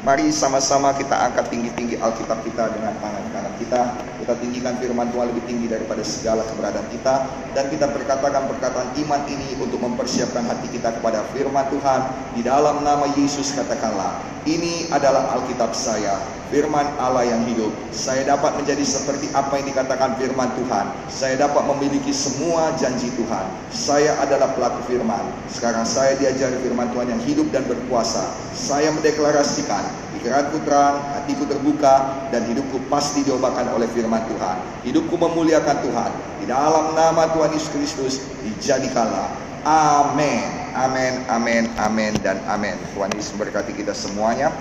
Mari 0.00 0.32
sama-sama 0.32 0.96
kita 0.96 1.12
angkat 1.12 1.52
tinggi-tinggi 1.52 2.00
Alkitab 2.00 2.40
kita 2.40 2.72
dengan 2.72 2.96
tangan 3.04 3.20
kanan 3.36 3.52
kita. 3.60 4.00
Kita 4.24 4.32
tinggikan 4.40 4.80
firman 4.80 5.12
Tuhan 5.12 5.28
lebih 5.28 5.44
tinggi 5.44 5.68
daripada 5.68 6.00
segala 6.00 6.40
keberadaan 6.48 6.88
kita. 6.88 7.28
Dan 7.52 7.68
kita 7.68 7.84
berkatakan 7.92 8.48
perkataan 8.48 8.96
iman 8.96 9.22
ini 9.28 9.60
untuk 9.60 9.76
mempersiapkan 9.76 10.48
hati 10.48 10.72
kita 10.72 10.96
kepada 10.96 11.20
firman 11.36 11.68
Tuhan. 11.68 12.00
Di 12.32 12.40
dalam 12.40 12.80
nama 12.80 13.12
Yesus 13.12 13.52
katakanlah, 13.52 14.24
ini 14.48 14.88
adalah 14.88 15.36
Alkitab 15.36 15.76
saya, 15.76 16.16
firman 16.50 16.86
Allah 16.98 17.24
yang 17.24 17.42
hidup. 17.46 17.70
Saya 17.94 18.26
dapat 18.26 18.58
menjadi 18.58 18.82
seperti 18.82 19.30
apa 19.32 19.56
yang 19.56 19.70
dikatakan 19.70 20.18
firman 20.18 20.50
Tuhan. 20.58 20.86
Saya 21.06 21.34
dapat 21.38 21.62
memiliki 21.70 22.10
semua 22.10 22.74
janji 22.76 23.08
Tuhan. 23.14 23.46
Saya 23.70 24.18
adalah 24.18 24.52
pelaku 24.58 24.90
firman. 24.90 25.22
Sekarang 25.48 25.86
saya 25.86 26.18
diajari 26.18 26.58
firman 26.60 26.90
Tuhan 26.90 27.14
yang 27.14 27.22
hidup 27.22 27.48
dan 27.54 27.64
berkuasa. 27.70 28.26
Saya 28.52 28.90
mendeklarasikan 28.92 29.86
pikiranku 30.18 30.60
terang, 30.68 31.00
hatiku 31.16 31.48
terbuka, 31.48 32.28
dan 32.28 32.44
hidupku 32.44 32.82
pasti 32.92 33.24
diobatkan 33.24 33.72
oleh 33.72 33.88
firman 33.94 34.20
Tuhan. 34.28 34.56
Hidupku 34.84 35.16
memuliakan 35.16 35.76
Tuhan. 35.80 36.10
Di 36.42 36.46
dalam 36.50 36.92
nama 36.92 37.30
Tuhan 37.32 37.54
Yesus 37.56 37.70
Kristus, 37.72 38.14
dijadikanlah. 38.44 39.32
Amin. 39.64 40.60
Amin, 40.70 41.26
amin, 41.26 41.66
amin, 41.82 42.12
dan 42.22 42.38
amin. 42.46 42.78
Tuhan 42.94 43.10
Yesus 43.18 43.34
memberkati 43.34 43.74
kita 43.74 43.90
semuanya. 43.90 44.54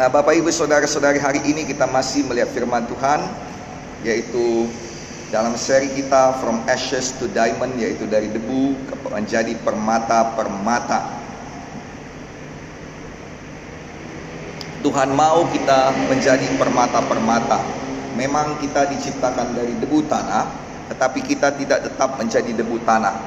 Nah, 0.00 0.08
Bapak 0.08 0.32
Ibu 0.32 0.48
Saudara-saudari, 0.48 1.20
hari 1.20 1.44
ini 1.44 1.68
kita 1.68 1.84
masih 1.84 2.24
melihat 2.24 2.48
firman 2.56 2.88
Tuhan 2.88 3.20
yaitu 4.00 4.64
dalam 5.28 5.52
seri 5.60 5.92
kita 5.92 6.40
From 6.40 6.64
Ashes 6.64 7.12
to 7.20 7.28
Diamond 7.28 7.76
yaitu 7.76 8.08
dari 8.08 8.32
debu 8.32 8.80
menjadi 9.12 9.52
permata-permata. 9.60 11.04
Tuhan 14.80 15.12
mau 15.12 15.44
kita 15.52 15.92
menjadi 16.08 16.48
permata-permata. 16.56 17.60
Memang 18.16 18.56
kita 18.56 18.88
diciptakan 18.88 19.52
dari 19.52 19.76
debu 19.84 20.08
tanah, 20.08 20.48
tetapi 20.96 21.20
kita 21.28 21.52
tidak 21.60 21.92
tetap 21.92 22.16
menjadi 22.16 22.56
debu 22.56 22.80
tanah. 22.88 23.20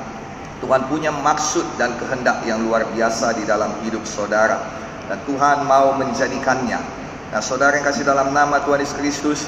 Tuhan 0.57 0.89
punya 0.89 1.13
maksud 1.13 1.77
dan 1.77 1.93
kehendak 2.01 2.41
yang 2.49 2.65
luar 2.65 2.81
biasa 2.97 3.37
di 3.37 3.45
dalam 3.45 3.77
hidup 3.85 4.09
saudara 4.09 4.81
dan 5.13 5.21
Tuhan 5.29 5.69
mau 5.69 5.93
menjadikannya. 5.93 6.81
Nah, 7.29 7.37
saudara 7.37 7.77
yang 7.77 7.85
kasih 7.85 8.01
dalam 8.01 8.33
nama 8.33 8.65
Tuhan 8.65 8.81
Yesus 8.81 8.97
Kristus 8.97 9.39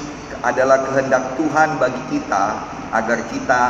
adalah 0.46 0.86
kehendak 0.86 1.34
Tuhan 1.34 1.82
bagi 1.82 1.98
kita 2.06 2.54
agar 2.94 3.26
kita 3.26 3.62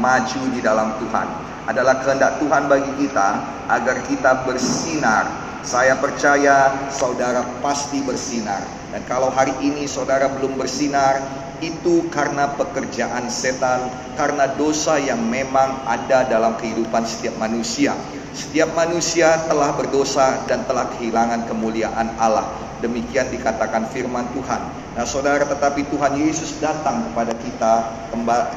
maju 0.00 0.42
di 0.48 0.64
dalam 0.64 0.96
Tuhan. 0.96 1.28
Adalah 1.68 2.00
kehendak 2.00 2.40
Tuhan 2.40 2.72
bagi 2.72 3.04
kita 3.04 3.28
agar 3.68 4.00
kita 4.08 4.48
bersinar 4.48 5.28
saya 5.60 6.00
percaya 6.00 6.88
saudara 6.88 7.44
pasti 7.60 8.00
bersinar. 8.00 8.64
Dan 8.88 9.04
kalau 9.04 9.28
hari 9.28 9.52
ini 9.60 9.84
saudara 9.84 10.32
belum 10.32 10.56
bersinar, 10.56 11.20
itu 11.60 12.08
karena 12.08 12.50
pekerjaan 12.56 13.28
setan, 13.28 13.92
karena 14.16 14.56
dosa 14.56 14.96
yang 14.98 15.20
memang 15.20 15.84
ada 15.84 16.26
dalam 16.26 16.56
kehidupan 16.56 17.04
setiap 17.04 17.36
manusia. 17.38 17.92
Setiap 18.32 18.72
manusia 18.72 19.36
telah 19.44 19.76
berdosa 19.76 20.48
dan 20.48 20.64
telah 20.64 20.88
kehilangan 20.96 21.44
kemuliaan 21.44 22.16
Allah. 22.16 22.48
Demikian 22.80 23.28
dikatakan 23.28 23.92
firman 23.92 24.32
Tuhan. 24.34 24.60
Nah 24.96 25.04
saudara 25.06 25.44
tetapi 25.46 25.86
Tuhan 25.92 26.18
Yesus 26.18 26.58
datang 26.58 27.12
kepada 27.12 27.36
kita 27.38 27.74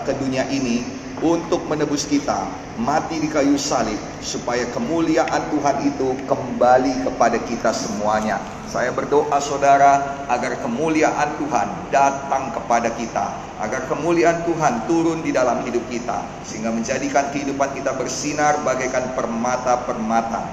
ke 0.07 0.11
dunia 0.17 0.47
ini 0.49 0.81
untuk 1.21 1.67
menebus 1.69 2.07
kita 2.09 2.64
mati 2.75 3.23
di 3.23 3.31
kayu 3.31 3.55
salib 3.55 3.97
supaya 4.19 4.67
kemuliaan 4.75 5.47
Tuhan 5.47 5.77
itu 5.87 6.11
kembali 6.27 7.07
kepada 7.07 7.39
kita 7.47 7.71
semuanya. 7.71 8.43
Saya 8.67 8.91
berdoa 8.91 9.39
saudara 9.39 10.27
agar 10.27 10.59
kemuliaan 10.59 11.39
Tuhan 11.39 11.67
datang 11.87 12.51
kepada 12.51 12.91
kita, 12.91 13.31
agar 13.63 13.87
kemuliaan 13.87 14.43
Tuhan 14.43 14.83
turun 14.91 15.23
di 15.23 15.31
dalam 15.31 15.63
hidup 15.63 15.87
kita 15.87 16.27
sehingga 16.43 16.75
menjadikan 16.75 17.31
kehidupan 17.31 17.71
kita 17.71 17.95
bersinar 17.95 18.59
bagaikan 18.67 19.15
permata-permata. 19.15 20.43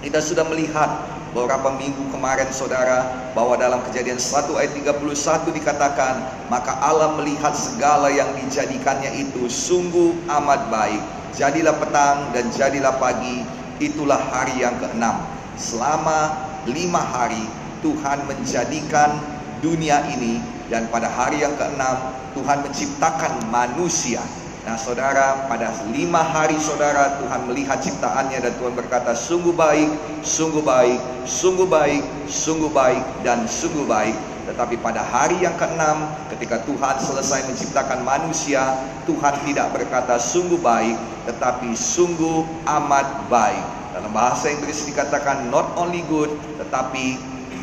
Kita 0.00 0.24
sudah 0.24 0.48
melihat 0.48 1.17
beberapa 1.32 1.72
minggu 1.76 2.08
kemarin 2.08 2.48
saudara 2.50 3.30
bahwa 3.36 3.54
dalam 3.60 3.84
kejadian 3.88 4.16
1 4.16 4.48
ayat 4.56 4.72
31 4.72 5.04
dikatakan 5.52 6.14
maka 6.48 6.72
Allah 6.80 7.16
melihat 7.20 7.52
segala 7.52 8.08
yang 8.08 8.32
dijadikannya 8.36 9.12
itu 9.28 9.48
sungguh 9.48 10.16
amat 10.28 10.72
baik. 10.72 11.02
Jadilah 11.36 11.76
petang 11.76 12.32
dan 12.32 12.48
jadilah 12.50 12.96
pagi 12.96 13.44
itulah 13.78 14.18
hari 14.32 14.64
yang 14.64 14.74
keenam. 14.80 15.22
Selama 15.54 16.34
lima 16.66 17.02
hari 17.02 17.44
Tuhan 17.84 18.26
menjadikan 18.26 19.18
dunia 19.62 20.02
ini 20.14 20.42
dan 20.70 20.86
pada 20.90 21.10
hari 21.10 21.42
yang 21.42 21.54
keenam 21.58 21.96
Tuhan 22.34 22.62
menciptakan 22.62 23.50
manusia 23.50 24.22
Nah 24.68 24.76
saudara 24.76 25.48
pada 25.48 25.72
lima 25.88 26.20
hari 26.20 26.60
saudara 26.60 27.16
Tuhan 27.16 27.48
melihat 27.48 27.80
ciptaannya 27.80 28.36
dan 28.36 28.52
Tuhan 28.60 28.76
berkata 28.76 29.16
sungguh 29.16 29.56
baik, 29.56 29.88
sungguh 30.20 30.60
baik, 30.60 31.00
sungguh 31.24 31.64
baik, 31.64 32.04
sungguh 32.28 32.68
baik 32.68 33.00
dan 33.24 33.48
sungguh 33.48 33.88
baik. 33.88 34.12
Tetapi 34.44 34.76
pada 34.84 35.00
hari 35.00 35.40
yang 35.40 35.56
keenam 35.56 36.12
ketika 36.28 36.60
Tuhan 36.68 37.00
selesai 37.00 37.48
menciptakan 37.48 38.04
manusia 38.04 38.60
Tuhan 39.08 39.40
tidak 39.48 39.72
berkata 39.72 40.20
sungguh 40.20 40.60
baik 40.60 41.00
tetapi 41.24 41.72
sungguh 41.72 42.68
amat 42.68 43.24
baik. 43.32 43.64
Dalam 43.96 44.12
bahasa 44.12 44.52
Inggris 44.52 44.84
dikatakan 44.84 45.48
not 45.48 45.80
only 45.80 46.04
good 46.12 46.28
tetapi 46.60 47.16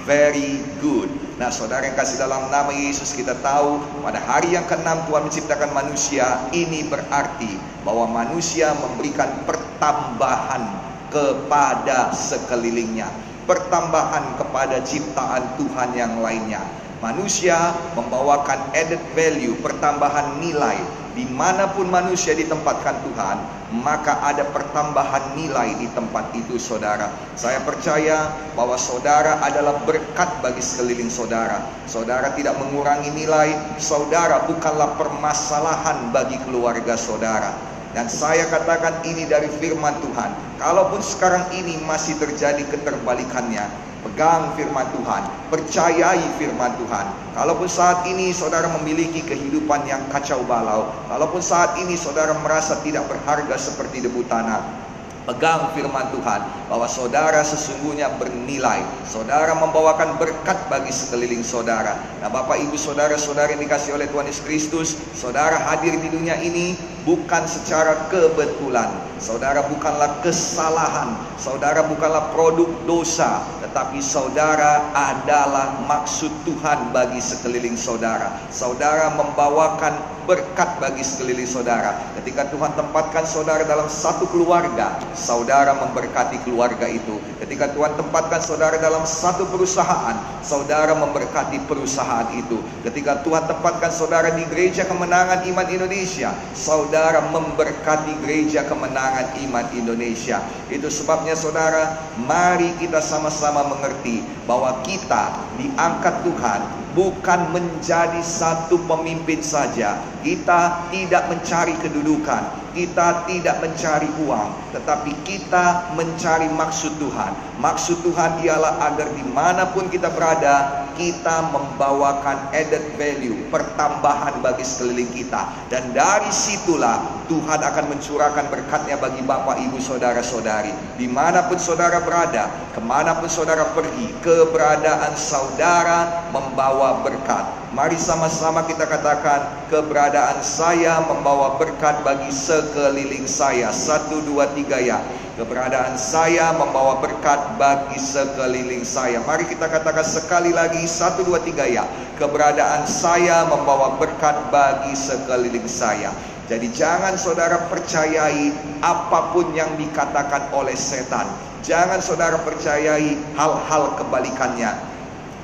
very 0.05 0.61
good. 0.79 1.09
Nah 1.35 1.51
saudara 1.51 1.83
yang 1.83 1.97
kasih 1.97 2.21
dalam 2.21 2.47
nama 2.53 2.71
Yesus 2.71 3.11
kita 3.11 3.35
tahu 3.43 3.81
pada 4.05 4.21
hari 4.23 4.55
yang 4.55 4.63
keenam 4.69 5.03
Tuhan 5.09 5.27
menciptakan 5.27 5.73
manusia 5.75 6.47
ini 6.55 6.87
berarti 6.87 7.59
bahwa 7.83 8.23
manusia 8.23 8.71
memberikan 8.77 9.43
pertambahan 9.43 10.63
kepada 11.11 12.15
sekelilingnya 12.15 13.11
pertambahan 13.45 14.41
kepada 14.41 14.81
ciptaan 14.81 15.59
Tuhan 15.59 15.93
yang 15.93 16.17
lainnya 16.17 16.65
manusia 16.97 17.77
membawakan 17.93 18.73
added 18.73 19.01
value 19.13 19.53
pertambahan 19.61 20.41
nilai 20.41 20.81
di 21.15 21.23
mana 21.31 21.71
pun 21.71 21.87
manusia 21.87 22.35
ditempatkan 22.35 23.07
Tuhan, 23.07 23.37
maka 23.83 24.23
ada 24.23 24.47
pertambahan 24.47 25.35
nilai 25.35 25.75
di 25.75 25.91
tempat 25.91 26.31
itu 26.31 26.55
saudara. 26.55 27.11
Saya 27.35 27.59
percaya 27.67 28.31
bahwa 28.55 28.79
saudara 28.79 29.43
adalah 29.43 29.83
berkat 29.83 30.39
bagi 30.39 30.63
sekeliling 30.63 31.11
saudara. 31.11 31.59
Saudara 31.83 32.31
tidak 32.39 32.55
mengurangi 32.55 33.11
nilai, 33.11 33.51
saudara 33.75 34.47
bukanlah 34.47 34.95
permasalahan 34.95 36.15
bagi 36.15 36.39
keluarga 36.47 36.95
saudara. 36.95 37.74
Dan 37.95 38.11
saya 38.11 38.43
katakan 38.51 39.07
ini 39.07 39.23
dari 39.23 39.47
firman 39.47 39.95
Tuhan. 40.03 40.59
Kalaupun 40.59 40.99
sekarang 40.99 41.47
ini 41.55 41.79
masih 41.87 42.19
terjadi 42.19 42.67
keterbalikannya, 42.67 43.63
Pegang 44.05 44.53
firman 44.53 44.85
Tuhan, 44.93 45.23
percayai 45.49 46.21
firman 46.37 46.77
Tuhan. 46.77 47.05
Kalaupun 47.33 47.65
saat 47.65 48.05
ini 48.05 48.29
saudara 48.29 48.69
memiliki 48.77 49.25
kehidupan 49.25 49.81
yang 49.89 49.97
kacau 50.13 50.45
balau, 50.45 50.93
kalaupun 51.09 51.41
saat 51.41 51.73
ini 51.81 51.97
saudara 51.97 52.37
merasa 52.45 52.77
tidak 52.85 53.09
berharga 53.09 53.57
seperti 53.57 54.05
debu 54.05 54.21
tanah, 54.29 54.84
Pegang 55.25 55.73
firman 55.73 56.13
Tuhan 56.13 56.69
bahwa 56.69 56.85
saudara 56.85 57.41
sesungguhnya 57.41 58.13
bernilai. 58.21 58.85
Saudara 59.09 59.57
membawakan 59.57 60.21
berkat 60.21 60.69
bagi 60.69 60.93
sekeliling 60.93 61.41
saudara. 61.41 61.97
Nah, 62.21 62.29
Bapak 62.29 62.61
Ibu 62.61 62.77
saudara-saudara 62.77 63.57
yang 63.57 63.65
dikasih 63.65 63.97
oleh 63.97 64.05
Tuhan 64.05 64.29
Yesus 64.29 64.45
Kristus, 64.45 64.89
saudara 65.17 65.57
hadir 65.73 65.97
di 65.97 66.13
dunia 66.13 66.37
ini 66.37 66.77
bukan 67.09 67.49
secara 67.49 68.05
kebetulan. 68.13 69.14
Saudara 69.15 69.63
bukanlah 69.71 70.19
kesalahan, 70.19 71.15
saudara 71.39 71.87
bukanlah 71.87 72.35
produk 72.35 72.67
dosa, 72.83 73.47
tetapi 73.63 74.03
saudara 74.03 74.91
adalah 74.91 75.79
maksud 75.87 76.31
Tuhan 76.43 76.91
bagi 76.91 77.23
sekeliling 77.23 77.79
saudara. 77.79 78.35
Saudara 78.51 79.15
membawakan 79.15 80.15
berkat 80.27 80.67
bagi 80.81 81.05
sekeliling 81.05 81.47
saudara. 81.47 81.95
Ketika 82.19 82.49
Tuhan 82.51 82.73
tempatkan 82.75 83.23
saudara 83.23 83.63
dalam 83.63 83.87
satu 83.87 84.27
keluarga, 84.27 84.99
saudara 85.15 85.71
memberkati 85.77 86.41
keluarga 86.43 86.89
itu. 86.89 87.21
Ketika 87.39 87.71
Tuhan 87.71 87.95
tempatkan 87.95 88.41
saudara 88.41 88.81
dalam 88.81 89.05
satu 89.07 89.47
perusahaan, 89.47 90.17
saudara 90.41 90.97
memberkati 90.97 91.63
perusahaan 91.69 92.27
itu. 92.35 92.59
Ketika 92.83 93.21
Tuhan 93.21 93.47
tempatkan 93.47 93.93
saudara 93.93 94.33
di 94.33 94.43
gereja 94.49 94.83
kemenangan 94.89 95.45
iman 95.45 95.67
Indonesia, 95.69 96.33
saudara 96.57 97.21
memberkati 97.29 98.17
gereja 98.25 98.65
kemenangan 98.65 99.04
iman 99.45 99.65
Indonesia. 99.75 100.41
Itu 100.71 100.87
sebabnya 100.89 101.35
saudara, 101.37 102.13
mari 102.21 102.71
kita 102.79 103.01
sama-sama 103.03 103.65
mengerti 103.65 104.23
bahwa 104.45 104.81
kita 104.85 105.33
diangkat 105.59 106.15
Tuhan 106.25 106.84
bukan 106.95 107.51
menjadi 107.51 108.23
satu 108.23 108.79
pemimpin 108.87 109.43
saja. 109.43 109.99
Kita 110.23 110.89
tidak 110.89 111.29
mencari 111.29 111.75
kedudukan, 111.83 112.73
kita 112.73 113.29
tidak 113.29 113.61
mencari 113.61 114.09
uang, 114.25 114.73
tetapi 114.73 115.13
kita 115.21 115.93
mencari 115.93 116.49
maksud 116.49 116.97
Tuhan. 116.97 117.61
Maksud 117.61 118.01
Tuhan 118.01 118.41
ialah 118.41 118.89
agar 118.89 119.13
di 119.13 119.21
mana 119.21 119.69
pun 119.69 119.85
kita 119.87 120.09
berada, 120.11 120.87
kita 120.97 121.51
membawakan 121.53 122.51
added 122.51 122.83
value, 122.99 123.47
pertambahan 123.53 124.41
bagi 124.43 124.65
sekeliling 124.65 125.07
kita. 125.13 125.45
Dan 125.69 125.93
dari 125.95 126.31
situlah 126.33 127.25
Tuhan 127.31 127.61
akan 127.63 127.85
mencurahkan 127.95 128.49
berkatnya 128.49 128.99
bagi 128.99 129.21
Bapak, 129.23 129.61
Ibu, 129.61 129.77
Saudara-saudari. 129.79 130.73
Di 130.99 131.07
mana 131.07 131.45
pun 131.47 131.55
saudara 131.61 132.03
berada, 132.03 132.51
ke 132.75 132.81
mana 132.83 133.17
pun 133.17 133.31
saudara 133.31 133.65
pergi, 133.71 134.13
keberadaan 134.19 135.13
saudara 135.17 136.29
membawa 136.29 136.84
berkat. 137.01 137.45
Mari 137.73 137.97
sama-sama 137.97 138.63
kita 138.69 138.85
katakan 138.85 139.67
keberadaan 139.67 140.39
saya 140.45 141.01
membawa 141.03 141.57
berkat 141.57 142.05
bagi 142.05 142.29
sekeliling 142.29 143.25
saya. 143.25 143.73
Satu, 143.73 144.21
dua, 144.23 144.47
tiga 144.53 144.77
ya. 144.77 145.01
Keberadaan 145.35 145.99
saya 145.99 146.55
membawa 146.55 147.01
berkat 147.03 147.59
bagi 147.59 147.99
sekeliling 147.99 148.85
saya. 148.87 149.19
Mari 149.25 149.49
kita 149.49 149.67
katakan 149.67 150.05
sekali 150.05 150.55
lagi. 150.55 150.85
Satu, 150.87 151.25
dua, 151.25 151.41
tiga 151.43 151.67
ya. 151.67 151.83
Keberadaan 152.15 152.87
saya 152.87 153.43
membawa 153.49 153.97
berkat 153.99 154.37
bagi 154.53 154.95
sekeliling 154.95 155.67
saya. 155.67 156.13
Jadi 156.45 156.69
jangan 156.71 157.17
saudara 157.17 157.65
percayai 157.67 158.53
apa 158.85 159.33
pun 159.33 159.49
yang 159.57 159.73
dikatakan 159.75 160.53
oleh 160.53 160.77
setan. 160.77 161.25
Jangan 161.65 161.97
saudara 161.97 162.37
percayai 162.45 163.17
hal-hal 163.33 163.97
kebalikannya. 163.97 164.94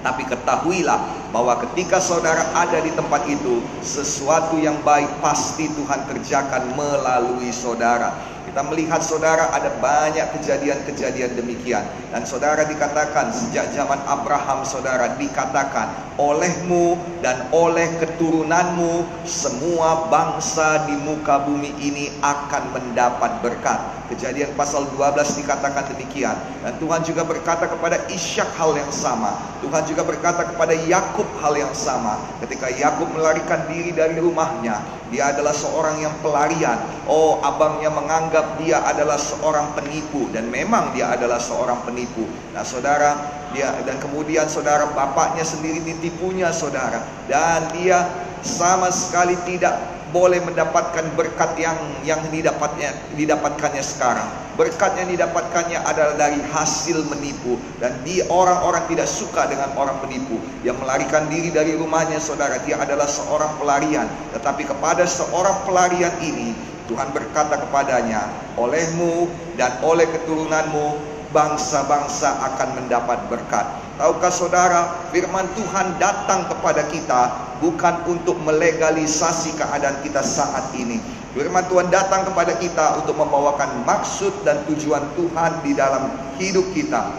Tapi 0.01 0.25
ketahuilah 0.25 1.30
bahwa 1.30 1.62
ketika 1.69 2.01
saudara 2.01 2.42
ada 2.57 2.81
di 2.81 2.89
tempat 2.92 3.25
itu, 3.30 3.62
sesuatu 3.86 4.57
yang 4.57 4.81
baik 4.81 5.21
pasti 5.21 5.69
Tuhan 5.69 6.09
kerjakan 6.09 6.74
melalui 6.74 7.53
saudara. 7.53 8.18
Kita 8.42 8.68
melihat 8.68 9.00
saudara 9.00 9.53
ada 9.53 9.69
banyak 9.80 10.33
kejadian-kejadian 10.36 11.38
demikian. 11.38 11.86
Dan 12.09 12.25
saudara 12.25 12.65
dikatakan 12.68 13.31
sejak 13.31 13.71
zaman 13.71 14.01
Abraham 14.09 14.65
saudara 14.68 15.15
dikatakan 15.15 16.18
olehmu 16.19 17.00
dan 17.24 17.47
oleh 17.54 17.88
keturunanmu 18.01 19.24
semua 19.24 20.09
bangsa 20.12 20.89
di 20.89 20.97
muka 21.00 21.47
bumi 21.47 21.77
ini 21.80 22.12
akan 22.19 22.75
mendapat 22.75 23.39
berkat. 23.39 24.00
Kejadian 24.12 24.52
pasal 24.60 24.92
12 24.92 25.40
dikatakan 25.40 25.88
demikian. 25.96 26.36
Dan 26.60 26.75
Tuhan 26.84 27.02
juga 27.08 27.24
berkata 27.24 27.72
kepada 27.72 28.04
Ishak 28.12 28.52
hal 28.60 28.75
yang 28.75 28.92
sama. 28.92 29.40
Tuhan 29.63 29.88
juga 29.88 30.04
berkata 30.04 30.52
kepada 30.52 30.75
Yakub 30.75 31.25
hal 31.40 31.56
yang 31.56 31.72
sama. 31.72 32.19
Ketika 32.44 32.68
Yakub 32.68 33.08
melarikan 33.16 33.63
diri 33.72 33.96
dari 33.96 34.19
rumahnya, 34.19 34.84
dia 35.08 35.31
adalah 35.31 35.56
seorang 35.56 36.04
yang 36.04 36.12
pelarian. 36.19 36.75
Oh, 37.08 37.40
abangnya 37.40 37.88
menganggap 37.88 38.60
dia 38.60 38.84
adalah 38.84 39.16
seorang 39.16 39.72
penipu 39.80 40.28
dan 40.36 40.52
memang 40.52 40.92
dia 40.92 41.16
adalah 41.16 41.40
seorang 41.40 41.80
penipu. 41.88 42.28
Nah, 42.52 42.68
saudara, 42.68 43.16
dia 43.52 43.72
dan 43.84 44.00
kemudian 44.00 44.48
saudara 44.48 44.88
bapaknya 44.92 45.44
sendiri 45.44 45.84
ditipunya 45.84 46.50
saudara 46.56 47.04
dan 47.28 47.68
dia 47.75 48.07
sama 48.42 48.90
sekali 48.90 49.38
tidak 49.46 50.00
boleh 50.12 50.44
mendapatkan 50.44 51.16
berkat 51.16 51.56
yang 51.58 51.75
yang 52.04 52.22
didapatnya 52.30 52.92
didapatkannya 53.16 53.84
sekarang. 53.84 54.30
Berkat 54.60 55.00
yang 55.00 55.10
didapatkannya 55.10 55.80
adalah 55.80 56.19
dari 56.19 56.38
hasil 56.52 57.08
menipu. 57.08 57.58
Dan 57.80 58.04
di 58.04 58.19
orang-orang 58.28 58.86
tidak 58.92 59.08
suka 59.08 59.48
dengan 59.48 59.72
orang 59.80 59.98
penipu. 60.04 60.38
Yang 60.62 60.84
melarikan 60.84 61.31
diri 61.31 61.50
dari 61.50 61.74
rumahnya 61.80 62.19
saudara. 62.19 62.60
Dia 62.62 62.78
adalah 62.78 63.08
seorang 63.08 63.58
pelarian. 63.58 64.06
Tetapi 64.36 64.68
kepada 64.68 65.08
seorang 65.08 65.63
pelarian 65.66 66.14
ini 66.22 66.54
Tuhan 66.92 67.16
berkata 67.16 67.56
kepadanya 67.56 68.28
olehmu 68.60 69.31
dan 69.56 69.80
oleh 69.80 70.04
keturunanmu 70.12 71.00
bangsa-bangsa 71.31 72.44
akan 72.52 72.84
mendapat 72.84 73.31
berkat 73.31 73.64
Tahukah 74.01 74.33
saudara, 74.33 74.81
firman 75.13 75.45
Tuhan 75.53 76.01
datang 76.01 76.50
kepada 76.50 76.89
kita 76.89 77.53
bukan 77.62 78.01
untuk 78.09 78.33
melegalisasi 78.42 79.53
keadaan 79.53 80.01
kita 80.01 80.25
saat 80.25 80.74
ini. 80.74 80.98
Firman 81.38 81.69
Tuhan 81.69 81.94
datang 81.94 82.25
kepada 82.25 82.57
kita 82.57 82.98
untuk 82.98 83.13
membawakan 83.21 83.86
maksud 83.86 84.42
dan 84.42 84.65
tujuan 84.65 85.06
Tuhan 85.13 85.62
di 85.62 85.77
dalam 85.77 86.18
hidup 86.42 86.65
kita. 86.74 87.13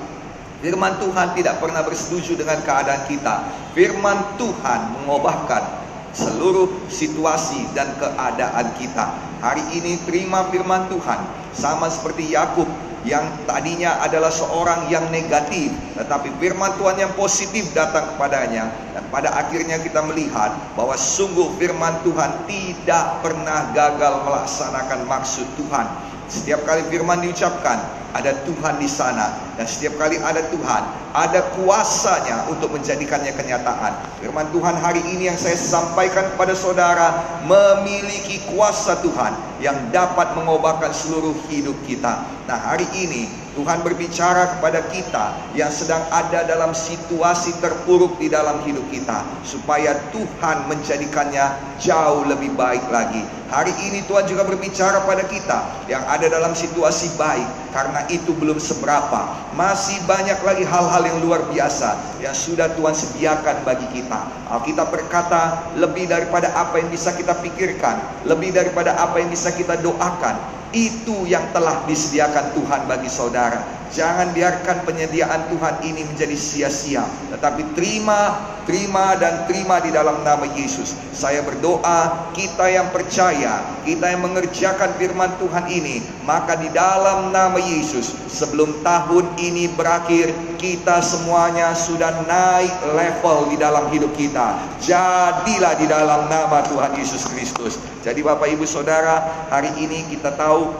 Firman 0.58 0.98
Tuhan 0.98 1.38
tidak 1.38 1.62
pernah 1.62 1.86
bersetuju 1.86 2.34
dengan 2.34 2.58
keadaan 2.66 3.06
kita. 3.06 3.46
Firman 3.78 4.18
Tuhan 4.34 4.80
mengubahkan 4.98 5.62
seluruh 6.10 6.66
situasi 6.90 7.62
dan 7.78 7.94
keadaan 8.02 8.74
kita. 8.74 9.38
Hari 9.38 9.70
ini 9.78 10.02
terima 10.02 10.50
firman 10.50 10.90
Tuhan 10.90 11.30
sama 11.54 11.86
seperti 11.86 12.34
Yakub 12.34 12.66
yang 13.02 13.46
tadinya 13.46 13.98
adalah 14.02 14.30
seorang 14.30 14.86
yang 14.86 15.10
negatif 15.10 15.74
tetapi 15.98 16.32
firman 16.38 16.72
Tuhan 16.78 16.96
yang 16.98 17.12
positif 17.18 17.74
datang 17.76 18.14
kepadanya. 18.14 18.70
Dan 18.96 19.04
pada 19.12 19.34
akhirnya 19.36 19.80
kita 19.80 20.00
melihat 20.06 20.54
bahwa 20.78 20.96
sungguh 20.96 21.56
firman 21.60 22.00
Tuhan 22.06 22.48
tidak 22.48 23.24
pernah 23.24 23.72
gagal 23.74 24.24
melaksanakan 24.24 25.00
maksud 25.08 25.46
Tuhan 25.58 26.11
setiap 26.32 26.64
kali 26.64 26.80
firman 26.88 27.20
diucapkan 27.20 27.76
ada 28.16 28.32
Tuhan 28.48 28.80
di 28.80 28.88
sana. 28.88 29.52
Dan 29.60 29.68
setiap 29.68 30.00
kali 30.00 30.16
ada 30.16 30.40
Tuhan 30.48 30.82
ada 31.12 31.44
kuasanya 31.60 32.48
untuk 32.48 32.72
menjadikannya 32.72 33.36
kenyataan. 33.36 33.92
Firman 34.24 34.48
Tuhan 34.48 34.80
hari 34.80 35.04
ini 35.12 35.28
yang 35.28 35.36
saya 35.36 35.60
sampaikan 35.60 36.32
kepada 36.32 36.56
saudara 36.56 37.20
memiliki 37.44 38.40
kuasa 38.48 38.96
Tuhan 39.04 39.36
yang 39.60 39.76
dapat 39.92 40.32
mengubahkan 40.32 40.96
seluruh 40.96 41.36
hidup 41.52 41.76
kita. 41.84 42.24
Nah 42.48 42.56
hari 42.56 42.88
ini 42.96 43.28
Tuhan 43.52 43.84
berbicara 43.84 44.56
kepada 44.56 44.80
kita 44.88 45.52
yang 45.52 45.68
sedang 45.68 46.00
ada 46.08 46.40
dalam 46.48 46.72
situasi 46.72 47.52
terpuruk 47.60 48.16
di 48.16 48.32
dalam 48.32 48.64
hidup 48.64 48.84
kita 48.88 49.20
supaya 49.44 49.92
Tuhan 50.08 50.72
menjadikannya 50.72 51.76
jauh 51.76 52.24
lebih 52.24 52.56
baik 52.56 52.88
lagi. 52.88 53.20
Hari 53.52 53.76
ini 53.84 54.00
Tuhan 54.08 54.24
juga 54.24 54.48
berbicara 54.48 55.04
pada 55.04 55.28
kita 55.28 55.84
yang 55.84 56.00
ada 56.08 56.24
dalam 56.32 56.56
situasi 56.56 57.12
baik 57.20 57.44
karena 57.76 58.00
itu 58.08 58.32
belum 58.32 58.56
seberapa. 58.56 59.28
Masih 59.52 60.00
banyak 60.08 60.40
lagi 60.40 60.64
hal-hal 60.64 61.04
yang 61.04 61.20
luar 61.20 61.44
biasa 61.52 62.16
yang 62.24 62.32
sudah 62.32 62.72
Tuhan 62.72 62.96
sediakan 62.96 63.68
bagi 63.68 63.84
kita. 63.92 64.24
Alkitab 64.48 64.88
berkata 64.88 65.68
lebih 65.76 66.08
daripada 66.08 66.48
apa 66.56 66.80
yang 66.80 66.88
bisa 66.88 67.12
kita 67.12 67.36
pikirkan, 67.44 68.00
lebih 68.24 68.56
daripada 68.56 68.96
apa 68.96 69.20
yang 69.20 69.28
bisa 69.28 69.52
kita 69.52 69.76
doakan 69.84 70.61
itu 70.72 71.28
yang 71.28 71.52
telah 71.52 71.84
disediakan 71.84 72.56
Tuhan 72.56 72.88
bagi 72.88 73.08
saudara. 73.12 73.81
Jangan 73.92 74.32
biarkan 74.32 74.88
penyediaan 74.88 75.52
Tuhan 75.52 75.84
ini 75.84 76.08
menjadi 76.08 76.32
sia-sia, 76.32 77.04
tetapi 77.28 77.76
terima, 77.76 78.40
terima 78.64 79.12
dan 79.20 79.44
terima 79.44 79.84
di 79.84 79.92
dalam 79.92 80.24
nama 80.24 80.48
Yesus. 80.48 80.96
Saya 81.12 81.44
berdoa, 81.44 82.32
kita 82.32 82.72
yang 82.72 82.88
percaya, 82.88 83.60
kita 83.84 84.16
yang 84.16 84.24
mengerjakan 84.24 84.96
firman 84.96 85.28
Tuhan 85.36 85.68
ini, 85.68 86.00
maka 86.24 86.56
di 86.56 86.72
dalam 86.72 87.36
nama 87.36 87.60
Yesus, 87.60 88.16
sebelum 88.32 88.80
tahun 88.80 89.28
ini 89.36 89.68
berakhir, 89.76 90.32
kita 90.56 91.04
semuanya 91.04 91.76
sudah 91.76 92.24
naik 92.24 92.72
level 92.96 93.52
di 93.52 93.60
dalam 93.60 93.92
hidup 93.92 94.16
kita. 94.16 94.56
Jadilah 94.80 95.76
di 95.76 95.84
dalam 95.84 96.32
nama 96.32 96.64
Tuhan 96.64 96.96
Yesus 96.96 97.28
Kristus. 97.28 97.76
Jadi 98.00 98.24
Bapak 98.24 98.48
Ibu 98.56 98.64
Saudara, 98.64 99.46
hari 99.52 99.68
ini 99.76 100.08
kita 100.08 100.32
tahu 100.32 100.72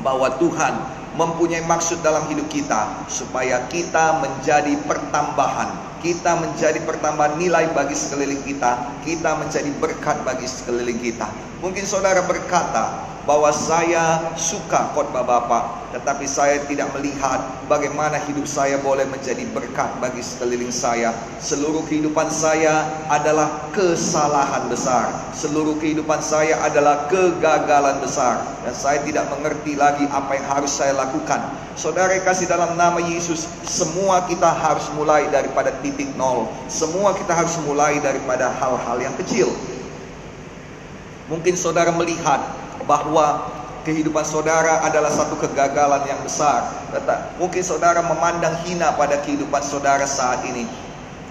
bahwa 0.00 0.32
Tuhan 0.40 0.97
mempunyai 1.18 1.66
maksud 1.66 1.98
dalam 2.06 2.30
hidup 2.30 2.46
kita 2.46 3.10
supaya 3.10 3.66
kita 3.66 4.22
menjadi 4.22 4.78
pertambahan. 4.86 5.90
Kita 5.98 6.38
menjadi 6.38 6.78
pertambahan 6.86 7.42
nilai 7.42 7.74
bagi 7.74 7.98
sekeliling 7.98 8.46
kita 8.46 9.02
kita 9.02 9.34
menjadi 9.34 9.66
berkat 9.82 10.22
bagi 10.22 10.46
sekeliling 10.46 11.02
kita. 11.02 11.26
Mungkin 11.58 11.82
saudara 11.82 12.22
berkata 12.22 13.17
bahwa 13.28 13.52
saya 13.52 14.32
suka 14.40 14.88
khotbah 14.96 15.20
Bapak, 15.20 15.92
tetapi 15.92 16.24
saya 16.24 16.64
tidak 16.64 16.88
melihat 16.96 17.36
bagaimana 17.68 18.16
hidup 18.24 18.48
saya 18.48 18.80
boleh 18.80 19.04
menjadi 19.04 19.44
berkat 19.52 19.92
bagi 20.00 20.24
sekeliling 20.24 20.72
saya. 20.72 21.12
Seluruh 21.36 21.84
kehidupan 21.84 22.32
saya 22.32 22.88
adalah 23.12 23.68
kesalahan 23.76 24.72
besar. 24.72 25.12
Seluruh 25.36 25.76
kehidupan 25.76 26.24
saya 26.24 26.56
adalah 26.64 27.04
kegagalan 27.12 28.00
besar 28.00 28.40
dan 28.64 28.72
saya 28.72 29.04
tidak 29.04 29.28
mengerti 29.28 29.76
lagi 29.76 30.08
apa 30.08 30.40
yang 30.40 30.48
harus 30.48 30.72
saya 30.72 30.96
lakukan. 30.96 31.52
Saudara 31.76 32.16
kasih 32.24 32.48
dalam 32.48 32.80
nama 32.80 32.96
Yesus, 32.96 33.44
semua 33.60 34.24
kita 34.24 34.48
harus 34.48 34.88
mulai 34.96 35.28
daripada 35.28 35.68
titik 35.84 36.08
nol. 36.16 36.48
Semua 36.72 37.12
kita 37.12 37.36
harus 37.36 37.60
mulai 37.68 38.00
daripada 38.00 38.48
hal-hal 38.56 38.96
yang 39.04 39.12
kecil. 39.20 39.52
Mungkin 41.28 41.54
saudara 41.60 41.92
melihat 41.92 42.40
bahwa 42.88 43.52
kehidupan 43.84 44.24
saudara 44.24 44.80
adalah 44.84 45.12
satu 45.12 45.36
kegagalan 45.36 46.04
yang 46.08 46.20
besar. 46.24 46.72
Mungkin 47.36 47.60
saudara 47.60 48.00
memandang 48.00 48.56
hina 48.64 48.96
pada 48.96 49.20
kehidupan 49.20 49.60
saudara 49.60 50.08
saat 50.08 50.44
ini. 50.48 50.64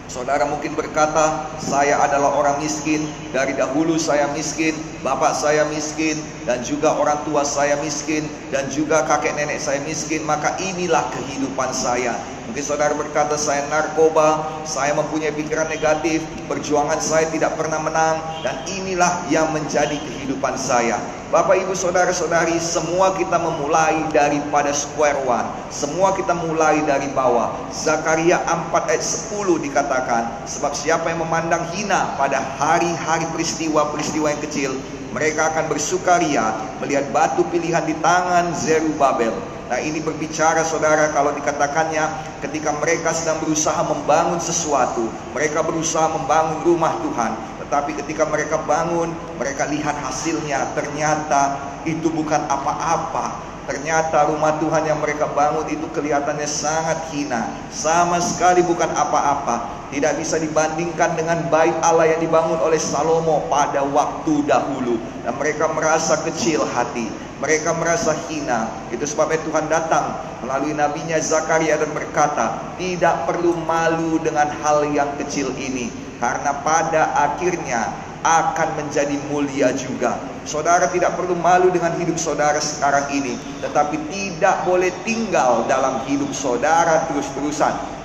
Saudara 0.07 0.47
mungkin 0.47 0.71
berkata, 0.71 1.51
saya 1.59 1.99
adalah 1.99 2.31
orang 2.39 2.63
miskin, 2.63 3.03
dari 3.35 3.51
dahulu 3.51 3.99
saya 3.99 4.31
miskin, 4.31 4.71
bapak 5.03 5.35
saya 5.35 5.67
miskin, 5.67 6.15
dan 6.47 6.63
juga 6.63 6.95
orang 6.95 7.19
tua 7.27 7.43
saya 7.43 7.75
miskin, 7.83 8.23
dan 8.47 8.71
juga 8.71 9.03
kakek 9.03 9.35
nenek 9.35 9.59
saya 9.59 9.83
miskin, 9.83 10.23
maka 10.23 10.55
inilah 10.63 11.03
kehidupan 11.11 11.75
saya. 11.75 12.15
Mungkin 12.57 12.73
saudara 12.73 12.97
berkata, 12.97 13.37
saya 13.37 13.69
narkoba, 13.69 14.41
saya 14.65 14.97
mempunyai 14.97 15.29
pikiran 15.29 15.69
negatif, 15.69 16.25
perjuangan 16.49 16.97
saya 16.97 17.29
tidak 17.29 17.53
pernah 17.53 17.77
menang, 17.77 18.17
dan 18.41 18.65
inilah 18.65 19.29
yang 19.29 19.53
menjadi 19.53 19.93
kehidupan 19.93 20.57
saya. 20.57 20.97
Bapak 21.29 21.53
ibu 21.61 21.77
saudara 21.77 22.09
saudari 22.09 22.57
semua 22.57 23.13
kita 23.13 23.37
memulai 23.37 24.09
daripada 24.09 24.73
square 24.73 25.21
one. 25.29 25.45
Semua 25.69 26.17
kita 26.17 26.33
mulai 26.33 26.81
dari 26.81 27.13
bawah. 27.13 27.69
Zakaria 27.69 28.41
4 28.41 28.73
ayat 28.89 29.05
10 29.05 29.37
dikatakan 29.61 30.49
Sebab 30.49 30.73
siapa 30.73 31.13
yang 31.13 31.21
memandang 31.21 31.61
hina 31.77 32.17
pada 32.17 32.41
hari-hari 32.57 33.29
peristiwa-peristiwa 33.37 34.33
yang 34.33 34.41
kecil 34.41 34.71
Mereka 35.13 35.53
akan 35.53 35.69
bersukaria 35.69 36.57
melihat 36.81 37.05
batu 37.13 37.45
pilihan 37.53 37.85
di 37.85 37.93
tangan 38.01 38.49
Zerubabel 38.57 39.56
Nah 39.67 39.79
ini 39.83 39.99
berbicara 39.99 40.63
saudara 40.63 41.11
kalau 41.11 41.35
dikatakannya 41.35 42.03
ketika 42.39 42.71
mereka 42.79 43.11
sedang 43.11 43.43
berusaha 43.43 43.83
membangun 43.83 44.39
sesuatu 44.39 45.11
Mereka 45.35 45.59
berusaha 45.59 46.07
membangun 46.07 46.63
rumah 46.63 46.95
Tuhan 47.03 47.57
tetapi 47.67 47.99
ketika 47.99 48.23
mereka 48.23 48.63
bangun, 48.63 49.11
mereka 49.35 49.67
lihat 49.67 49.99
hasilnya. 49.99 50.71
Ternyata 50.71 51.59
itu 51.83 52.07
bukan 52.07 52.47
apa-apa. 52.47 53.43
Ternyata 53.67 54.31
rumah 54.31 54.55
Tuhan 54.63 54.87
yang 54.87 55.03
mereka 55.03 55.27
bangun 55.35 55.67
itu 55.67 55.83
kelihatannya 55.91 56.47
sangat 56.47 57.11
hina. 57.11 57.51
Sama 57.67 58.23
sekali 58.23 58.63
bukan 58.63 58.87
apa-apa. 58.87 59.91
Tidak 59.91 60.15
bisa 60.15 60.39
dibandingkan 60.39 61.19
dengan 61.19 61.43
bait 61.51 61.75
Allah 61.83 62.15
yang 62.15 62.23
dibangun 62.23 62.55
oleh 62.63 62.79
Salomo 62.79 63.43
pada 63.51 63.83
waktu 63.83 64.47
dahulu. 64.47 64.95
Dan 65.27 65.35
mereka 65.35 65.67
merasa 65.67 66.23
kecil 66.23 66.63
hati. 66.63 67.11
Mereka 67.37 67.69
merasa 67.77 68.17
hina. 68.27 68.89
Itu 68.89 69.05
sebabnya 69.05 69.39
Tuhan 69.45 69.65
datang 69.69 70.17
melalui 70.41 70.73
nabinya 70.73 71.17
Zakaria 71.21 71.77
dan 71.77 71.93
berkata, 71.93 72.75
"Tidak 72.81 73.29
perlu 73.29 73.53
malu 73.61 74.17
dengan 74.21 74.49
hal 74.61 74.89
yang 74.89 75.13
kecil 75.21 75.53
ini." 75.57 76.07
karena 76.17 76.51
pada 76.65 77.13
akhirnya 77.13 77.93
akan 78.25 78.83
menjadi 78.83 79.15
mulia 79.29 79.71
juga. 79.77 80.17
Saudara 80.47 80.87
tidak 80.91 81.15
perlu 81.19 81.35
malu 81.35 81.67
dengan 81.69 81.91
hidup 81.99 82.15
saudara 82.15 82.57
sekarang 82.59 83.11
ini, 83.11 83.35
tetapi 83.59 83.99
tidak 84.07 84.63
boleh 84.63 84.91
tinggal 85.03 85.67
dalam 85.67 86.03
hidup 86.07 86.31
saudara 86.31 87.03
terus-terusan. 87.11 87.96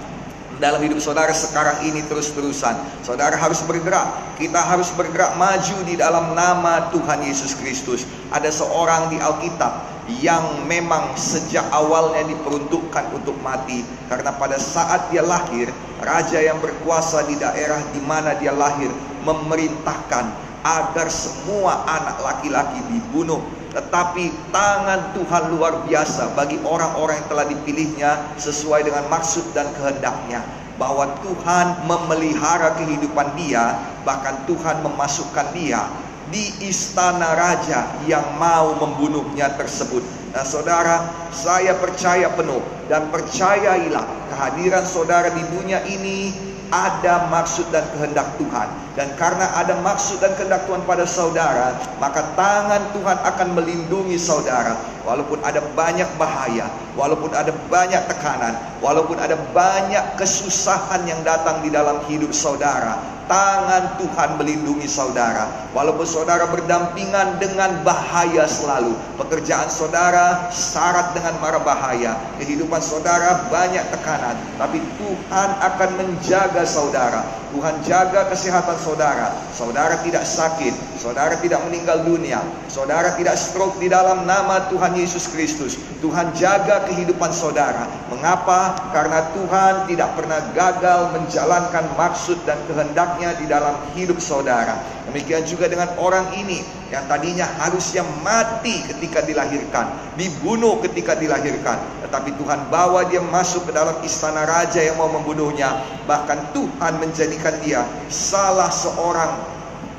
Dalam 0.63 0.79
hidup 0.79 1.03
saudara 1.03 1.35
sekarang 1.35 1.83
ini 1.91 2.07
terus-terusan, 2.07 3.03
saudara 3.03 3.35
harus 3.35 3.59
bergerak. 3.67 4.39
Kita 4.39 4.63
harus 4.63 4.95
bergerak 4.95 5.35
maju 5.35 5.83
di 5.83 5.99
dalam 5.99 6.39
nama 6.39 6.87
Tuhan 6.95 7.19
Yesus 7.27 7.59
Kristus. 7.59 8.07
Ada 8.31 8.55
seorang 8.55 9.11
di 9.11 9.19
Alkitab 9.19 9.91
yang 10.23 10.63
memang 10.71 11.19
sejak 11.19 11.67
awalnya 11.75 12.31
diperuntukkan 12.31 13.11
untuk 13.11 13.35
mati 13.43 13.83
karena 14.07 14.31
pada 14.39 14.55
saat 14.55 15.11
dia 15.11 15.27
lahir 15.27 15.67
raja 15.99 16.39
yang 16.39 16.63
berkuasa 16.63 17.27
di 17.27 17.35
daerah 17.43 17.83
di 17.91 17.99
mana 18.07 18.39
dia 18.39 18.55
lahir 18.55 18.91
memerintahkan 19.27 20.31
agar 20.63 21.07
semua 21.11 21.87
anak 21.91 22.23
laki-laki 22.23 22.79
dibunuh 22.87 23.43
tetapi 23.73 24.53
tangan 24.53 25.17
Tuhan 25.17 25.57
luar 25.57 25.85
biasa 25.89 26.37
bagi 26.37 26.61
orang-orang 26.61 27.25
yang 27.25 27.29
telah 27.33 27.47
dipilihnya 27.49 28.11
sesuai 28.37 28.85
dengan 28.85 29.09
maksud 29.09 29.57
dan 29.57 29.69
kehendaknya 29.73 30.45
bahwa 30.77 31.09
Tuhan 31.25 31.89
memelihara 31.89 32.77
kehidupan 32.77 33.33
dia 33.37 33.77
bahkan 34.05 34.45
Tuhan 34.45 34.85
memasukkan 34.85 35.57
dia 35.57 35.89
di 36.33 36.49
istana 36.65 37.37
raja 37.37 37.93
yang 38.09 38.25
mau 38.41 38.73
membunuhnya 38.81 39.53
tersebut. 39.61 40.01
Nah, 40.33 40.41
saudara, 40.49 41.29
saya 41.29 41.77
percaya 41.77 42.33
penuh 42.33 42.65
dan 42.89 43.13
percayailah 43.13 44.33
kehadiran 44.33 44.85
saudara 44.89 45.29
di 45.29 45.45
dunia 45.53 45.85
ini 45.85 46.33
ada 46.73 47.29
maksud 47.29 47.69
dan 47.69 47.85
kehendak 47.93 48.33
Tuhan. 48.41 48.69
Dan 48.93 49.09
karena 49.17 49.49
ada 49.57 49.73
maksud 49.81 50.21
dan 50.21 50.37
kehendak 50.37 50.69
Tuhan 50.69 50.85
pada 50.85 51.09
saudara, 51.09 51.73
maka 51.97 52.21
tangan 52.37 52.93
Tuhan 52.93 53.19
akan 53.25 53.49
melindungi 53.57 54.21
saudara. 54.21 54.77
Walaupun 55.03 55.41
ada 55.43 55.65
banyak 55.75 56.07
bahaya, 56.21 56.69
walaupun 56.95 57.33
ada 57.35 57.51
banyak 57.73 58.03
tekanan, 58.07 58.55
walaupun 58.85 59.19
ada 59.19 59.35
banyak 59.51 60.05
kesusahan 60.15 61.09
yang 61.09 61.19
datang 61.27 61.65
di 61.65 61.73
dalam 61.75 62.05
hidup 62.07 62.31
saudara, 62.31 63.01
tangan 63.27 63.97
Tuhan 63.97 64.37
melindungi 64.39 64.87
saudara. 64.87 65.49
Walaupun 65.73 66.05
saudara 66.05 66.47
berdampingan 66.53 67.41
dengan 67.41 67.81
bahaya 67.81 68.45
selalu, 68.45 68.93
pekerjaan 69.17 69.73
saudara 69.73 70.53
syarat 70.53 71.17
dengan 71.17 71.41
mara 71.41 71.59
bahaya, 71.65 72.19
kehidupan 72.37 72.85
saudara 72.85 73.49
banyak 73.49 73.83
tekanan, 73.89 74.37
tapi 74.61 74.85
Tuhan 75.01 75.49
akan 75.65 75.91
menjaga 75.97 76.63
saudara. 76.69 77.25
Tuhan 77.53 77.85
jaga 77.85 78.33
kesehatan 78.33 78.81
saudara. 78.83 79.31
Saudara 79.55 80.03
tidak 80.03 80.27
sakit, 80.27 80.75
saudara 80.99 81.39
tidak 81.39 81.63
meninggal 81.71 82.03
dunia, 82.03 82.43
saudara 82.67 83.15
tidak 83.15 83.39
stroke 83.39 83.79
di 83.79 83.87
dalam 83.87 84.27
nama 84.27 84.67
Tuhan 84.67 84.99
Yesus 84.99 85.31
Kristus. 85.31 85.79
Tuhan 86.03 86.35
jaga 86.35 86.83
kehidupan 86.91 87.31
saudara. 87.31 87.87
Mengapa? 88.11 88.91
Karena 88.91 89.31
Tuhan 89.31 89.75
tidak 89.87 90.19
pernah 90.19 90.43
gagal 90.51 91.15
menjalankan 91.15 91.87
maksud 91.95 92.43
dan 92.43 92.59
kehendaknya 92.67 93.39
di 93.39 93.47
dalam 93.47 93.79
hidup 93.95 94.19
saudara. 94.19 94.83
Demikian 95.07 95.47
juga 95.47 95.71
dengan 95.71 95.95
orang 96.03 96.35
ini 96.35 96.65
yang 96.91 97.07
tadinya 97.07 97.47
harusnya 97.63 98.03
mati 98.21 98.85
ketika 98.91 99.23
dilahirkan, 99.25 100.17
dibunuh 100.19 100.83
ketika 100.85 101.17
dilahirkan, 101.17 101.79
tetapi 102.13 102.37
Tuhan 102.37 102.69
bawa 102.69 103.09
dia 103.09 103.25
masuk 103.25 103.65
ke 103.65 103.73
dalam 103.73 103.97
istana 104.05 104.45
raja 104.45 104.85
yang 104.85 105.01
mau 105.01 105.09
membunuhnya. 105.09 105.81
Bahkan 106.05 106.53
Tuhan 106.53 107.01
menjadikan 107.01 107.57
dia 107.65 107.89
salah 108.13 108.69
seorang 108.69 109.52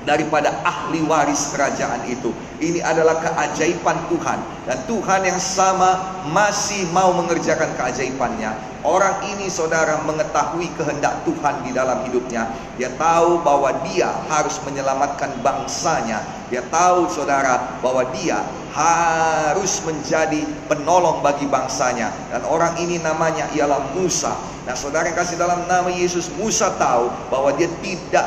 daripada 0.03 0.51
ahli 0.63 1.03
waris 1.03 1.51
kerajaan 1.51 2.07
itu. 2.07 2.31
Ini 2.63 2.79
adalah 2.79 3.19
keajaiban 3.19 4.07
Tuhan 4.07 4.39
dan 4.63 4.77
Tuhan 4.87 5.21
yang 5.27 5.39
sama 5.39 6.23
masih 6.31 6.87
mau 6.95 7.11
mengerjakan 7.15 7.75
keajaibannya. 7.75 8.73
Orang 8.83 9.23
ini 9.31 9.47
saudara 9.47 10.03
mengetahui 10.03 10.67
kehendak 10.75 11.23
Tuhan 11.23 11.63
di 11.63 11.71
dalam 11.71 12.03
hidupnya. 12.03 12.51
Dia 12.75 12.91
tahu 12.99 13.39
bahwa 13.39 13.71
dia 13.87 14.11
harus 14.27 14.59
menyelamatkan 14.67 15.39
bangsanya. 15.39 16.19
Dia 16.51 16.59
tahu 16.67 17.07
saudara 17.07 17.79
bahwa 17.79 18.03
dia 18.11 18.43
harus 18.75 19.79
menjadi 19.87 20.43
penolong 20.67 21.23
bagi 21.23 21.47
bangsanya. 21.47 22.11
Dan 22.27 22.43
orang 22.43 22.75
ini 22.75 22.99
namanya 22.99 23.47
ialah 23.55 23.95
Musa. 23.95 24.35
Nah 24.67 24.75
saudara 24.75 25.07
yang 25.07 25.15
kasih 25.15 25.39
dalam 25.39 25.63
nama 25.67 25.87
Yesus, 25.87 26.27
Musa 26.35 26.71
tahu 26.75 27.07
bahwa 27.31 27.55
dia 27.55 27.71
tidak 27.79 28.25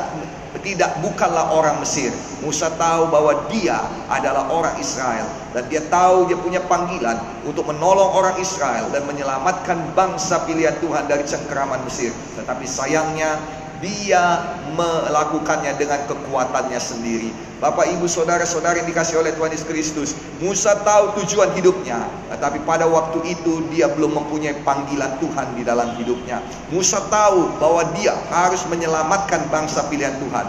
tidak 0.67 0.99
bukanlah 0.99 1.55
orang 1.55 1.79
Mesir. 1.79 2.11
Musa 2.43 2.67
tahu 2.75 3.07
bahwa 3.07 3.47
dia 3.47 3.79
adalah 4.11 4.51
orang 4.51 4.75
Israel 4.83 5.23
dan 5.55 5.63
dia 5.71 5.79
tahu 5.87 6.27
dia 6.27 6.35
punya 6.35 6.59
panggilan 6.67 7.15
untuk 7.47 7.71
menolong 7.71 8.11
orang 8.11 8.35
Israel 8.43 8.91
dan 8.91 9.07
menyelamatkan 9.07 9.95
bangsa 9.95 10.43
pilihan 10.43 10.75
Tuhan 10.83 11.07
dari 11.07 11.23
cengkeraman 11.23 11.87
Mesir. 11.87 12.11
Tetapi 12.35 12.67
sayangnya 12.67 13.39
dia 13.81 14.57
melakukannya 14.73 15.77
dengan 15.77 16.01
kekuatannya 16.09 16.79
sendiri. 16.81 17.29
Bapak, 17.57 17.89
ibu, 17.89 18.05
saudara-saudara 18.05 18.77
yang 18.81 18.89
dikasih 18.89 19.17
oleh 19.17 19.33
Tuhan 19.33 19.49
Yesus 19.49 19.65
Kristus, 19.65 20.09
Musa 20.37 20.77
tahu 20.85 21.17
tujuan 21.21 21.57
hidupnya, 21.57 22.05
tetapi 22.29 22.61
pada 22.69 22.85
waktu 22.85 23.33
itu 23.33 23.65
dia 23.73 23.89
belum 23.89 24.13
mempunyai 24.13 24.61
panggilan 24.61 25.17
Tuhan 25.17 25.57
di 25.57 25.65
dalam 25.65 25.97
hidupnya. 25.97 26.37
Musa 26.69 27.01
tahu 27.09 27.49
bahwa 27.57 27.81
dia 27.97 28.13
harus 28.29 28.61
menyelamatkan 28.69 29.49
bangsa 29.49 29.89
pilihan 29.89 30.13
Tuhan. 30.21 30.45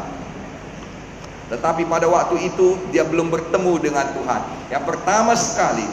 Tetapi 1.49 1.89
pada 1.89 2.05
waktu 2.13 2.53
itu 2.53 2.77
dia 2.93 3.09
belum 3.09 3.33
bertemu 3.33 3.73
dengan 3.81 4.05
Tuhan. 4.13 4.41
Yang 4.69 4.85
pertama 4.85 5.33
sekali, 5.33 5.89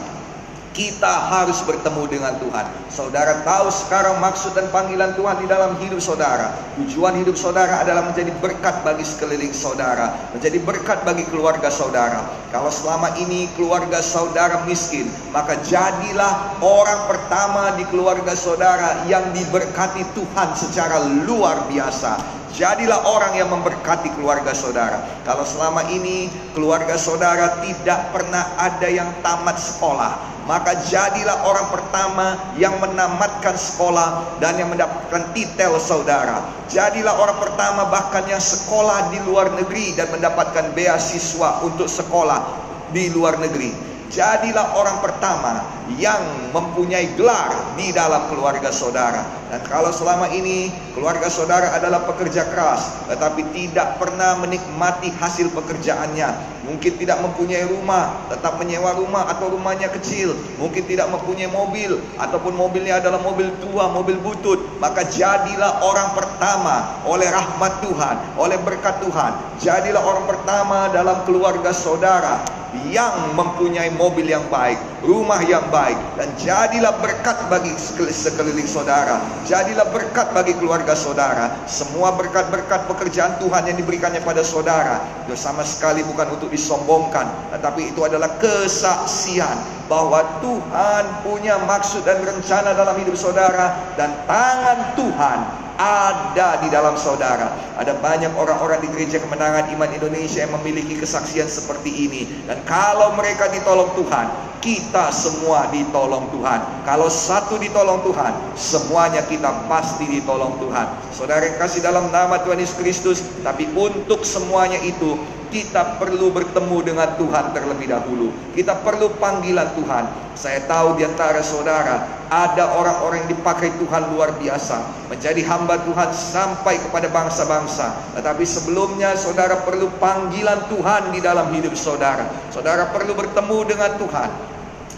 kita 0.76 1.32
harus 1.32 1.64
bertemu 1.64 2.04
dengan 2.04 2.36
Tuhan. 2.36 2.68
Saudara 2.92 3.40
tahu 3.40 3.72
sekarang 3.72 4.20
maksud 4.20 4.52
dan 4.52 4.68
panggilan 4.68 5.16
Tuhan 5.16 5.40
di 5.40 5.48
dalam 5.48 5.72
hidup 5.80 5.96
saudara. 6.04 6.52
Tujuan 6.76 7.16
hidup 7.16 7.32
saudara 7.32 7.80
adalah 7.80 8.04
menjadi 8.04 8.28
berkat 8.44 8.84
bagi 8.84 9.08
sekeliling 9.08 9.56
saudara, 9.56 10.12
menjadi 10.36 10.60
berkat 10.60 11.00
bagi 11.08 11.24
keluarga 11.32 11.72
saudara. 11.72 12.28
Kalau 12.52 12.68
selama 12.68 13.16
ini 13.16 13.48
keluarga 13.56 14.04
saudara 14.04 14.68
miskin, 14.68 15.08
maka 15.32 15.56
jadilah 15.64 16.60
orang 16.60 17.08
pertama 17.08 17.72
di 17.80 17.88
keluarga 17.88 18.36
saudara 18.36 19.08
yang 19.08 19.32
diberkati 19.32 20.04
Tuhan 20.12 20.48
secara 20.52 21.00
luar 21.24 21.64
biasa. 21.72 22.44
Jadilah 22.56 23.04
orang 23.04 23.36
yang 23.36 23.52
memberkati 23.52 24.16
keluarga 24.16 24.56
saudara. 24.56 25.04
Kalau 25.28 25.44
selama 25.44 25.84
ini 25.92 26.32
keluarga 26.56 26.96
saudara 26.96 27.60
tidak 27.60 28.16
pernah 28.16 28.56
ada 28.56 28.88
yang 28.88 29.12
tamat 29.20 29.60
sekolah, 29.60 30.16
maka 30.48 30.72
jadilah 30.88 31.44
orang 31.44 31.68
pertama 31.68 32.26
yang 32.56 32.80
menamatkan 32.80 33.60
sekolah 33.60 34.40
dan 34.40 34.56
yang 34.56 34.72
mendapatkan 34.72 35.36
titel 35.36 35.76
saudara. 35.76 36.48
Jadilah 36.72 37.20
orang 37.20 37.36
pertama 37.44 37.92
bahkan 37.92 38.24
yang 38.24 38.40
sekolah 38.40 39.12
di 39.12 39.20
luar 39.28 39.52
negeri 39.52 39.92
dan 39.92 40.08
mendapatkan 40.08 40.72
beasiswa 40.72 41.60
untuk 41.60 41.92
sekolah 41.92 42.40
di 42.88 43.12
luar 43.12 43.36
negeri. 43.36 43.68
Jadilah 44.08 44.80
orang 44.80 45.04
pertama 45.04 45.60
yang 45.94 46.50
mempunyai 46.50 47.14
gelar 47.14 47.54
di 47.78 47.94
dalam 47.94 48.26
keluarga 48.26 48.74
saudara. 48.74 49.22
Dan 49.46 49.62
kalau 49.70 49.94
selama 49.94 50.26
ini 50.34 50.74
keluarga 50.90 51.30
saudara 51.30 51.70
adalah 51.70 52.02
pekerja 52.02 52.42
keras, 52.50 53.06
tetapi 53.06 53.46
tidak 53.54 53.94
pernah 54.02 54.34
menikmati 54.42 55.14
hasil 55.14 55.54
pekerjaannya, 55.54 56.26
mungkin 56.66 56.98
tidak 56.98 57.22
mempunyai 57.22 57.62
rumah, 57.70 58.26
tetap 58.26 58.58
menyewa 58.58 58.98
rumah 58.98 59.30
atau 59.30 59.54
rumahnya 59.54 59.86
kecil, 59.94 60.34
mungkin 60.58 60.82
tidak 60.90 61.06
mempunyai 61.14 61.46
mobil 61.46 62.02
ataupun 62.18 62.58
mobilnya 62.58 62.98
adalah 62.98 63.22
mobil 63.22 63.46
tua, 63.62 63.86
mobil 63.94 64.18
butut, 64.18 64.58
maka 64.82 65.06
jadilah 65.06 65.78
orang 65.86 66.10
pertama 66.18 66.98
oleh 67.06 67.30
rahmat 67.30 67.86
Tuhan, 67.86 68.16
oleh 68.34 68.58
berkat 68.66 68.98
Tuhan. 69.06 69.62
Jadilah 69.62 70.02
orang 70.02 70.26
pertama 70.26 70.90
dalam 70.90 71.22
keluarga 71.22 71.70
saudara 71.70 72.42
yang 72.90 73.32
mempunyai 73.38 73.94
mobil 73.94 74.26
yang 74.26 74.42
baik, 74.50 74.76
rumah 75.06 75.38
yang 75.46 75.62
baik 75.70 75.75
dan 76.16 76.28
jadilah 76.40 76.96
berkat 77.04 77.36
bagi 77.52 77.76
sekeliling 78.08 78.64
saudara. 78.64 79.20
Jadilah 79.44 79.84
berkat 79.92 80.32
bagi 80.32 80.56
keluarga 80.56 80.96
saudara. 80.96 81.52
Semua 81.68 82.16
berkat-berkat 82.16 82.88
pekerjaan 82.88 83.36
Tuhan 83.36 83.68
yang 83.68 83.76
diberikannya 83.76 84.24
pada 84.24 84.40
saudara 84.40 85.04
itu 85.28 85.36
sama 85.36 85.66
sekali 85.66 86.00
bukan 86.06 86.38
untuk 86.38 86.48
disombongkan, 86.48 87.28
tetapi 87.52 87.92
itu 87.92 88.00
adalah 88.06 88.40
kesaksian 88.40 89.58
bahwa 89.90 90.24
Tuhan 90.40 91.04
punya 91.22 91.60
maksud 91.66 92.02
dan 92.08 92.24
rencana 92.24 92.72
dalam 92.72 92.96
hidup 92.96 93.14
saudara 93.14 93.76
dan 94.00 94.14
tangan 94.24 94.96
Tuhan 94.96 95.65
ada 95.78 96.60
di 96.60 96.68
dalam 96.72 96.96
saudara. 96.96 97.52
Ada 97.76 97.96
banyak 98.00 98.32
orang-orang 98.34 98.84
di 98.84 98.88
gereja 98.92 99.20
kemenangan 99.20 99.72
iman 99.76 99.90
Indonesia 99.92 100.44
yang 100.44 100.56
memiliki 100.60 100.96
kesaksian 100.96 101.46
seperti 101.46 101.92
ini. 101.92 102.22
Dan 102.48 102.64
kalau 102.64 103.12
mereka 103.14 103.48
ditolong 103.52 103.92
Tuhan, 103.94 104.26
kita 104.64 105.14
semua 105.14 105.70
ditolong 105.70 106.26
Tuhan. 106.34 106.82
Kalau 106.82 107.06
satu 107.06 107.60
ditolong 107.60 108.02
Tuhan, 108.02 108.32
semuanya 108.58 109.22
kita 109.22 109.68
pasti 109.70 110.08
ditolong 110.10 110.58
Tuhan. 110.58 110.86
Saudara 111.14 111.46
kasih 111.54 111.84
dalam 111.84 112.10
nama 112.10 112.42
Tuhan 112.42 112.58
Yesus 112.58 112.76
Kristus, 112.80 113.18
tapi 113.46 113.68
untuk 113.76 114.26
semuanya 114.26 114.80
itu 114.82 115.14
kita 115.48 116.00
perlu 116.00 116.32
bertemu 116.32 116.78
dengan 116.82 117.08
Tuhan 117.14 117.52
terlebih 117.52 117.90
dahulu. 117.90 118.32
Kita 118.52 118.80
perlu 118.80 119.14
panggilan 119.20 119.74
Tuhan. 119.76 120.04
Saya 120.36 120.64
tahu 120.68 121.00
di 121.00 121.02
antara 121.06 121.40
saudara 121.40 122.26
ada 122.28 122.76
orang-orang 122.76 123.24
yang 123.24 123.30
dipakai 123.38 123.72
Tuhan 123.80 124.12
luar 124.12 124.34
biasa 124.36 125.08
menjadi 125.08 125.42
hamba 125.46 125.80
Tuhan 125.86 126.10
sampai 126.12 126.76
kepada 126.82 127.08
bangsa-bangsa. 127.08 128.16
Tetapi 128.18 128.44
sebelumnya 128.44 129.14
saudara 129.14 129.62
perlu 129.62 129.88
panggilan 129.96 130.66
Tuhan 130.68 131.14
di 131.14 131.20
dalam 131.22 131.48
hidup 131.54 131.72
saudara. 131.78 132.26
Saudara 132.50 132.90
perlu 132.90 133.14
bertemu 133.14 133.58
dengan 133.64 133.90
Tuhan. 133.96 134.55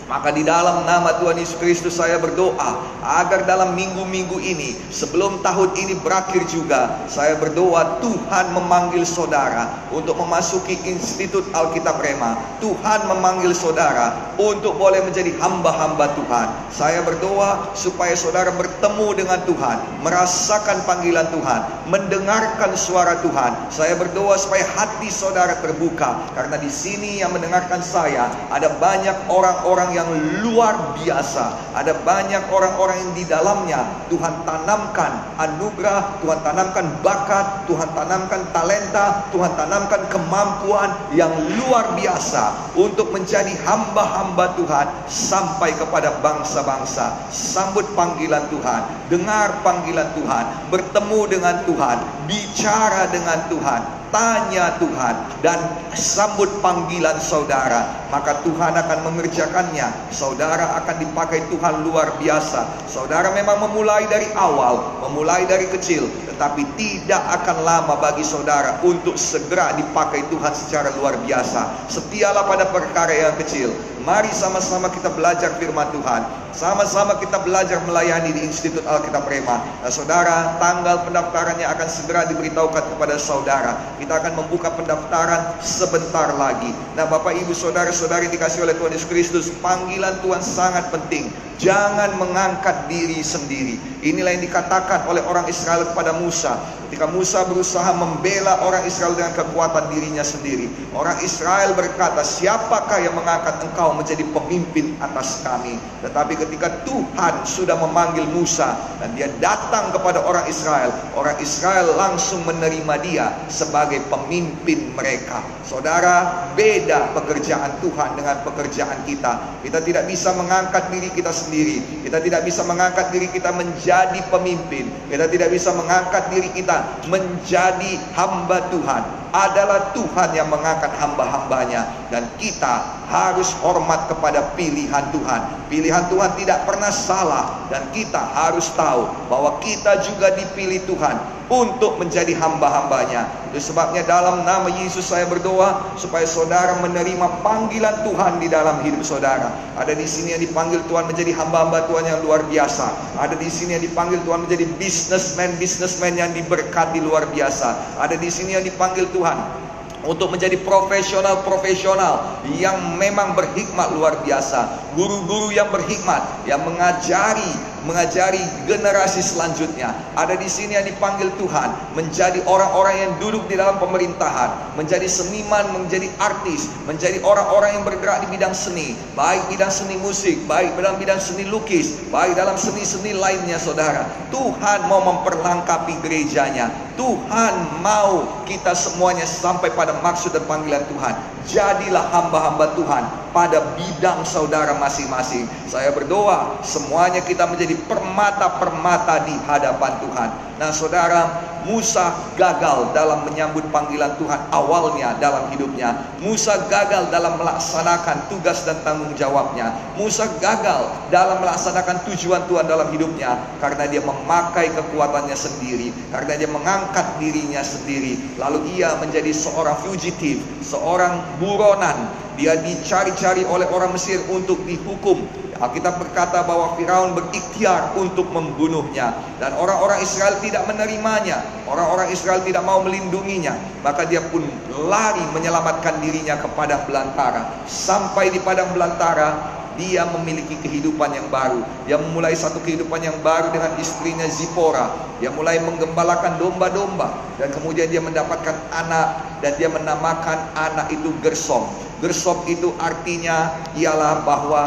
Maka 0.08 0.32
di 0.32 0.40
dalam 0.40 0.88
nama 0.88 1.20
Tuhan 1.20 1.36
Yesus 1.36 1.60
Kristus 1.60 2.00
saya 2.00 2.16
berdoa 2.16 2.80
agar 3.04 3.44
dalam 3.44 3.76
minggu-minggu 3.76 4.40
ini 4.40 4.72
sebelum 4.88 5.44
tahun 5.44 5.76
ini 5.76 6.00
berakhir 6.00 6.48
juga 6.48 7.04
saya 7.12 7.36
berdoa 7.36 8.00
Tuhan 8.00 8.56
memanggil 8.56 9.04
saudara 9.04 9.68
untuk 9.92 10.16
memasuki 10.16 10.80
Institut 10.88 11.44
Alkitab 11.52 12.00
Rema. 12.00 12.40
Tuhan 12.64 13.04
memanggil 13.04 13.52
saudara 13.52 14.32
untuk 14.40 14.80
boleh 14.80 15.04
menjadi 15.04 15.28
hamba-hamba 15.44 16.16
Tuhan. 16.16 16.48
Saya 16.72 17.04
berdoa 17.04 17.76
supaya 17.76 18.16
saudara 18.16 18.48
bertemu 18.56 19.08
dengan 19.12 19.44
Tuhan, 19.44 19.76
merasakan 20.00 20.88
panggilan 20.88 21.28
Tuhan, 21.28 21.60
mendengarkan 21.92 22.72
suara 22.80 23.20
Tuhan. 23.20 23.68
Saya 23.68 23.92
berdoa 24.00 24.40
supaya 24.40 24.64
hati 24.72 25.12
saudara 25.12 25.60
terbuka 25.60 26.32
karena 26.32 26.56
di 26.56 26.72
sini 26.72 27.20
yang 27.20 27.36
mendengarkan 27.36 27.84
saya 27.84 28.32
ada 28.48 28.72
banyak 28.80 29.28
orang-orang 29.28 29.97
yang 29.98 30.10
luar 30.46 30.94
biasa. 30.94 31.74
Ada 31.74 31.98
banyak 32.06 32.54
orang-orang 32.54 33.02
yang 33.02 33.12
di 33.18 33.24
dalamnya 33.26 33.80
Tuhan 34.06 34.46
tanamkan 34.46 35.34
anugerah, 35.34 36.22
Tuhan 36.22 36.38
tanamkan 36.46 36.86
bakat, 37.02 37.66
Tuhan 37.66 37.90
tanamkan 37.98 38.42
talenta, 38.54 39.26
Tuhan 39.34 39.52
tanamkan 39.58 40.06
kemampuan 40.06 40.94
yang 41.10 41.34
luar 41.58 41.98
biasa 41.98 42.74
untuk 42.78 43.10
menjadi 43.10 43.50
hamba-hamba 43.66 44.54
Tuhan 44.54 44.86
sampai 45.10 45.74
kepada 45.74 46.22
bangsa-bangsa. 46.22 47.26
Sambut 47.34 47.84
panggilan 47.98 48.46
Tuhan, 48.54 49.10
dengar 49.10 49.58
panggilan 49.66 50.14
Tuhan, 50.14 50.44
bertemu 50.70 51.20
dengan 51.26 51.56
Tuhan, 51.66 51.98
bicara 52.30 53.10
dengan 53.10 53.38
Tuhan, 53.50 53.98
tanya 54.08 54.76
Tuhan 54.80 55.14
dan 55.44 55.58
sambut 55.92 56.48
panggilan 56.64 57.16
saudara 57.20 58.07
maka 58.08 58.40
Tuhan 58.44 58.72
akan 58.74 58.98
mengerjakannya 59.08 59.88
saudara 60.12 60.78
akan 60.84 60.96
dipakai 61.00 61.44
Tuhan 61.52 61.84
luar 61.84 62.16
biasa 62.16 62.88
saudara 62.88 63.32
memang 63.32 63.68
memulai 63.68 64.08
dari 64.08 64.28
awal 64.36 65.00
memulai 65.08 65.44
dari 65.44 65.68
kecil 65.68 66.08
tetapi 66.34 66.64
tidak 66.78 67.22
akan 67.42 67.66
lama 67.66 67.94
bagi 67.98 68.24
saudara 68.24 68.78
untuk 68.84 69.18
segera 69.18 69.74
dipakai 69.76 70.24
Tuhan 70.32 70.52
secara 70.54 70.92
luar 70.96 71.16
biasa 71.24 71.90
setialah 71.90 72.44
pada 72.48 72.68
perkara 72.70 73.12
yang 73.12 73.34
kecil 73.36 73.70
Mari 74.08 74.32
sama-sama 74.32 74.88
kita 74.88 75.12
belajar 75.12 75.60
firman 75.60 75.84
Tuhan. 75.92 76.24
Sama-sama 76.56 77.20
kita 77.20 77.44
belajar 77.44 77.76
melayani 77.84 78.32
di 78.32 78.40
Institut 78.40 78.80
Alkitab 78.88 79.28
Rema. 79.28 79.60
Nah, 79.84 79.92
saudara, 79.92 80.56
tanggal 80.56 81.04
pendaftarannya 81.04 81.68
akan 81.68 81.88
segera 81.92 82.24
diberitahukan 82.24 82.88
kepada 82.96 83.20
saudara. 83.20 83.76
Kita 84.00 84.16
akan 84.16 84.32
membuka 84.32 84.72
pendaftaran 84.72 85.60
sebentar 85.60 86.32
lagi. 86.40 86.72
Nah, 86.96 87.04
Bapak 87.04 87.36
Ibu 87.36 87.52
Saudara-saudari 87.98 88.30
dikasih 88.30 88.62
oleh 88.62 88.78
Tuhan 88.78 88.94
Yesus 88.94 89.10
Kristus, 89.10 89.46
panggilan 89.58 90.22
Tuhan 90.22 90.38
sangat 90.38 90.86
penting. 90.94 91.34
Jangan 91.58 92.14
mengangkat 92.22 92.86
diri 92.86 93.18
sendiri. 93.18 93.74
Inilah 94.06 94.38
yang 94.38 94.46
dikatakan 94.46 95.10
oleh 95.10 95.26
orang 95.26 95.50
Israel 95.50 95.82
kepada 95.90 96.14
Musa. 96.14 96.54
Ketika 96.88 97.04
Musa 97.10 97.44
berusaha 97.44 97.92
membela 97.92 98.64
orang 98.64 98.86
Israel 98.88 99.12
dengan 99.12 99.36
kekuatan 99.36 99.92
dirinya 99.92 100.24
sendiri. 100.24 100.70
Orang 100.96 101.20
Israel 101.20 101.76
berkata, 101.76 102.24
siapakah 102.24 103.04
yang 103.04 103.12
mengangkat 103.12 103.60
engkau 103.60 103.92
menjadi 103.92 104.24
pemimpin 104.32 104.96
atas 104.96 105.44
kami? 105.44 105.76
Tetapi 106.00 106.40
ketika 106.40 106.88
Tuhan 106.88 107.44
sudah 107.44 107.76
memanggil 107.76 108.24
Musa 108.32 108.72
dan 109.04 109.12
dia 109.18 109.28
datang 109.36 109.92
kepada 109.92 110.24
orang 110.24 110.48
Israel, 110.48 110.88
orang 111.12 111.36
Israel 111.44 111.92
langsung 111.92 112.40
menerima 112.48 112.94
dia 113.04 113.36
sebagai 113.52 114.00
pemimpin 114.08 114.94
mereka. 114.96 115.44
Saudara, 115.68 116.48
beda 116.56 117.12
pekerjaan 117.12 117.84
Tuhan 117.84 118.16
dengan 118.16 118.40
pekerjaan 118.48 119.04
kita. 119.04 119.60
Kita 119.60 119.84
tidak 119.84 120.08
bisa 120.08 120.32
mengangkat 120.32 120.88
diri 120.88 121.12
kita 121.12 121.28
sendiri. 121.28 121.47
Kita 121.48 122.18
tidak 122.20 122.44
bisa 122.44 122.62
mengangkat 122.64 123.08
diri 123.10 123.28
kita 123.32 123.50
menjadi 123.52 124.20
pemimpin. 124.28 124.88
Kita 125.08 125.26
tidak 125.28 125.48
bisa 125.48 125.72
mengangkat 125.72 126.28
diri 126.28 126.52
kita 126.52 127.06
menjadi 127.08 127.92
hamba 128.16 128.68
Tuhan. 128.68 129.02
Adalah 129.28 129.92
Tuhan 129.92 130.32
yang 130.32 130.48
mengangkat 130.48 130.92
hamba-hambanya. 130.96 132.08
Dan 132.12 132.28
kita 132.36 133.04
harus 133.08 133.52
hormat 133.60 134.08
kepada 134.08 134.52
pilihan 134.56 135.08
Tuhan. 135.12 135.68
Pilihan 135.68 136.04
Tuhan 136.12 136.30
tidak 136.36 136.68
pernah 136.68 136.92
salah. 136.92 137.68
Dan 137.72 137.88
kita 137.92 138.20
harus 138.20 138.68
tahu 138.76 139.08
bahwa 139.28 139.56
kita 139.60 140.00
juga 140.04 140.32
dipilih 140.36 140.84
Tuhan 140.84 141.37
untuk 141.48 141.96
menjadi 141.96 142.36
hamba-hambanya. 142.36 143.48
Itu 143.48 143.72
sebabnya 143.72 144.04
dalam 144.04 144.44
nama 144.44 144.68
Yesus 144.68 145.08
saya 145.08 145.24
berdoa 145.24 145.96
supaya 145.96 146.28
saudara 146.28 146.76
menerima 146.84 147.40
panggilan 147.40 148.04
Tuhan 148.04 148.36
di 148.36 148.52
dalam 148.52 148.84
hidup 148.84 149.00
saudara. 149.00 149.48
Ada 149.80 149.96
di 149.96 150.04
sini 150.04 150.36
yang 150.36 150.42
dipanggil 150.44 150.84
Tuhan 150.86 151.08
menjadi 151.08 151.32
hamba-hamba 151.32 151.88
Tuhan 151.88 152.04
yang 152.04 152.20
luar 152.20 152.44
biasa. 152.44 153.16
Ada 153.16 153.34
di 153.40 153.48
sini 153.48 153.80
yang 153.80 153.84
dipanggil 153.84 154.20
Tuhan 154.28 154.44
menjadi 154.44 154.64
businessman-businessman 154.76 156.20
yang 156.20 156.30
diberkati 156.36 157.00
luar 157.00 157.24
biasa. 157.32 157.96
Ada 157.96 158.20
di 158.20 158.28
sini 158.28 158.52
yang 158.52 158.64
dipanggil 158.68 159.08
Tuhan 159.08 159.68
untuk 160.06 160.30
menjadi 160.30 160.60
profesional-profesional 160.62 162.44
yang 162.54 162.96
memang 163.00 163.34
berhikmat 163.34 163.90
luar 163.96 164.22
biasa, 164.22 164.92
guru-guru 164.94 165.50
yang 165.50 165.72
berhikmat 165.74 166.46
yang 166.46 166.62
mengajari 166.62 167.50
mengajari 167.88 168.44
generasi 168.68 169.24
selanjutnya. 169.24 169.96
Ada 170.12 170.36
di 170.36 170.44
sini 170.44 170.76
yang 170.76 170.84
dipanggil 170.84 171.32
Tuhan 171.40 171.96
menjadi 171.96 172.44
orang-orang 172.44 172.94
yang 173.00 173.12
duduk 173.16 173.48
di 173.48 173.56
dalam 173.56 173.80
pemerintahan, 173.80 174.76
menjadi 174.76 175.08
seniman, 175.08 175.72
menjadi 175.72 176.12
artis, 176.20 176.68
menjadi 176.84 177.24
orang-orang 177.24 177.80
yang 177.80 177.84
bergerak 177.88 178.28
di 178.28 178.36
bidang 178.36 178.52
seni, 178.52 178.92
baik 179.16 179.40
bidang 179.48 179.72
seni 179.72 179.96
musik, 179.96 180.36
baik 180.44 180.76
dalam 180.76 181.00
bidang 181.00 181.16
seni 181.16 181.48
lukis, 181.48 181.96
baik 182.12 182.36
dalam 182.36 182.60
seni-seni 182.60 183.16
lainnya, 183.16 183.56
saudara. 183.56 184.04
Tuhan 184.28 184.84
mau 184.92 185.00
memperlengkapi 185.00 186.04
gerejanya. 186.04 186.68
Tuhan 186.98 187.78
mau 187.78 188.42
kita 188.42 188.74
semuanya 188.74 189.22
sampai 189.22 189.70
pada 189.70 189.96
maksud 190.02 190.34
dan 190.34 190.42
panggilan 190.50 190.82
Tuhan. 190.90 191.14
Jadilah 191.46 192.10
hamba-hamba 192.10 192.74
Tuhan 192.74 193.06
pada 193.38 193.78
bidang 193.78 194.26
saudara 194.26 194.74
masing-masing. 194.82 195.46
Saya 195.70 195.94
berdoa 195.94 196.58
semuanya 196.66 197.22
kita 197.22 197.46
menjadi 197.46 197.78
permata-permata 197.86 199.30
di 199.30 199.34
hadapan 199.46 200.02
Tuhan. 200.02 200.28
Nah, 200.58 200.74
saudara, 200.74 201.22
Musa 201.66 202.14
gagal 202.36 202.94
dalam 202.94 203.26
menyambut 203.26 203.66
panggilan 203.74 204.14
Tuhan 204.20 204.38
awalnya 204.54 205.16
dalam 205.18 205.50
hidupnya. 205.50 205.94
Musa 206.22 206.68
gagal 206.70 207.10
dalam 207.10 207.40
melaksanakan 207.40 208.30
tugas 208.30 208.62
dan 208.62 208.78
tanggung 208.86 209.10
jawabnya. 209.18 209.74
Musa 209.98 210.28
gagal 210.38 210.90
dalam 211.08 211.42
melaksanakan 211.42 212.04
tujuan 212.06 212.46
Tuhan 212.46 212.68
dalam 212.68 212.92
hidupnya 212.94 213.40
karena 213.58 213.88
dia 213.90 214.02
memakai 214.04 214.70
kekuatannya 214.76 215.34
sendiri, 215.34 215.90
karena 216.14 216.38
dia 216.38 216.50
mengangkat 216.50 217.06
dirinya 217.18 217.64
sendiri. 217.64 218.38
Lalu 218.38 218.78
ia 218.78 218.94
menjadi 219.00 219.32
seorang 219.34 219.78
fugitif, 219.82 220.38
seorang 220.62 221.18
buronan. 221.42 222.28
Dia 222.38 222.54
dicari-cari 222.54 223.42
oleh 223.50 223.66
orang 223.66 223.90
Mesir 223.90 224.22
untuk 224.30 224.62
dihukum 224.62 225.26
Alkitab 225.58 225.98
berkata 225.98 226.46
bahwa 226.46 226.78
Firaun 226.78 227.18
berikhtiar 227.18 227.98
untuk 227.98 228.30
membunuhnya 228.30 229.10
dan 229.42 229.58
orang-orang 229.58 229.98
Israel 229.98 230.38
tidak 230.38 230.62
menerimanya. 230.70 231.42
Orang-orang 231.66 232.14
Israel 232.14 232.40
tidak 232.46 232.62
mau 232.62 232.78
melindunginya, 232.86 233.58
maka 233.82 234.06
dia 234.06 234.22
pun 234.30 234.46
lari 234.86 235.22
menyelamatkan 235.34 235.98
dirinya 235.98 236.38
ke 236.38 236.48
padang 236.54 236.86
belantara. 236.86 237.66
Sampai 237.66 238.30
di 238.30 238.38
padang 238.38 238.70
belantara, 238.70 239.58
dia 239.78 240.02
memiliki 240.10 240.58
kehidupan 240.58 241.14
yang 241.14 241.30
baru. 241.30 241.62
Dia 241.86 241.96
memulai 242.02 242.34
satu 242.34 242.58
kehidupan 242.62 242.98
yang 242.98 243.18
baru 243.22 243.54
dengan 243.54 243.78
istrinya 243.78 244.26
Zipora. 244.26 244.90
Dia 245.22 245.30
mulai 245.30 245.62
menggembalakan 245.62 246.38
domba-domba 246.42 247.38
dan 247.38 247.54
kemudian 247.54 247.86
dia 247.86 248.02
mendapatkan 248.02 248.58
anak 248.74 249.38
dan 249.38 249.54
dia 249.54 249.70
menamakan 249.70 250.50
anak 250.58 250.90
itu 250.90 251.14
Gersom. 251.22 251.70
Gersom 252.02 252.42
itu 252.50 252.74
artinya 252.78 253.54
ialah 253.78 254.26
bahwa 254.26 254.62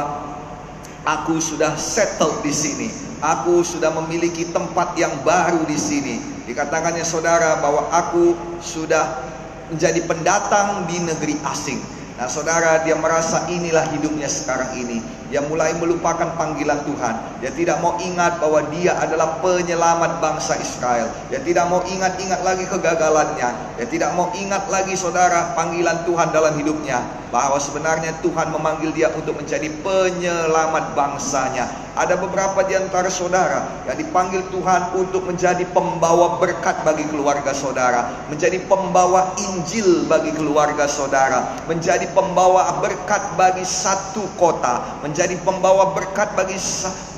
Aku 1.02 1.42
sudah 1.42 1.74
settle 1.82 2.46
di 2.46 2.54
sini. 2.54 2.90
Aku 3.22 3.66
sudah 3.66 3.90
memiliki 4.02 4.50
tempat 4.50 4.94
yang 4.98 5.26
baru 5.26 5.66
di 5.66 5.78
sini. 5.78 6.22
Dikatakannya 6.46 7.06
saudara 7.06 7.58
bahwa 7.58 7.90
aku 7.90 8.58
sudah 8.62 9.30
menjadi 9.74 10.02
pendatang 10.06 10.86
di 10.86 11.02
negeri 11.02 11.38
asing. 11.48 11.82
Nah 12.22 12.30
saudara 12.30 12.86
dia 12.86 12.94
merasa 12.94 13.50
inilah 13.50 13.82
hidupnya 13.98 14.30
sekarang 14.30 14.78
ini. 14.78 15.02
Dia 15.34 15.42
mulai 15.42 15.74
melupakan 15.82 16.38
panggilan 16.38 16.86
Tuhan. 16.86 17.42
Dia 17.42 17.50
tidak 17.50 17.82
mau 17.82 17.98
ingat 17.98 18.38
bahwa 18.38 18.62
dia 18.70 18.94
adalah 18.94 19.42
penyelamat 19.42 20.22
bangsa 20.22 20.54
Israel. 20.62 21.10
Dia 21.34 21.42
tidak 21.42 21.66
mau 21.66 21.82
ingat-ingat 21.82 22.46
lagi 22.46 22.70
kegagalannya. 22.70 23.50
Dia 23.74 23.88
tidak 23.90 24.14
mau 24.14 24.30
ingat 24.38 24.70
lagi 24.70 24.94
saudara 24.94 25.58
panggilan 25.58 26.06
Tuhan 26.06 26.30
dalam 26.30 26.54
hidupnya. 26.62 27.02
Bahwa 27.34 27.58
sebenarnya 27.58 28.14
Tuhan 28.22 28.54
memanggil 28.54 28.94
dia 28.94 29.10
untuk 29.18 29.42
menjadi 29.42 29.74
penyelamat 29.82 30.94
bangsanya 30.94 31.91
ada 31.96 32.16
beberapa 32.16 32.64
di 32.64 32.78
antara 32.78 33.12
saudara 33.12 33.84
yang 33.88 34.00
dipanggil 34.00 34.44
Tuhan 34.52 34.96
untuk 34.96 35.28
menjadi 35.28 35.68
pembawa 35.76 36.40
berkat 36.40 36.84
bagi 36.88 37.04
keluarga 37.12 37.52
saudara, 37.52 38.28
menjadi 38.32 38.64
pembawa 38.68 39.36
Injil 39.52 40.08
bagi 40.08 40.32
keluarga 40.32 40.88
saudara, 40.88 41.60
menjadi 41.68 42.08
pembawa 42.16 42.80
berkat 42.80 43.36
bagi 43.36 43.68
satu 43.68 44.24
kota, 44.40 45.04
menjadi 45.04 45.36
pembawa 45.44 45.92
berkat 45.92 46.32
bagi 46.34 46.56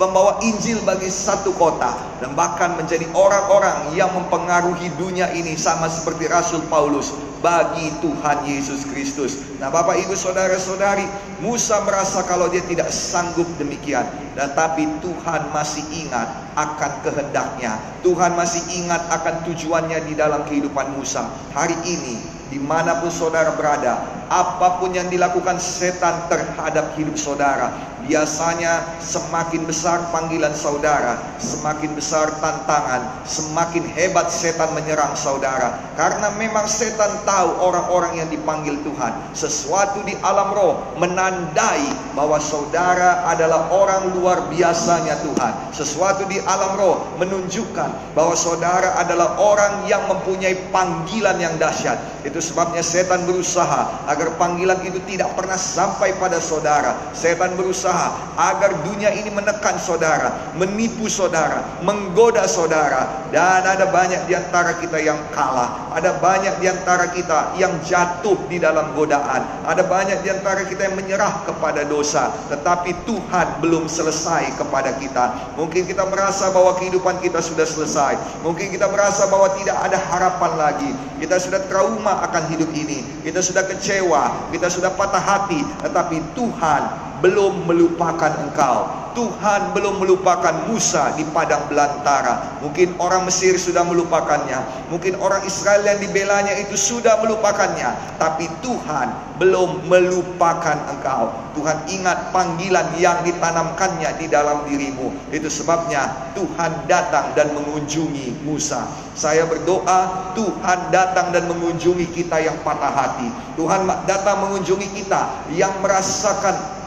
pembawa 0.02 0.42
Injil 0.42 0.82
bagi 0.82 1.10
satu 1.10 1.54
kota, 1.54 1.94
dan 2.18 2.34
bahkan 2.34 2.74
menjadi 2.74 3.06
orang-orang 3.14 3.94
yang 3.94 4.10
mempengaruhi 4.14 4.90
dunia 4.98 5.30
ini 5.38 5.54
sama 5.54 5.86
seperti 5.86 6.26
Rasul 6.26 6.66
Paulus 6.66 7.33
bagi 7.43 7.91
Tuhan 7.99 8.47
Yesus 8.47 8.88
Kristus. 8.88 9.43
Nah, 9.60 9.67
Bapak 9.67 9.99
Ibu 9.99 10.15
saudara-saudari, 10.15 11.03
Musa 11.43 11.84
merasa 11.84 12.23
kalau 12.23 12.47
dia 12.47 12.63
tidak 12.63 12.88
sanggup 12.88 13.45
demikian, 13.60 14.08
tetapi 14.39 14.88
Tuhan 15.03 15.51
masih 15.51 15.84
ingat 16.08 16.32
akan 16.56 16.91
kehendaknya. 17.03 17.75
Tuhan 17.99 18.39
masih 18.39 18.63
ingat 18.79 19.03
akan 19.12 19.43
tujuannya 19.43 20.08
di 20.08 20.15
dalam 20.15 20.47
kehidupan 20.47 20.95
Musa. 20.95 21.27
Hari 21.51 21.75
ini, 21.84 22.15
di 22.54 22.62
mana 22.62 23.02
pun 23.02 23.10
saudara 23.10 23.58
berada, 23.58 24.06
apa 24.30 24.78
pun 24.78 24.94
yang 24.94 25.10
dilakukan 25.10 25.58
setan 25.58 26.30
terhadap 26.30 26.94
hidup 26.94 27.18
saudara, 27.18 27.74
Biasanya 28.04 29.00
semakin 29.00 29.63
besar 29.63 30.12
panggilan 30.12 30.52
saudara, 30.52 31.16
semakin 31.39 31.96
besar 31.96 32.36
tantangan, 32.44 33.24
semakin 33.24 33.88
hebat 33.96 34.28
setan 34.28 34.76
menyerang 34.76 35.16
saudara. 35.16 35.80
Karena 35.96 36.36
memang 36.36 36.68
setan 36.68 37.24
tahu 37.24 37.63
orang-orang 37.63 38.20
yang 38.20 38.28
dipanggil 38.28 38.76
Tuhan. 38.84 39.16
Sesuatu 39.32 40.04
di 40.04 40.20
alam 40.20 40.52
roh 40.52 40.84
menandai 41.00 41.88
bahwa 42.12 42.44
saudara 42.44 43.24
adalah 43.24 43.72
orang 43.72 44.12
luar 44.20 44.52
biasanya 44.52 45.24
Tuhan. 45.24 45.72
Sesuatu 45.72 46.28
di 46.28 46.44
alam 46.44 46.76
roh 46.76 47.08
menunjukkan 47.24 48.20
bahwa 48.20 48.36
saudara 48.36 49.00
adalah 49.00 49.39
orang 49.39 49.88
yang 49.88 50.04
mempunyai 50.12 50.60
panggilan 50.76 51.39
yang 51.39 51.56
dahsyat. 51.56 52.28
Itu 52.28 52.42
sebabnya 52.43 52.84
setan 52.84 53.23
berusaha 53.23 54.03
agar 54.12 54.36
panggilan 54.36 54.84
itu 54.84 54.99
tidak 55.08 55.32
pernah 55.39 55.56
sampai 55.56 56.12
pada 56.19 56.43
saudara. 56.43 57.15
Setan 57.15 57.56
berusaha 57.56 58.36
agar 58.36 58.75
dunia 58.84 59.15
ini 59.15 59.32
menekan 59.32 59.79
saudara, 59.79 60.51
menipu 60.60 61.08
saudara, 61.08 61.63
menggoda 61.79 62.43
saudara. 62.43 63.32
Dan 63.32 63.63
ada 63.63 63.88
banyak 63.88 64.27
di 64.27 64.36
antara 64.36 64.77
kita 64.77 64.99
yang 64.99 65.17
kalah. 65.32 65.93
Ada 65.95 66.19
banyak 66.19 66.60
di 66.60 66.67
antara 66.67 67.10
kita 67.10 67.56
yang 67.56 67.71
jatuh 67.82 68.38
di 68.51 68.60
dalam 68.60 68.91
godaan. 68.93 69.41
Ada 69.63 69.86
banyak 69.88 70.21
di 70.21 70.29
antara 70.29 70.65
kita 70.67 70.91
yang 70.91 70.99
menyerah 70.99 71.45
kepada 71.47 71.86
dosa. 71.86 72.34
Tetapi 72.49 73.08
Tuhan 73.08 73.63
belum 73.63 73.88
selesai 73.88 74.58
kepada 74.58 74.93
kita. 74.97 75.56
Mungkin 75.58 75.86
kita 75.86 76.06
merasa 76.10 76.49
bahwa 76.49 76.77
kehidupan 76.77 77.21
kita 77.21 77.41
sudah 77.41 77.65
selesai. 77.65 78.17
Mungkin 78.41 78.73
kita 78.73 78.89
merasa 78.89 79.29
bahwa 79.29 79.53
tidak 79.58 79.77
ada 79.82 79.97
harapan 79.97 80.51
lagi. 80.58 80.91
Kita 81.21 81.38
sudah 81.39 81.62
trauma 81.69 82.25
akan 82.34 82.50
hidup 82.50 82.74
ini. 82.74 83.06
Kita 83.22 83.46
sudah 83.46 83.69
kecewa. 83.69 84.50
Kita 84.50 84.65
sudah 84.74 84.89
patah 84.98 85.22
hati. 85.22 85.62
Tetapi 85.86 86.34
Tuhan 86.34 86.82
belum 87.24 87.64
melupakan 87.64 88.36
engkau. 88.44 89.02
Tuhan 89.14 89.78
belum 89.78 90.02
melupakan 90.02 90.66
Musa 90.68 91.14
di 91.14 91.24
padang 91.30 91.70
belantara. 91.70 92.60
Mungkin 92.66 92.98
orang 92.98 93.30
Mesir 93.30 93.56
sudah 93.62 93.86
melupakannya. 93.86 94.90
Mungkin 94.90 95.22
orang 95.22 95.46
Israel 95.46 95.86
yang 95.86 96.02
dibelanya 96.02 96.58
itu 96.58 96.74
sudah 96.74 97.22
melupakannya. 97.22 98.18
Tapi 98.18 98.50
Tuhan 98.66 99.38
belum 99.38 99.86
melupakan 99.86 100.78
engkau. 100.90 101.30
Tuhan 101.54 101.86
ingat 101.94 102.34
panggilan 102.34 102.98
yang 102.98 103.22
ditanamkannya 103.22 104.18
di 104.18 104.26
dalam 104.26 104.66
dirimu. 104.66 105.14
Itu 105.30 105.48
sebabnya 105.48 106.34
Tuhan 106.34 106.90
datang 106.90 107.38
dan 107.38 107.54
mengunjungi 107.54 108.42
Musa. 108.42 108.90
Saya 109.14 109.46
berdoa 109.46 110.34
Tuhan 110.34 110.90
datang 110.90 111.30
dan 111.30 111.46
mengunjungi 111.46 112.10
kita 112.18 112.42
yang 112.42 112.58
patah 112.66 112.90
hati. 112.90 113.30
Tuhan 113.54 113.86
datang 114.10 114.42
mengunjungi 114.50 114.90
kita 114.90 115.54
yang 115.54 115.78
merasakan 115.86 116.82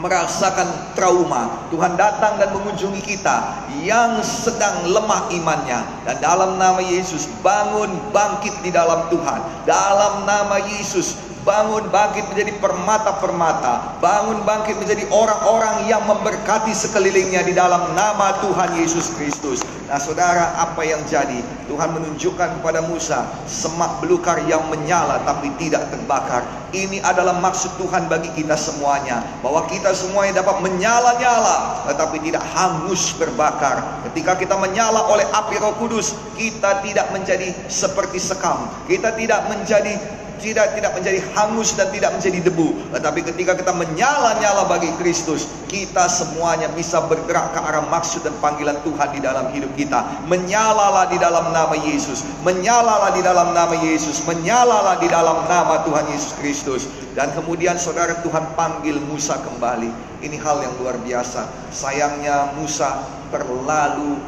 merasakan 0.00 0.96
trauma. 0.96 1.68
Tuhan 1.70 1.94
datang 1.94 2.40
dan 2.40 2.50
mengunjungi 2.56 3.04
kita 3.04 3.68
yang 3.84 4.18
sedang 4.24 4.88
lemah 4.90 5.30
imannya. 5.30 5.80
Dan 6.08 6.16
dalam 6.18 6.56
nama 6.56 6.80
Yesus 6.80 7.28
bangun 7.44 7.92
bangkit 8.10 8.52
di 8.64 8.72
dalam 8.72 9.06
Tuhan. 9.12 9.40
Dalam 9.68 10.26
nama 10.26 10.58
Yesus 10.58 11.29
Bangun 11.40 11.88
bangkit 11.88 12.28
menjadi 12.28 12.52
permata-permata. 12.60 13.96
Bangun 14.04 14.44
bangkit 14.44 14.76
menjadi 14.76 15.08
orang-orang 15.08 15.88
yang 15.88 16.04
memberkati 16.04 16.68
sekelilingnya 16.76 17.40
di 17.48 17.56
dalam 17.56 17.96
nama 17.96 18.36
Tuhan 18.44 18.76
Yesus 18.76 19.16
Kristus. 19.16 19.64
Nah 19.88 19.96
saudara 19.96 20.52
apa 20.60 20.84
yang 20.84 21.00
jadi? 21.08 21.40
Tuhan 21.64 21.96
menunjukkan 21.96 22.60
kepada 22.60 22.84
Musa 22.84 23.24
semak 23.48 24.04
belukar 24.04 24.44
yang 24.44 24.68
menyala 24.68 25.24
tapi 25.24 25.48
tidak 25.56 25.88
terbakar. 25.88 26.44
Ini 26.76 27.00
adalah 27.00 27.40
maksud 27.40 27.80
Tuhan 27.80 28.12
bagi 28.12 28.28
kita 28.36 28.60
semuanya. 28.60 29.24
Bahwa 29.40 29.64
kita 29.64 29.96
semuanya 29.96 30.44
dapat 30.44 30.60
menyala-nyala 30.60 31.88
tetapi 31.88 32.20
tidak 32.20 32.44
hangus 32.52 33.16
berbakar. 33.16 34.04
Ketika 34.12 34.36
kita 34.36 34.60
menyala 34.60 35.08
oleh 35.08 35.24
api 35.32 35.56
roh 35.56 35.72
kudus, 35.80 36.12
kita 36.36 36.84
tidak 36.84 37.08
menjadi 37.16 37.48
seperti 37.72 38.20
sekam. 38.20 38.68
Kita 38.84 39.16
tidak 39.16 39.48
menjadi 39.48 40.19
tidak 40.40 40.74
tidak 40.74 40.92
menjadi 40.96 41.20
hangus 41.36 41.76
dan 41.76 41.92
tidak 41.94 42.10
menjadi 42.16 42.38
debu. 42.48 42.68
Tetapi 42.90 43.20
ketika 43.32 43.52
kita 43.54 43.72
menyala-nyala 43.76 44.66
bagi 44.66 44.90
Kristus, 44.98 45.46
kita 45.68 46.08
semuanya 46.10 46.66
bisa 46.74 47.04
bergerak 47.06 47.54
ke 47.54 47.60
arah 47.60 47.84
maksud 47.86 48.26
dan 48.26 48.34
panggilan 48.42 48.80
Tuhan 48.82 49.08
di 49.14 49.20
dalam 49.22 49.52
hidup 49.54 49.70
kita. 49.76 50.26
Menyalalah 50.26 51.06
di 51.12 51.20
dalam 51.20 51.52
nama 51.54 51.76
Yesus, 51.78 52.26
menyalalah 52.42 53.14
di 53.14 53.22
dalam 53.22 53.52
nama 53.54 53.76
Yesus, 53.78 54.24
menyalalah 54.26 54.98
di 54.98 55.08
dalam 55.08 55.46
nama 55.46 55.84
Tuhan 55.86 56.08
Yesus 56.10 56.32
Kristus. 56.40 56.82
Dan 57.14 57.30
kemudian 57.36 57.78
saudara 57.78 58.18
Tuhan 58.24 58.56
panggil 58.58 58.98
Musa 59.06 59.38
kembali. 59.38 60.18
Ini 60.20 60.36
hal 60.42 60.64
yang 60.64 60.74
luar 60.82 60.96
biasa. 61.00 61.72
Sayangnya 61.72 62.56
Musa 62.58 63.04
terlalu 63.30 64.18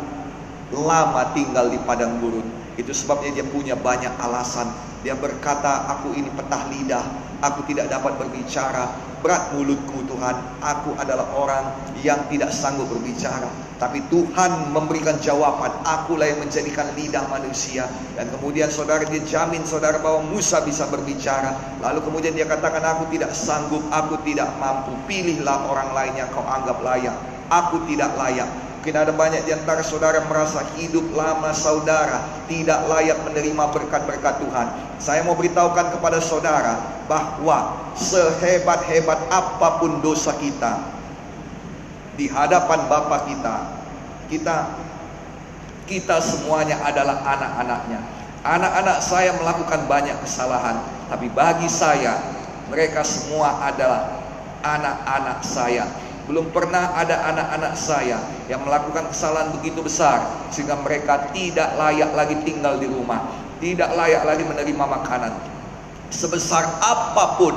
lama 0.73 1.35
tinggal 1.37 1.69
di 1.69 1.77
padang 1.85 2.17
gurun 2.23 2.62
Itu 2.81 2.97
sebabnya 2.97 3.43
dia 3.43 3.47
punya 3.47 3.77
banyak 3.77 4.13
alasan. 4.21 4.73
Dia 5.03 5.19
berkata, 5.19 5.91
aku 5.91 6.15
ini 6.15 6.31
petah 6.31 6.63
lidah, 6.71 7.05
aku 7.43 7.67
tidak 7.67 7.91
dapat 7.91 8.17
berbicara, 8.23 8.95
berat 9.19 9.51
mulutku 9.55 10.07
Tuhan, 10.07 10.63
aku 10.63 10.95
adalah 10.99 11.27
orang 11.35 11.65
yang 12.03 12.23
tidak 12.31 12.55
sanggup 12.55 12.87
berbicara. 12.91 13.51
Tapi 13.83 13.99
Tuhan 14.07 14.71
memberikan 14.71 15.19
jawaban, 15.19 15.75
akulah 15.83 16.31
yang 16.31 16.39
menjadikan 16.39 16.87
lidah 16.95 17.27
manusia. 17.27 17.91
Dan 18.15 18.31
kemudian 18.31 18.71
saudara 18.71 19.03
dia 19.03 19.19
jamin 19.27 19.67
saudara 19.67 19.99
bahwa 19.99 20.23
Musa 20.31 20.63
bisa 20.63 20.87
berbicara. 20.87 21.83
Lalu 21.83 21.99
kemudian 22.07 22.31
dia 22.31 22.47
katakan, 22.47 22.79
aku 22.79 23.11
tidak 23.11 23.35
sanggup, 23.35 23.83
aku 23.91 24.23
tidak 24.23 24.55
mampu. 24.63 24.95
Pilihlah 25.11 25.67
orang 25.67 25.91
lain 25.99 26.15
yang 26.15 26.31
kau 26.31 26.47
anggap 26.47 26.79
layak. 26.79 27.19
Aku 27.51 27.83
tidak 27.91 28.15
layak. 28.15 28.47
Mungkin 28.83 28.99
ada 28.99 29.15
banyak 29.15 29.47
di 29.47 29.55
antara 29.55 29.79
saudara 29.79 30.27
merasa 30.27 30.59
hidup 30.75 31.15
lama 31.15 31.55
saudara 31.55 32.27
tidak 32.51 32.83
layak 32.91 33.15
menerima 33.23 33.71
berkat-berkat 33.71 34.43
Tuhan. 34.43 34.67
Saya 34.99 35.23
mau 35.23 35.39
beritahukan 35.39 35.95
kepada 35.95 36.19
saudara 36.19 36.83
bahwa 37.07 37.79
sehebat-hebat 37.95 39.31
apa 39.31 39.79
pun 39.79 40.03
dosa 40.03 40.35
kita 40.35 40.83
di 42.19 42.27
hadapan 42.27 42.91
Bapa 42.91 43.23
kita, 43.31 43.57
kita 44.27 44.75
kita 45.87 46.19
semuanya 46.19 46.83
adalah 46.83 47.23
anak-anaknya. 47.23 48.03
Anak-anak 48.43 48.99
saya 48.99 49.31
melakukan 49.39 49.87
banyak 49.87 50.19
kesalahan, 50.27 50.83
tapi 51.07 51.31
bagi 51.31 51.71
saya 51.71 52.19
mereka 52.67 53.07
semua 53.07 53.63
adalah 53.63 54.27
anak-anak 54.67 55.39
saya. 55.47 55.87
Belum 56.33 56.49
pernah 56.49 56.97
ada 56.97 57.29
anak-anak 57.29 57.77
saya 57.77 58.17
yang 58.49 58.65
melakukan 58.65 59.05
kesalahan 59.13 59.53
begitu 59.53 59.85
besar 59.85 60.49
sehingga 60.49 60.81
mereka 60.81 61.29
tidak 61.29 61.77
layak 61.77 62.09
lagi 62.17 62.41
tinggal 62.41 62.81
di 62.81 62.89
rumah, 62.89 63.21
tidak 63.61 63.93
layak 63.93 64.25
lagi 64.25 64.41
menerima 64.41 64.81
makanan. 64.81 65.29
Sebesar 66.09 66.81
apa 66.81 67.37
pun 67.37 67.53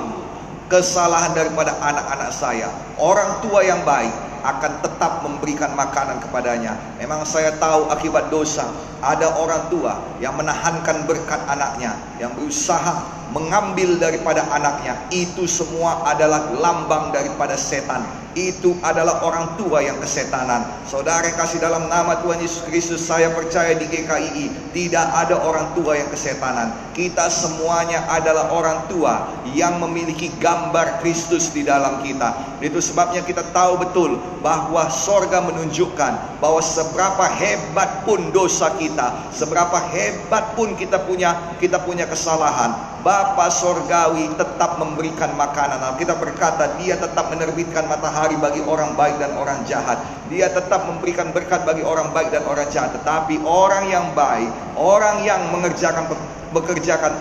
kesalahan 0.68 1.32
daripada 1.32 1.72
anak-anak 1.80 2.36
saya, 2.36 2.68
orang 3.00 3.40
tua 3.40 3.64
yang 3.64 3.80
baik 3.88 4.12
akan 4.44 4.84
tetap 4.84 5.24
memberikan 5.24 5.72
makanan 5.72 6.20
kepadanya. 6.20 6.76
Memang 7.00 7.24
saya 7.24 7.56
tahu 7.56 7.88
akibat 7.88 8.28
dosa 8.28 8.76
ada 9.00 9.40
orang 9.40 9.72
tua 9.72 10.04
yang 10.20 10.36
menahankan 10.36 11.08
berkat 11.08 11.40
anaknya, 11.48 11.96
yang 12.20 12.36
berusaha 12.36 13.24
mengambil 13.32 13.98
daripada 13.98 14.46
anaknya. 14.52 15.00
Itu 15.10 15.50
semua 15.50 16.04
adalah 16.06 16.52
lambang 16.60 17.16
daripada 17.16 17.56
setan 17.56 18.26
itu 18.36 18.76
adalah 18.84 19.24
orang 19.24 19.56
tua 19.56 19.80
yang 19.80 19.96
kesetanan. 20.04 20.68
Saudara 20.84 21.32
kasih 21.32 21.64
dalam 21.64 21.88
nama 21.88 22.20
Tuhan 22.20 22.44
Yesus 22.44 22.68
Kristus, 22.68 23.02
saya 23.08 23.32
percaya 23.32 23.74
di 23.80 23.88
GKI 23.88 24.76
tidak 24.76 25.08
ada 25.16 25.40
orang 25.40 25.72
tua 25.72 25.96
yang 25.96 26.12
kesetanan. 26.12 26.76
Kita 26.92 27.32
semuanya 27.32 28.04
adalah 28.12 28.52
orang 28.52 28.92
tua 28.92 29.32
yang 29.56 29.80
memiliki 29.80 30.28
gambar 30.44 31.00
Kristus 31.00 31.48
di 31.56 31.64
dalam 31.64 32.04
kita. 32.04 32.60
Itu 32.60 32.84
sebabnya 32.84 33.24
kita 33.24 33.56
tahu 33.56 33.80
betul 33.80 34.20
bahwa 34.44 34.92
sorga 34.92 35.40
menunjukkan 35.40 36.44
bahwa 36.44 36.60
seberapa 36.60 37.26
hebat 37.40 38.04
pun 38.04 38.36
dosa 38.36 38.76
kita, 38.76 39.32
seberapa 39.32 39.80
hebat 39.96 40.60
pun 40.60 40.76
kita 40.76 41.00
punya 41.08 41.56
kita 41.64 41.80
punya 41.88 42.04
kesalahan, 42.04 43.00
Bapa 43.16 43.48
sorgawi 43.48 44.28
tetap 44.36 44.76
memberikan 44.76 45.32
makanan. 45.40 45.80
Kita 45.96 46.20
berkata 46.20 46.76
dia 46.76 47.00
tetap 47.00 47.32
menerbitkan 47.32 47.88
matahari 47.88 48.36
bagi 48.36 48.60
orang 48.60 48.92
baik 49.00 49.16
dan 49.24 49.32
orang 49.40 49.64
jahat. 49.64 50.04
Dia 50.28 50.52
tetap 50.52 50.84
memberikan 50.84 51.32
berkat 51.32 51.64
bagi 51.64 51.80
orang 51.80 52.12
baik 52.12 52.36
dan 52.36 52.44
orang 52.44 52.68
jahat. 52.68 52.92
Tetapi 53.00 53.40
orang 53.48 53.88
yang 53.88 54.12
baik, 54.12 54.52
orang 54.76 55.24
yang 55.24 55.48
mengerjakan 55.48 56.12
bekerjakan 56.52 57.16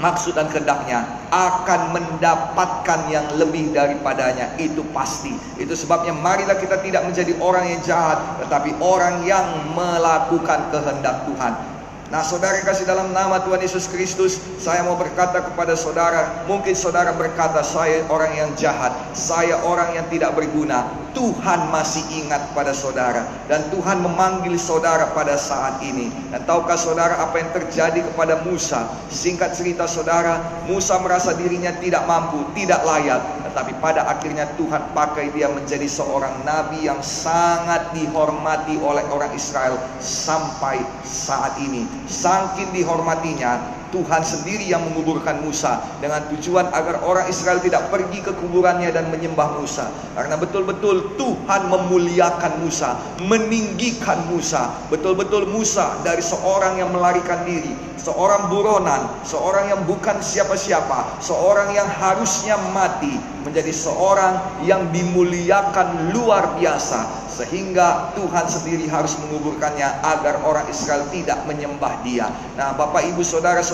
maksud 0.00 0.32
dan 0.32 0.48
kehendaknya 0.48 1.04
akan 1.28 1.92
mendapatkan 1.92 3.00
yang 3.12 3.28
lebih 3.36 3.68
daripadanya 3.76 4.56
itu 4.56 4.80
pasti 4.96 5.34
itu 5.58 5.74
sebabnya 5.74 6.14
marilah 6.14 6.54
kita 6.54 6.78
tidak 6.86 7.02
menjadi 7.02 7.34
orang 7.42 7.66
yang 7.66 7.82
jahat 7.82 8.22
tetapi 8.46 8.78
orang 8.78 9.26
yang 9.26 9.42
melakukan 9.74 10.70
kehendak 10.70 11.26
Tuhan 11.26 11.77
Nah 12.08 12.24
saudara 12.24 12.64
kasih 12.64 12.88
dalam 12.88 13.12
nama 13.12 13.44
Tuhan 13.44 13.60
Yesus 13.60 13.84
Kristus 13.84 14.40
Saya 14.56 14.80
mau 14.80 14.96
berkata 14.96 15.44
kepada 15.44 15.76
saudara 15.76 16.48
Mungkin 16.48 16.72
saudara 16.72 17.12
berkata 17.12 17.60
saya 17.60 18.08
orang 18.08 18.32
yang 18.32 18.50
jahat 18.56 18.96
Saya 19.12 19.60
orang 19.60 19.92
yang 19.92 20.08
tidak 20.08 20.32
berguna 20.32 21.07
Tuhan 21.18 21.74
masih 21.74 22.06
ingat 22.14 22.54
pada 22.54 22.70
saudara 22.70 23.26
Dan 23.50 23.66
Tuhan 23.74 23.98
memanggil 23.98 24.54
saudara 24.54 25.10
pada 25.10 25.34
saat 25.34 25.82
ini. 25.82 26.14
Dan 26.30 26.46
tahukah 26.46 26.78
saudara 26.78 27.18
apa 27.18 27.42
yang 27.42 27.50
terjadi 27.50 28.06
kepada 28.06 28.46
Musa? 28.46 28.86
Singkat 29.10 29.58
cerita 29.58 29.90
saudara 29.90 30.38
Musa 30.70 30.94
merasa 31.02 31.34
dirinya 31.34 31.74
tidak 31.82 32.06
mampu 32.06 32.46
Tidak 32.54 32.86
layak. 32.86 33.50
Tetapi 33.50 33.82
pada 33.82 34.06
akhirnya 34.06 34.46
Tuhan 34.54 34.94
pakai 34.94 35.34
dia 35.34 35.50
menjadi 35.50 35.90
seorang 35.90 36.46
nabi 36.46 36.86
Yang 36.86 37.26
sangat 37.26 37.90
dihormati 37.98 38.78
oleh 38.78 39.02
orang 39.10 39.34
Israel 39.34 39.74
Sampai 39.98 40.78
saat 41.02 41.58
ini. 41.58 41.82
Sangkin 42.06 42.70
dihormatinya, 42.70 43.77
Tuhan 43.90 44.22
sendiri 44.22 44.68
yang 44.68 44.84
menguburkan 44.90 45.40
Musa 45.40 45.80
dengan 45.98 46.24
tujuan 46.34 46.68
agar 46.70 47.02
orang 47.04 47.26
Israel 47.28 47.60
tidak 47.60 47.88
pergi 47.88 48.20
ke 48.20 48.32
kuburannya 48.36 48.92
dan 48.92 49.08
menyembah 49.08 49.58
Musa. 49.60 49.88
Karena 50.12 50.36
betul-betul 50.36 51.16
Tuhan 51.16 51.72
memuliakan 51.72 52.62
Musa, 52.62 52.96
meninggikan 53.24 54.28
Musa. 54.28 54.72
Betul-betul 54.92 55.48
Musa 55.48 56.00
dari 56.04 56.20
seorang 56.20 56.80
yang 56.80 56.92
melarikan 56.92 57.44
diri, 57.48 57.72
seorang 58.00 58.52
buronan, 58.52 59.24
seorang 59.24 59.72
yang 59.72 59.80
bukan 59.84 60.20
siapa-siapa, 60.20 61.20
seorang 61.20 61.72
yang 61.74 61.88
harusnya 61.88 62.56
mati 62.72 63.16
menjadi 63.44 63.72
seorang 63.72 64.64
yang 64.68 64.92
dimuliakan 64.92 66.12
luar 66.12 66.58
biasa 66.60 67.28
sehingga 67.38 68.10
Tuhan 68.18 68.50
sendiri 68.50 68.90
harus 68.90 69.14
menguburkannya 69.22 69.86
agar 70.02 70.42
orang 70.42 70.66
Israel 70.66 71.06
tidak 71.14 71.38
menyembah 71.46 72.02
dia. 72.02 72.26
Nah, 72.58 72.74
Bapak 72.74 73.06
Ibu 73.14 73.22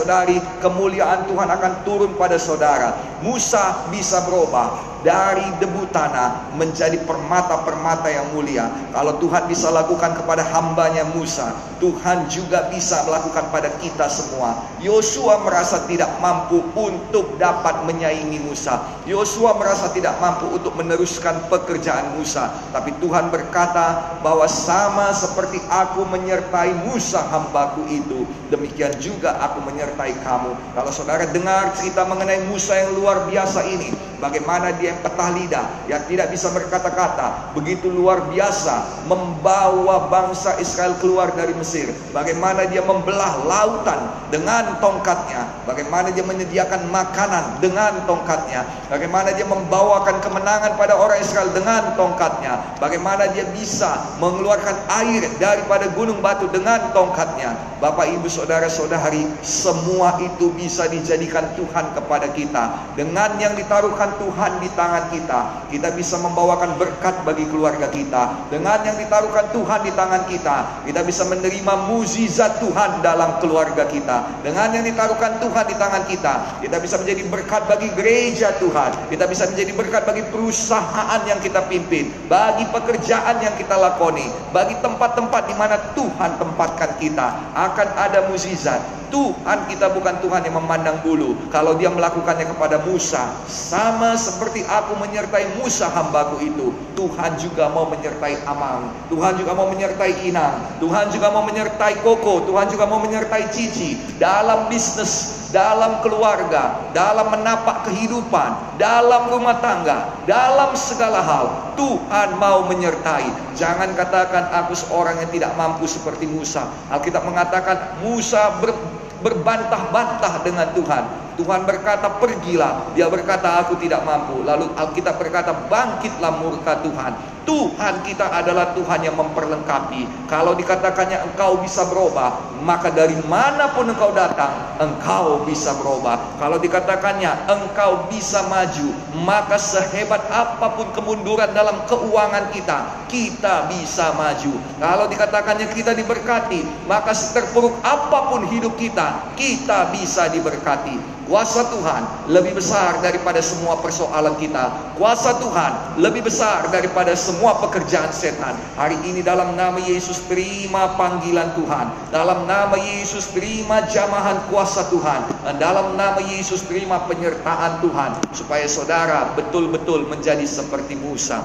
Saudara-saudari, 0.05 0.37
kemuliaan 0.61 1.25
Tuhan 1.25 1.49
akan 1.49 1.73
turun 1.81 2.13
pada 2.21 2.37
saudara. 2.37 3.14
Musa 3.25 3.89
bisa 3.89 4.21
berubah 4.29 4.95
dari 5.05 5.45
debu 5.61 5.93
tanah 5.93 6.57
menjadi 6.57 6.97
permata-permata 7.05 8.09
yang 8.09 8.33
mulia. 8.33 8.73
Kalau 8.91 9.21
Tuhan 9.21 9.45
bisa 9.47 9.69
lakukan 9.69 10.17
kepada 10.17 10.41
hambanya 10.49 11.05
Musa, 11.13 11.53
Tuhan 11.79 12.25
juga 12.33 12.73
bisa 12.73 13.05
melakukan 13.05 13.53
pada 13.53 13.69
kita 13.85 14.09
semua. 14.09 14.65
Yosua 14.81 15.45
merasa 15.45 15.85
tidak 15.85 16.09
mampu 16.25 16.65
untuk 16.73 17.37
dapat 17.37 17.85
menyaingi 17.85 18.41
Musa. 18.41 18.81
Yosua 19.05 19.61
merasa 19.61 19.93
tidak 19.93 20.17
mampu 20.25 20.49
untuk 20.49 20.73
meneruskan 20.73 21.53
pekerjaan 21.53 22.17
Musa. 22.17 22.49
Tapi 22.73 22.97
Tuhan 23.05 23.29
berkata 23.29 24.17
bahwa 24.25 24.49
sama 24.49 25.13
seperti 25.13 25.61
aku 25.69 26.09
menyertai 26.09 26.89
Musa 26.89 27.21
hambaku 27.29 27.85
itu, 27.93 28.25
demikian 28.49 28.97
juga 28.97 29.37
aku 29.37 29.61
menyertai 29.69 30.17
kamu. 30.25 30.57
Kalau 30.73 30.89
saudara 30.89 31.29
dengar 31.29 31.77
cerita 31.77 32.09
mengenai 32.09 32.49
Musa 32.49 32.73
yang 32.73 32.97
luar 32.97 33.14
biasa 33.31 33.63
ini, 33.71 33.95
bagaimana 34.25 34.73
dia 34.81 34.97
yang 34.97 35.01
petah 35.05 35.31
lidah, 35.37 35.67
yang 35.85 36.03
tidak 36.09 36.33
bisa 36.33 36.49
berkata-kata, 36.49 37.53
begitu 37.53 37.93
luar 37.93 38.25
biasa 38.33 39.05
membawa 39.05 40.09
bangsa 40.09 40.57
Israel 40.57 40.97
keluar 40.99 41.33
dari 41.37 41.53
Mesir. 41.53 41.93
Bagaimana 42.17 42.65
dia 42.65 42.81
membelah 42.81 43.45
lautan 43.45 44.01
dengan 44.33 44.81
tongkatnya, 44.81 45.45
bagaimana 45.69 46.09
dia 46.11 46.25
menyediakan 46.25 46.89
makanan 46.89 47.61
dengan 47.61 48.09
tongkatnya, 48.09 48.65
bagaimana 48.89 49.37
dia 49.37 49.45
membawakan 49.45 50.19
kemenangan 50.25 50.75
pada 50.81 50.97
orang 50.97 51.21
Israel 51.21 51.53
dengan 51.53 51.93
tongkatnya, 51.95 52.81
bagaimana 52.81 53.29
dia 53.31 53.45
bisa 53.53 54.17
mengeluarkan 54.19 54.89
air 55.05 55.23
daripada 55.37 55.91
gunung 55.93 56.25
batu 56.25 56.49
dengan 56.49 56.91
tongkatnya. 56.97 57.77
Bapak, 57.85 58.09
Ibu, 58.09 58.33
Saudara-saudari, 58.33 59.29
semua 59.45 60.17
itu 60.17 60.49
bisa 60.57 60.89
dijadikan 60.89 61.53
Tuhan 61.53 61.93
kepada 61.93 62.33
kita 62.33 62.97
dengan 63.05 63.37
yang 63.37 63.53
ditaruhkan 63.53 64.17
Tuhan 64.17 64.65
di 64.65 64.73
tangan 64.73 65.13
kita, 65.13 65.69
kita 65.69 65.93
bisa 65.93 66.17
membawakan 66.25 66.81
berkat 66.81 67.21
bagi 67.21 67.45
keluarga 67.53 67.93
kita. 67.93 68.49
Dengan 68.49 68.81
yang 68.81 68.97
ditaruhkan 68.97 69.53
Tuhan 69.53 69.85
di 69.85 69.93
tangan 69.93 70.25
kita, 70.25 70.89
kita 70.89 71.05
bisa 71.05 71.29
menerima 71.29 71.75
mukjizat 71.85 72.65
Tuhan 72.65 73.05
dalam 73.05 73.37
keluarga 73.45 73.85
kita. 73.85 74.41
Dengan 74.41 74.73
yang 74.73 74.89
ditaruhkan 74.89 75.37
Tuhan 75.37 75.65
di 75.69 75.77
tangan 75.77 76.03
kita, 76.09 76.35
kita 76.65 76.77
bisa 76.81 76.97
menjadi 76.97 77.23
berkat 77.29 77.63
bagi 77.69 77.93
gereja 77.93 78.57
Tuhan. 78.57 79.13
Kita 79.13 79.29
bisa 79.29 79.53
menjadi 79.53 79.73
berkat 79.77 80.03
bagi 80.09 80.25
perusahaan 80.33 81.21
yang 81.29 81.45
kita 81.45 81.61
pimpin, 81.69 82.09
bagi 82.25 82.65
pekerjaan 82.73 83.37
yang 83.45 83.53
kita 83.61 83.77
lakoni, 83.77 84.33
bagi 84.49 84.81
tempat-tempat 84.81 85.43
di 85.45 85.55
mana 85.61 85.77
Tuhan 85.93 86.41
tempatkan 86.41 86.97
kita. 86.97 87.53
Akan 87.53 87.89
ada 88.01 88.33
mukjizat. 88.33 89.05
Tuhan 89.15 89.71
kita 89.71 89.95
bukan 89.95 90.19
Tuhan 90.19 90.43
yang 90.43 90.59
memandang 90.59 90.99
bulu. 91.07 91.39
Kalau 91.55 91.79
dia 91.79 91.87
melakukannya 91.87 92.51
kepada 92.51 92.83
Musa, 92.87 93.33
sama 93.49 94.15
seperti 94.15 94.63
aku 94.65 94.97
menyertai 95.01 95.59
Musa 95.59 95.89
hambaku 95.91 96.45
itu, 96.45 96.73
Tuhan 96.95 97.37
juga 97.41 97.73
mau 97.73 97.89
menyertai 97.91 98.45
Amang, 98.47 98.93
Tuhan 99.11 99.35
juga 99.41 99.53
mau 99.57 99.69
menyertai 99.73 100.29
Inang, 100.29 100.79
Tuhan 100.79 101.11
juga 101.11 101.33
mau 101.33 101.43
menyertai 101.43 102.05
Koko, 102.05 102.45
Tuhan 102.47 102.67
juga 102.69 102.85
mau 102.87 103.01
menyertai 103.01 103.51
Cici 103.51 103.97
dalam 104.21 104.69
bisnis, 104.69 105.45
dalam 105.55 106.03
keluarga, 106.03 106.91
dalam 106.91 107.31
menapak 107.31 107.87
kehidupan, 107.87 108.75
dalam 108.75 109.31
rumah 109.31 109.63
tangga, 109.63 110.11
dalam 110.27 110.75
segala 110.75 111.23
hal. 111.23 111.47
Tuhan 111.79 112.39
mau 112.43 112.67
menyertai. 112.67 113.55
Jangan 113.55 113.95
katakan 113.95 114.51
aku 114.51 114.75
seorang 114.75 115.23
yang 115.23 115.31
tidak 115.31 115.55
mampu 115.55 115.87
seperti 115.87 116.27
Musa. 116.27 116.67
Alkitab 116.91 117.23
mengatakan 117.23 118.03
Musa 118.03 118.59
ber, 118.59 118.75
berbantah-bantah 119.23 120.43
dengan 120.43 120.75
Tuhan. 120.75 121.24
Tuhan 121.35 121.67
berkata 121.67 122.23
pergilah. 122.23 122.95
Dia 122.95 123.11
berkata 123.11 123.61
aku 123.63 123.75
tidak 123.83 124.07
mampu. 124.07 124.43
Lalu 124.47 124.71
Alkitab 124.79 125.19
berkata 125.19 125.51
bangkitlah 125.67 126.33
murka 126.39 126.79
Tuhan 126.81 127.34
Tuhan 127.45 128.01
kita 128.05 128.33
adalah 128.33 128.73
Tuhan 128.73 129.05
yang 129.05 129.17
memperlengkapi. 129.17 130.29
Kalau 130.29 130.57
dikatakannya 130.57 131.33
engkau 131.33 131.61
bisa 131.61 131.85
berubah, 131.89 132.61
maka 132.65 132.89
dari 132.89 133.17
mana 133.29 133.69
pun 133.77 133.85
engkau 133.89 134.17
datang, 134.17 134.81
engkau 134.81 135.45
bisa 135.45 135.77
berubah. 135.77 136.41
Kalau 136.41 136.57
dikatakannya 136.57 137.49
engkau 137.49 138.09
bisa 138.09 138.49
maju, 138.49 138.89
maka 139.25 139.61
sehebat 139.61 140.25
apa 140.33 140.73
pun 140.73 140.89
kemunduran 140.97 141.53
dalam 141.53 141.85
keuangan 141.85 142.49
kita, 142.51 142.79
kita 143.13 143.69
bisa 143.69 144.17
maju. 144.17 144.57
Kalau 144.81 145.05
dikatakannya 145.11 145.69
kita 145.77 145.93
diberkati, 145.93 146.89
maka 146.89 147.13
seterpuruk 147.13 147.77
apa 147.85 148.33
pun 148.33 148.49
hidup 148.49 148.75
kita, 148.81 149.37
kita 149.37 149.93
bisa 149.93 150.33
diberkati. 150.33 151.15
Kuasa 151.25 151.73
Tuhan 151.73 152.29
lebih 152.29 152.61
besar 152.61 153.01
daripada 153.01 153.41
semua 153.41 153.81
persoalan 153.81 154.37
kita. 154.37 154.93
Kuasa 155.01 155.41
Tuhan 155.41 155.97
lebih 155.97 156.29
besar 156.29 156.69
daripada 156.69 157.17
semua 157.17 157.34
pekerjaan 157.41 158.13
setan. 158.15 158.55
Hari 158.79 159.01
ini 159.09 159.25
dalam 159.25 159.59
nama 159.59 159.81
Yesus 159.81 160.23
terima 160.31 160.95
panggilan 160.95 161.57
Tuhan. 161.59 161.87
Dalam 162.15 162.47
nama 162.47 162.77
Yesus 162.79 163.33
terima 163.35 163.83
jamahan 163.89 164.39
kuasa 164.53 164.87
Tuhan. 164.93 165.27
Dan 165.43 165.57
dalam 165.59 165.99
nama 165.99 166.21
Yesus 166.23 166.63
terima 166.69 167.03
penyertaan 167.09 167.83
Tuhan. 167.83 168.11
Supaya 168.31 168.69
saudara 168.71 169.35
betul-betul 169.35 170.07
menjadi 170.07 170.45
seperti 170.45 170.95
Musa. 171.01 171.43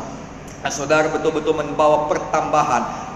Dan 0.59 0.71
saudara 0.75 1.07
betul-betul 1.09 1.55
membawa 1.55 2.11
pertambahan 2.11 3.08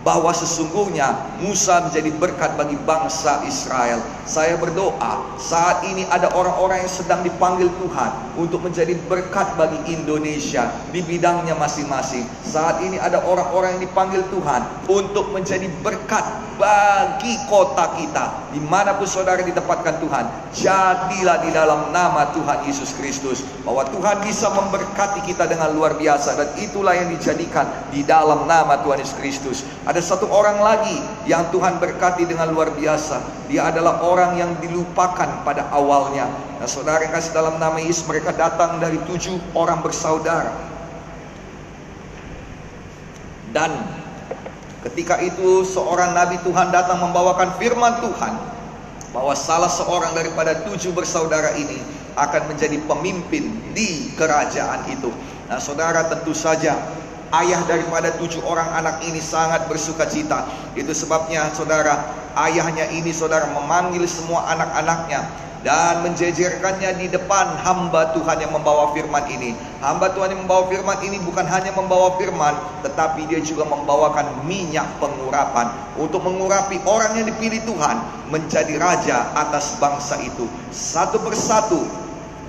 bahwa 0.00 0.32
sesungguhnya 0.32 1.12
Musa 1.44 1.84
menjadi 1.84 2.10
berkat 2.16 2.56
bagi 2.56 2.76
bangsa 2.88 3.44
Israel. 3.44 4.00
Saya 4.24 4.56
berdoa 4.56 5.36
saat 5.36 5.84
ini 5.84 6.08
ada 6.08 6.32
orang-orang 6.32 6.84
yang 6.84 6.92
sedang 6.92 7.20
dipanggil 7.20 7.68
Tuhan 7.82 8.10
untuk 8.40 8.64
menjadi 8.64 8.96
berkat 9.10 9.58
bagi 9.60 9.76
Indonesia 9.92 10.72
di 10.94 11.04
bidangnya 11.04 11.52
masing-masing. 11.56 12.24
Saat 12.40 12.80
ini 12.80 12.96
ada 12.96 13.20
orang-orang 13.26 13.76
yang 13.76 13.82
dipanggil 13.90 14.24
Tuhan 14.32 14.64
untuk 14.88 15.28
menjadi 15.34 15.68
berkat 15.84 16.24
bagi 16.60 17.40
kota 17.48 17.96
kita. 17.96 18.52
Di 18.52 18.60
mana 18.60 18.92
pun 19.00 19.08
saudara 19.08 19.40
ditempatkan 19.40 19.96
Tuhan, 20.04 20.24
jadilah 20.52 21.40
di 21.40 21.50
dalam 21.56 21.88
nama 21.88 22.28
Tuhan 22.36 22.68
Yesus 22.68 22.92
Kristus. 23.00 23.40
Bahwa 23.64 23.88
Tuhan 23.88 24.20
bisa 24.20 24.52
memberkati 24.52 25.24
kita 25.24 25.48
dengan 25.48 25.72
luar 25.72 25.96
biasa 25.96 26.36
dan 26.36 26.48
itulah 26.60 26.92
yang 26.92 27.08
dijadikan 27.08 27.64
di 27.88 28.04
dalam 28.04 28.44
nama 28.44 28.76
Tuhan 28.84 29.00
Yesus 29.00 29.16
Kristus. 29.16 29.64
Ada 29.90 30.14
satu 30.14 30.30
orang 30.30 30.62
lagi 30.62 31.02
yang 31.26 31.50
Tuhan 31.50 31.82
berkati 31.82 32.22
dengan 32.22 32.46
luar 32.54 32.70
biasa. 32.78 33.50
Dia 33.50 33.74
adalah 33.74 34.06
orang 34.06 34.38
yang 34.38 34.54
dilupakan 34.62 35.42
pada 35.42 35.66
awalnya. 35.74 36.30
Nah 36.62 36.68
saudara 36.70 37.02
yang 37.02 37.10
kasih 37.10 37.34
dalam 37.34 37.58
nama 37.58 37.74
Yesus 37.82 38.06
mereka 38.06 38.30
datang 38.30 38.78
dari 38.78 39.02
tujuh 39.10 39.34
orang 39.50 39.82
bersaudara. 39.82 40.54
Dan 43.50 43.82
ketika 44.86 45.18
itu 45.18 45.66
seorang 45.66 46.14
nabi 46.14 46.38
Tuhan 46.46 46.70
datang 46.70 47.02
membawakan 47.02 47.58
firman 47.58 47.98
Tuhan 47.98 48.34
bahwa 49.10 49.34
salah 49.34 49.66
seorang 49.66 50.14
daripada 50.14 50.70
tujuh 50.70 50.94
bersaudara 50.94 51.58
ini 51.58 51.82
akan 52.14 52.46
menjadi 52.46 52.78
pemimpin 52.86 53.74
di 53.74 54.14
kerajaan 54.14 54.86
itu. 54.86 55.10
Nah, 55.50 55.58
saudara 55.58 56.06
tentu 56.06 56.30
saja 56.30 56.78
ayah 57.30 57.62
daripada 57.66 58.10
tujuh 58.18 58.42
orang 58.42 58.66
anak 58.74 59.02
ini 59.06 59.22
sangat 59.22 59.66
bersuka 59.70 60.06
cita. 60.10 60.46
Itu 60.74 60.90
sebabnya 60.90 61.50
saudara, 61.54 62.10
ayahnya 62.34 62.90
ini 62.90 63.14
saudara 63.14 63.46
memanggil 63.54 64.02
semua 64.10 64.50
anak-anaknya 64.50 65.26
dan 65.60 66.00
menjejerkannya 66.00 66.96
di 66.96 67.06
depan 67.12 67.60
hamba 67.60 68.16
Tuhan 68.16 68.40
yang 68.40 68.52
membawa 68.56 68.96
firman 68.96 69.28
ini. 69.28 69.52
Hamba 69.84 70.08
Tuhan 70.16 70.32
yang 70.32 70.48
membawa 70.48 70.72
firman 70.72 70.98
ini 71.04 71.20
bukan 71.20 71.44
hanya 71.44 71.72
membawa 71.76 72.16
firman, 72.16 72.56
tetapi 72.80 73.28
dia 73.28 73.44
juga 73.44 73.68
membawakan 73.68 74.48
minyak 74.48 74.88
pengurapan 74.98 75.68
untuk 76.00 76.24
mengurapi 76.24 76.80
orang 76.88 77.12
yang 77.20 77.28
dipilih 77.28 77.60
Tuhan 77.68 77.96
menjadi 78.32 78.74
raja 78.80 79.28
atas 79.36 79.76
bangsa 79.76 80.16
itu. 80.24 80.48
Satu 80.72 81.20
persatu 81.20 81.84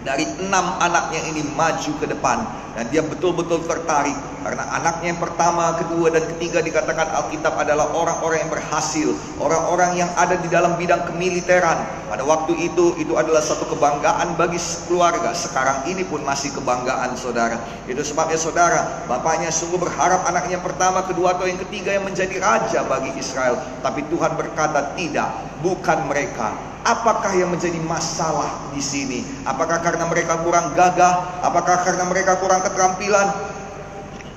dari 0.07 0.25
enam 0.41 0.81
anaknya 0.81 1.21
ini 1.29 1.45
maju 1.53 1.91
ke 1.99 2.07
depan 2.09 2.41
dan 2.77 2.87
dia 2.89 3.03
betul-betul 3.03 3.63
tertarik 3.67 4.15
karena 4.41 4.65
anaknya 4.73 5.13
yang 5.13 5.21
pertama, 5.21 5.77
kedua 5.77 6.09
dan 6.09 6.25
ketiga 6.33 6.65
dikatakan 6.65 7.13
Alkitab 7.13 7.61
adalah 7.61 7.93
orang-orang 7.93 8.41
yang 8.41 8.49
berhasil, 8.49 9.13
orang-orang 9.37 10.01
yang 10.01 10.09
ada 10.17 10.33
di 10.33 10.49
dalam 10.49 10.73
bidang 10.81 11.05
kemiliteran. 11.05 11.77
Pada 12.09 12.25
waktu 12.25 12.57
itu 12.57 12.97
itu 12.97 13.13
adalah 13.13 13.37
satu 13.37 13.69
kebanggaan 13.69 14.33
bagi 14.41 14.57
keluarga. 14.89 15.29
Sekarang 15.37 15.85
ini 15.85 16.01
pun 16.01 16.25
masih 16.25 16.49
kebanggaan 16.57 17.13
saudara. 17.13 17.61
Itu 17.85 18.01
sebabnya 18.01 18.41
saudara, 18.41 19.05
bapaknya 19.05 19.53
sungguh 19.53 19.77
berharap 19.77 20.25
anaknya 20.25 20.57
yang 20.57 20.65
pertama, 20.65 21.05
kedua 21.05 21.37
atau 21.37 21.45
yang 21.45 21.61
ketiga 21.61 22.01
yang 22.01 22.05
menjadi 22.09 22.41
raja 22.41 22.81
bagi 22.89 23.13
Israel. 23.21 23.61
Tapi 23.85 24.09
Tuhan 24.09 24.33
berkata 24.33 24.97
tidak, 24.97 25.29
bukan 25.61 26.09
mereka, 26.09 26.71
Apakah 26.81 27.37
yang 27.37 27.53
menjadi 27.53 27.77
masalah 27.85 28.73
di 28.73 28.81
sini? 28.81 29.21
Apakah 29.45 29.85
karena 29.85 30.01
mereka 30.09 30.41
kurang 30.41 30.73
gagah? 30.73 31.45
Apakah 31.45 31.85
karena 31.85 32.09
mereka 32.09 32.41
kurang 32.41 32.60
keterampilan? 32.65 33.27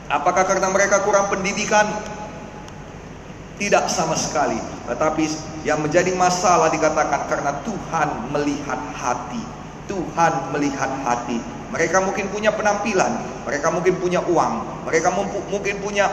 Apakah 0.09 0.45
karena 0.45 0.69
mereka 0.69 1.01
kurang 1.05 1.33
pendidikan? 1.33 1.89
Tidak 3.55 3.87
sama 3.87 4.19
sekali. 4.19 4.59
Tetapi 4.91 5.25
yang 5.63 5.81
menjadi 5.81 6.11
masalah 6.13 6.69
dikatakan 6.69 7.31
karena 7.31 7.53
Tuhan 7.63 8.09
melihat 8.35 8.81
hati. 8.99 9.43
Tuhan 9.87 10.53
melihat 10.53 10.91
hati. 11.05 11.39
Mereka 11.73 12.03
mungkin 12.07 12.31
punya 12.31 12.55
penampilan, 12.55 13.19
mereka 13.43 13.67
mungkin 13.75 13.99
punya 13.99 14.23
uang, 14.23 14.87
mereka 14.87 15.11
mungkin 15.51 15.77
punya 15.83 16.07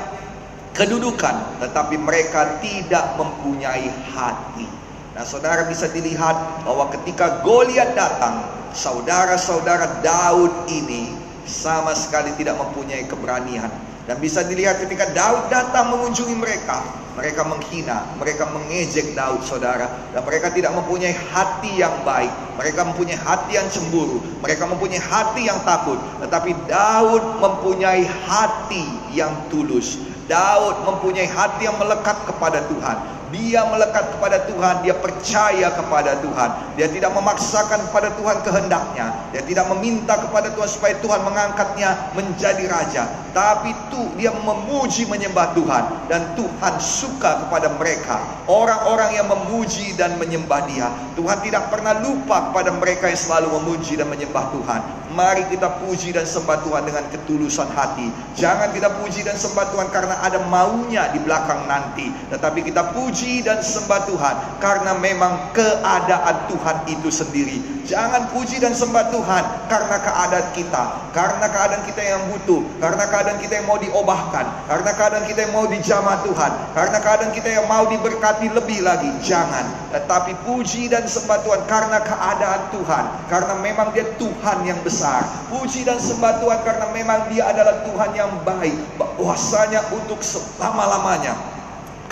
kedudukan, 0.73 1.61
tetapi 1.61 2.01
mereka 2.01 2.57
tidak 2.63 3.13
mempunyai 3.13 3.93
hati. 4.09 4.65
Nah, 5.13 5.21
saudara 5.21 5.69
bisa 5.69 5.85
dilihat 5.91 6.65
bahwa 6.65 6.89
ketika 6.89 7.45
Goliat 7.45 7.93
datang, 7.93 8.41
saudara-saudara 8.73 10.01
Daud 10.01 10.65
ini 10.71 11.20
sama 11.51 11.91
sekali 11.91 12.31
tidak 12.39 12.55
mempunyai 12.55 13.03
keberanian. 13.05 13.69
Dan 14.07 14.17
bisa 14.17 14.41
dilihat 14.41 14.81
ketika 14.81 15.11
Daud 15.13 15.51
datang 15.53 15.93
mengunjungi 15.93 16.33
mereka, 16.33 16.81
mereka 17.13 17.43
menghina, 17.45 18.07
mereka 18.17 18.49
mengejek 18.49 19.13
Daud 19.13 19.43
saudara. 19.45 19.85
Dan 20.15 20.25
mereka 20.25 20.49
tidak 20.49 20.73
mempunyai 20.73 21.13
hati 21.13 21.77
yang 21.77 21.93
baik. 22.07 22.31
Mereka 22.57 22.81
mempunyai 22.87 23.19
hati 23.19 23.59
yang 23.59 23.67
cemburu. 23.69 24.23
Mereka 24.41 24.63
mempunyai 24.65 25.03
hati 25.03 25.45
yang 25.45 25.59
takut. 25.67 25.99
Tetapi 26.23 26.51
Daud 26.65 27.23
mempunyai 27.43 28.07
hati 28.07 28.83
yang 29.13 29.35
tulus. 29.51 29.99
Daud 30.25 30.87
mempunyai 30.87 31.27
hati 31.27 31.67
yang 31.67 31.75
melekat 31.75 32.15
kepada 32.25 32.63
Tuhan. 32.71 33.20
Dia 33.31 33.63
melekat 33.71 34.11
kepada 34.15 34.43
Tuhan, 34.43 34.83
dia 34.83 34.95
percaya 34.95 35.67
kepada 35.71 36.19
Tuhan. 36.19 36.49
Dia 36.75 36.87
tidak 36.91 37.15
memaksakan 37.15 37.79
kepada 37.87 38.11
Tuhan 38.19 38.37
kehendaknya. 38.43 39.07
Dia 39.31 39.43
tidak 39.47 39.71
meminta 39.71 40.19
kepada 40.19 40.51
Tuhan 40.51 40.67
supaya 40.67 40.99
Tuhan 40.99 41.23
mengangkatnya 41.23 42.11
menjadi 42.11 42.67
raja. 42.67 43.03
Tapi 43.31 43.71
itu 43.71 44.01
dia 44.19 44.35
memuji 44.35 45.07
menyembah 45.07 45.55
Tuhan 45.55 46.11
dan 46.11 46.35
Tuhan 46.35 46.73
suka 46.83 47.47
kepada 47.47 47.71
mereka. 47.79 48.19
Orang-orang 48.51 49.15
yang 49.15 49.31
memuji 49.31 49.95
dan 49.95 50.19
menyembah 50.19 50.67
Dia. 50.67 50.91
Tuhan 51.15 51.39
tidak 51.39 51.71
pernah 51.71 51.95
lupa 52.03 52.51
kepada 52.51 52.75
mereka 52.75 53.07
yang 53.07 53.19
selalu 53.19 53.55
memuji 53.63 53.95
dan 53.95 54.11
menyembah 54.11 54.51
Tuhan. 54.51 54.81
Mari 55.11 55.43
kita 55.51 55.67
puji 55.83 56.15
dan 56.15 56.23
sembah 56.23 56.63
Tuhan 56.63 56.87
dengan 56.87 57.03
ketulusan 57.11 57.67
hati. 57.71 58.07
Jangan 58.35 58.71
kita 58.71 58.99
puji 58.99 59.27
dan 59.27 59.35
sembah 59.35 59.67
Tuhan 59.75 59.87
karena 59.91 60.15
ada 60.23 60.39
maunya 60.47 61.11
di 61.11 61.19
belakang 61.19 61.67
nanti, 61.67 62.07
tetapi 62.31 62.63
kita 62.63 62.95
puji 62.95 63.20
puji 63.21 63.45
dan 63.45 63.61
sembah 63.61 64.09
Tuhan 64.09 64.35
karena 64.57 64.97
memang 64.97 65.53
keadaan 65.53 66.49
Tuhan 66.49 66.89
itu 66.89 67.13
sendiri. 67.13 67.61
Jangan 67.85 68.33
puji 68.33 68.57
dan 68.57 68.73
sembah 68.73 69.13
Tuhan 69.13 69.69
karena 69.69 69.97
keadaan 70.01 70.49
kita, 70.57 70.83
karena 71.13 71.45
keadaan 71.45 71.85
kita 71.85 72.01
yang 72.01 72.33
butuh, 72.33 72.65
karena 72.81 73.05
keadaan 73.05 73.37
kita 73.37 73.61
yang 73.61 73.69
mau 73.69 73.77
diobahkan, 73.77 74.65
karena 74.65 74.91
keadaan 74.97 75.25
kita 75.29 75.39
yang 75.45 75.53
mau 75.53 75.69
dijamah 75.69 76.17
Tuhan, 76.25 76.51
karena 76.73 76.97
keadaan 76.97 77.29
kita 77.37 77.49
yang 77.61 77.65
mau 77.69 77.85
diberkati 77.93 78.49
lebih 78.57 78.81
lagi. 78.81 79.13
Jangan, 79.21 79.69
tetapi 79.93 80.41
puji 80.41 80.89
dan 80.89 81.05
sembah 81.05 81.45
Tuhan 81.45 81.61
karena 81.69 82.01
keadaan 82.01 82.73
Tuhan, 82.73 83.05
karena 83.29 83.53
memang 83.61 83.93
Dia 83.93 84.09
Tuhan 84.17 84.65
yang 84.65 84.81
besar. 84.81 85.29
Puji 85.53 85.85
dan 85.85 86.01
sembah 86.01 86.41
Tuhan 86.41 86.65
karena 86.65 86.89
memang 86.89 87.29
Dia 87.29 87.53
adalah 87.53 87.85
Tuhan 87.85 88.17
yang 88.17 88.33
baik, 88.41 88.97
bahwasanya 88.97 89.93
untuk 89.93 90.25
selama-lamanya 90.25 91.60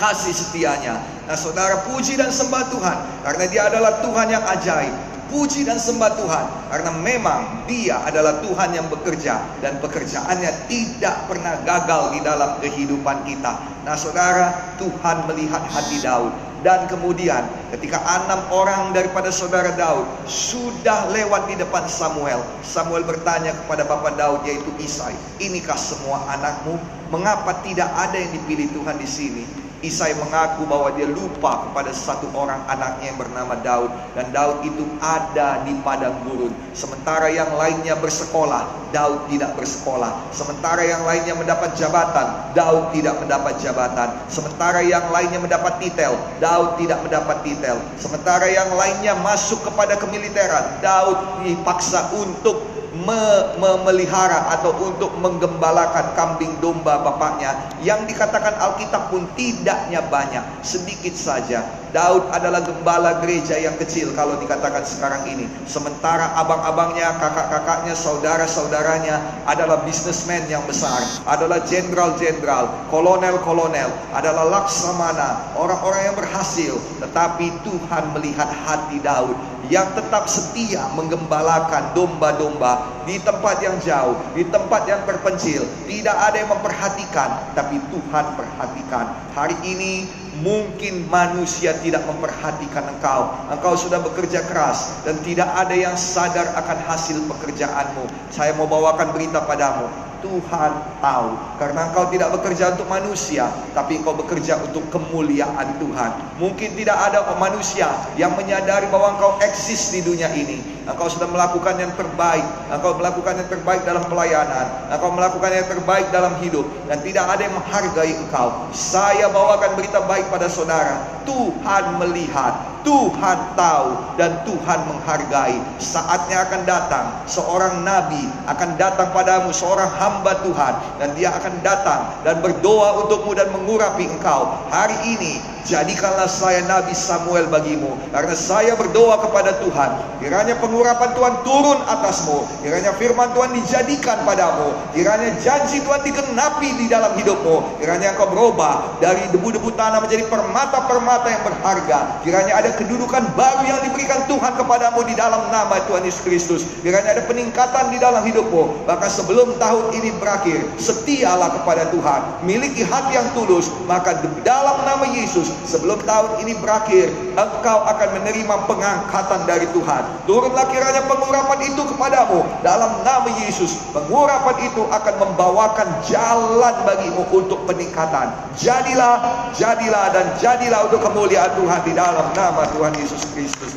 kasih 0.00 0.32
setianya. 0.32 0.96
Nah 1.28 1.36
saudara 1.36 1.84
puji 1.92 2.16
dan 2.16 2.32
sembah 2.32 2.72
Tuhan 2.72 2.98
karena 3.28 3.44
dia 3.52 3.62
adalah 3.68 4.00
Tuhan 4.00 4.32
yang 4.32 4.44
ajaib. 4.48 4.96
Puji 5.30 5.62
dan 5.62 5.78
sembah 5.78 6.18
Tuhan 6.18 6.44
karena 6.74 6.90
memang 6.90 7.62
dia 7.70 8.02
adalah 8.02 8.42
Tuhan 8.42 8.74
yang 8.74 8.90
bekerja 8.90 9.38
dan 9.62 9.78
pekerjaannya 9.78 10.66
tidak 10.66 11.30
pernah 11.30 11.54
gagal 11.62 12.18
di 12.18 12.20
dalam 12.26 12.58
kehidupan 12.58 13.22
kita. 13.22 13.62
Nah 13.86 13.94
saudara 13.94 14.74
Tuhan 14.82 15.30
melihat 15.30 15.62
hati 15.70 16.02
Daud 16.02 16.34
dan 16.66 16.90
kemudian 16.90 17.46
ketika 17.70 18.02
enam 18.04 18.42
orang 18.50 18.90
daripada 18.90 19.30
saudara 19.30 19.70
Daud 19.78 20.02
sudah 20.26 21.08
lewat 21.14 21.46
di 21.46 21.54
depan 21.62 21.86
Samuel, 21.86 22.42
Samuel 22.66 23.06
bertanya 23.06 23.54
kepada 23.54 23.86
bapak 23.86 24.18
Daud 24.18 24.42
yaitu 24.42 24.74
Isai, 24.82 25.14
inikah 25.38 25.78
semua 25.78 26.26
anakmu? 26.26 26.74
Mengapa 27.14 27.62
tidak 27.62 27.86
ada 27.94 28.18
yang 28.18 28.34
dipilih 28.34 28.66
Tuhan 28.74 28.98
di 28.98 29.06
sini? 29.06 29.59
Isai 29.80 30.12
mengaku 30.12 30.68
bahwa 30.68 30.92
dia 30.92 31.08
lupa 31.08 31.64
kepada 31.64 31.88
satu 31.96 32.28
orang 32.36 32.60
anaknya 32.68 33.12
yang 33.12 33.18
bernama 33.18 33.56
Daud 33.64 33.88
dan 34.12 34.28
Daud 34.28 34.60
itu 34.60 34.84
ada 35.00 35.64
di 35.64 35.72
padang 35.80 36.20
gurun. 36.28 36.52
Sementara 36.76 37.32
yang 37.32 37.48
lainnya 37.56 37.96
bersekolah, 37.96 38.92
Daud 38.92 39.32
tidak 39.32 39.56
bersekolah. 39.56 40.28
Sementara 40.36 40.84
yang 40.84 41.00
lainnya 41.08 41.32
mendapat 41.32 41.80
jabatan, 41.80 42.52
Daud 42.52 42.92
tidak 42.92 43.24
mendapat 43.24 43.56
jabatan. 43.56 44.08
Sementara 44.28 44.84
yang 44.84 45.08
lainnya 45.08 45.40
mendapat 45.40 45.80
titel, 45.80 46.12
Daud 46.44 46.76
tidak 46.76 47.00
mendapat 47.00 47.40
titel. 47.40 47.80
Sementara 47.96 48.52
yang 48.52 48.68
lainnya 48.76 49.16
masuk 49.16 49.64
kepada 49.64 49.96
kemiliteran, 49.96 50.84
Daud 50.84 51.40
dipaksa 51.40 52.12
untuk 52.12 52.79
me, 52.94 53.54
memelihara 53.58 54.50
atau 54.58 54.74
untuk 54.82 55.14
menggembalakan 55.22 56.14
kambing 56.18 56.50
domba 56.58 56.98
bapaknya 57.02 57.54
yang 57.86 58.02
dikatakan 58.06 58.58
Alkitab 58.58 59.14
pun 59.14 59.26
tidaknya 59.38 60.02
banyak 60.10 60.42
sedikit 60.66 61.14
saja. 61.14 61.62
Daud 61.90 62.30
adalah 62.30 62.62
gembala 62.62 63.18
gereja 63.18 63.58
yang 63.58 63.74
kecil 63.74 64.14
kalau 64.14 64.38
dikatakan 64.38 64.86
sekarang 64.86 65.26
ini. 65.26 65.50
Sementara 65.66 66.38
abang-abangnya 66.38 67.18
kakak-kakaknya 67.18 67.98
saudara-saudaranya 67.98 69.18
adalah 69.50 69.82
bisnismen 69.82 70.46
yang 70.46 70.62
besar 70.70 71.02
adalah 71.26 71.58
jenderal-jenderal 71.66 72.70
kolonel-kolonel 72.94 73.90
adalah 74.14 74.46
laksamana 74.46 75.50
orang-orang 75.58 76.14
yang 76.14 76.16
berhasil. 76.18 76.78
Tetapi 77.02 77.58
Tuhan 77.66 78.14
melihat 78.14 78.46
hati 78.46 79.02
Daud 79.02 79.34
yang 79.70 79.86
tetap 79.94 80.26
setia 80.26 80.90
menggembalakan 80.98 81.94
domba-domba 81.94 83.06
di 83.06 83.22
tempat 83.22 83.62
yang 83.62 83.78
jauh, 83.78 84.18
di 84.34 84.42
tempat 84.50 84.84
yang 84.90 85.00
terpencil. 85.06 85.62
Tidak 85.86 86.16
ada 86.16 86.36
yang 86.36 86.50
memperhatikan, 86.50 87.54
tapi 87.54 87.78
Tuhan 87.88 88.26
perhatikan. 88.34 89.06
Hari 89.32 89.56
ini 89.62 90.10
mungkin 90.42 91.06
manusia 91.06 91.78
tidak 91.78 92.02
memperhatikan 92.10 92.90
engkau. 92.98 93.30
Engkau 93.54 93.78
sudah 93.78 94.02
bekerja 94.02 94.42
keras 94.50 95.06
dan 95.06 95.14
tidak 95.22 95.46
ada 95.54 95.72
yang 95.72 95.94
sadar 95.94 96.50
akan 96.58 96.78
hasil 96.90 97.22
pekerjaanmu. 97.30 98.10
Saya 98.34 98.50
mau 98.58 98.66
bawakan 98.66 99.14
berita 99.14 99.38
padamu. 99.46 100.09
Tuhan 100.20 100.70
tahu. 101.00 101.28
Karena 101.60 101.90
engkau 101.90 102.08
tidak 102.08 102.32
bekerja 102.36 102.76
untuk 102.76 102.88
manusia 102.88 103.50
tapi 103.72 104.00
engkau 104.00 104.16
bekerja 104.16 104.60
untuk 104.60 104.84
kemuliaan 104.90 105.78
Tuhan. 105.78 106.10
Mungkin 106.40 106.76
tidak 106.76 106.98
ada 106.98 107.26
manusia 107.38 107.88
yang 108.18 108.34
menyadari 108.34 108.88
bahwa 108.90 109.16
engkau 109.16 109.40
eksis 109.40 109.94
di 109.94 110.00
dunia 110.04 110.28
ini. 110.34 110.80
Engkau 110.90 111.06
sudah 111.06 111.30
melakukan 111.30 111.78
yang 111.78 111.92
terbaik. 111.94 112.42
Engkau 112.66 112.98
melakukan 112.98 113.38
yang 113.38 113.48
terbaik 113.48 113.86
dalam 113.86 114.02
pelayanan. 114.10 114.90
Engkau 114.90 115.14
melakukan 115.14 115.50
yang 115.54 115.68
terbaik 115.70 116.06
dalam 116.10 116.34
hidup. 116.42 116.66
Dan 116.90 116.98
tidak 117.06 117.30
ada 117.30 117.42
yang 117.46 117.54
menghargai 117.54 118.12
engkau. 118.18 118.66
Saya 118.74 119.30
bawakan 119.30 119.78
berita 119.78 120.02
baik 120.04 120.26
pada 120.32 120.50
saudara. 120.50 121.22
Tuhan 121.22 122.00
melihat. 122.02 122.82
Tuhan 122.82 123.38
tahu. 123.54 123.88
Dan 124.18 124.42
Tuhan 124.42 124.80
menghargai. 124.90 125.62
Saatnya 125.78 126.50
akan 126.50 126.60
datang. 126.66 127.06
Seorang 127.30 127.86
nabi 127.86 128.26
akan 128.50 128.74
datang 128.74 129.14
padamu. 129.14 129.54
Seorang 129.54 129.94
hamba 129.94 130.09
Tuhan 130.20 130.74
dan 130.98 131.08
dia 131.14 131.30
akan 131.34 131.52
datang 131.62 132.00
dan 132.26 132.42
berdoa 132.42 133.04
untukmu 133.04 133.32
dan 133.36 133.48
mengurapi 133.54 134.08
engkau. 134.08 134.50
Hari 134.70 134.96
ini 135.16 135.42
jadikanlah 135.64 136.26
saya 136.26 136.64
Nabi 136.64 136.96
Samuel 136.96 137.46
bagimu 137.52 137.92
karena 138.10 138.34
saya 138.34 138.72
berdoa 138.74 139.20
kepada 139.20 139.60
Tuhan. 139.60 139.90
Kiranya 140.20 140.56
pengurapan 140.60 141.12
Tuhan 141.16 141.34
turun 141.44 141.78
atasmu 141.84 142.44
kiranya 142.64 142.92
firman 142.96 143.32
Tuhan 143.32 143.56
dijadikan 143.56 144.24
padamu 144.24 144.72
kiranya 144.92 145.32
janji 145.40 145.80
Tuhan 145.84 146.00
digenapi 146.04 146.68
di 146.80 146.86
dalam 146.88 147.12
hidupmu. 147.16 147.80
Kiranya 147.80 148.16
engkau 148.16 148.32
berubah 148.32 149.00
dari 149.00 149.20
debu-debu 149.32 149.72
tanah 149.76 150.00
menjadi 150.00 150.26
permata-permata 150.28 151.28
yang 151.28 151.42
berharga. 151.44 151.98
Kiranya 152.24 152.52
ada 152.56 152.70
kedudukan 152.76 153.36
baru 153.36 153.62
yang 153.68 153.80
diberikan 153.84 154.24
Tuhan 154.28 154.56
kepadamu 154.56 155.04
di 155.04 155.14
dalam 155.16 155.48
nama 155.52 155.76
Tuhan 155.84 156.04
Yesus 156.04 156.22
Kristus. 156.24 156.62
Kiranya 156.80 157.20
ada 157.20 157.22
peningkatan 157.28 157.92
di 157.92 157.98
dalam 158.00 158.24
hidupmu. 158.24 158.88
Bahkan 158.88 159.10
sebelum 159.10 159.60
tahun 159.60 159.92
ini 159.99 159.99
berakhir 160.16 160.64
setialah 160.80 161.60
kepada 161.60 161.92
Tuhan 161.92 162.48
miliki 162.48 162.80
hati 162.80 163.20
yang 163.20 163.28
tulus 163.36 163.68
maka 163.84 164.16
dalam 164.40 164.86
nama 164.86 165.06
Yesus 165.12 165.50
sebelum 165.66 165.98
tahun 166.06 166.46
ini 166.46 166.58
berakhir, 166.62 167.10
engkau 167.34 167.78
akan 167.86 168.08
menerima 168.20 168.54
pengangkatan 168.70 169.40
dari 169.48 169.66
Tuhan. 169.74 170.02
Turunlah 170.30 170.66
kiranya 170.70 171.02
pengurapan 171.10 171.58
itu 171.66 171.82
kepadamu 171.90 172.46
dalam 172.62 173.02
nama 173.02 173.28
Yesus. 173.42 173.80
Pengurapan 173.90 174.56
itu 174.62 174.82
akan 174.86 175.14
membawakan 175.18 175.88
jalan 176.06 176.74
bagimu 176.86 177.22
untuk 177.34 177.66
peningkatan. 177.66 178.30
Jadilah, 178.54 179.50
jadilah 179.56 180.14
dan 180.14 180.26
jadilah 180.38 180.86
untuk 180.86 181.02
kemuliaan 181.02 181.50
Tuhan 181.58 181.80
di 181.82 181.92
dalam 181.96 182.30
nama 182.36 182.62
Tuhan 182.70 182.92
Yesus 182.94 183.26
Kristus. 183.34 183.74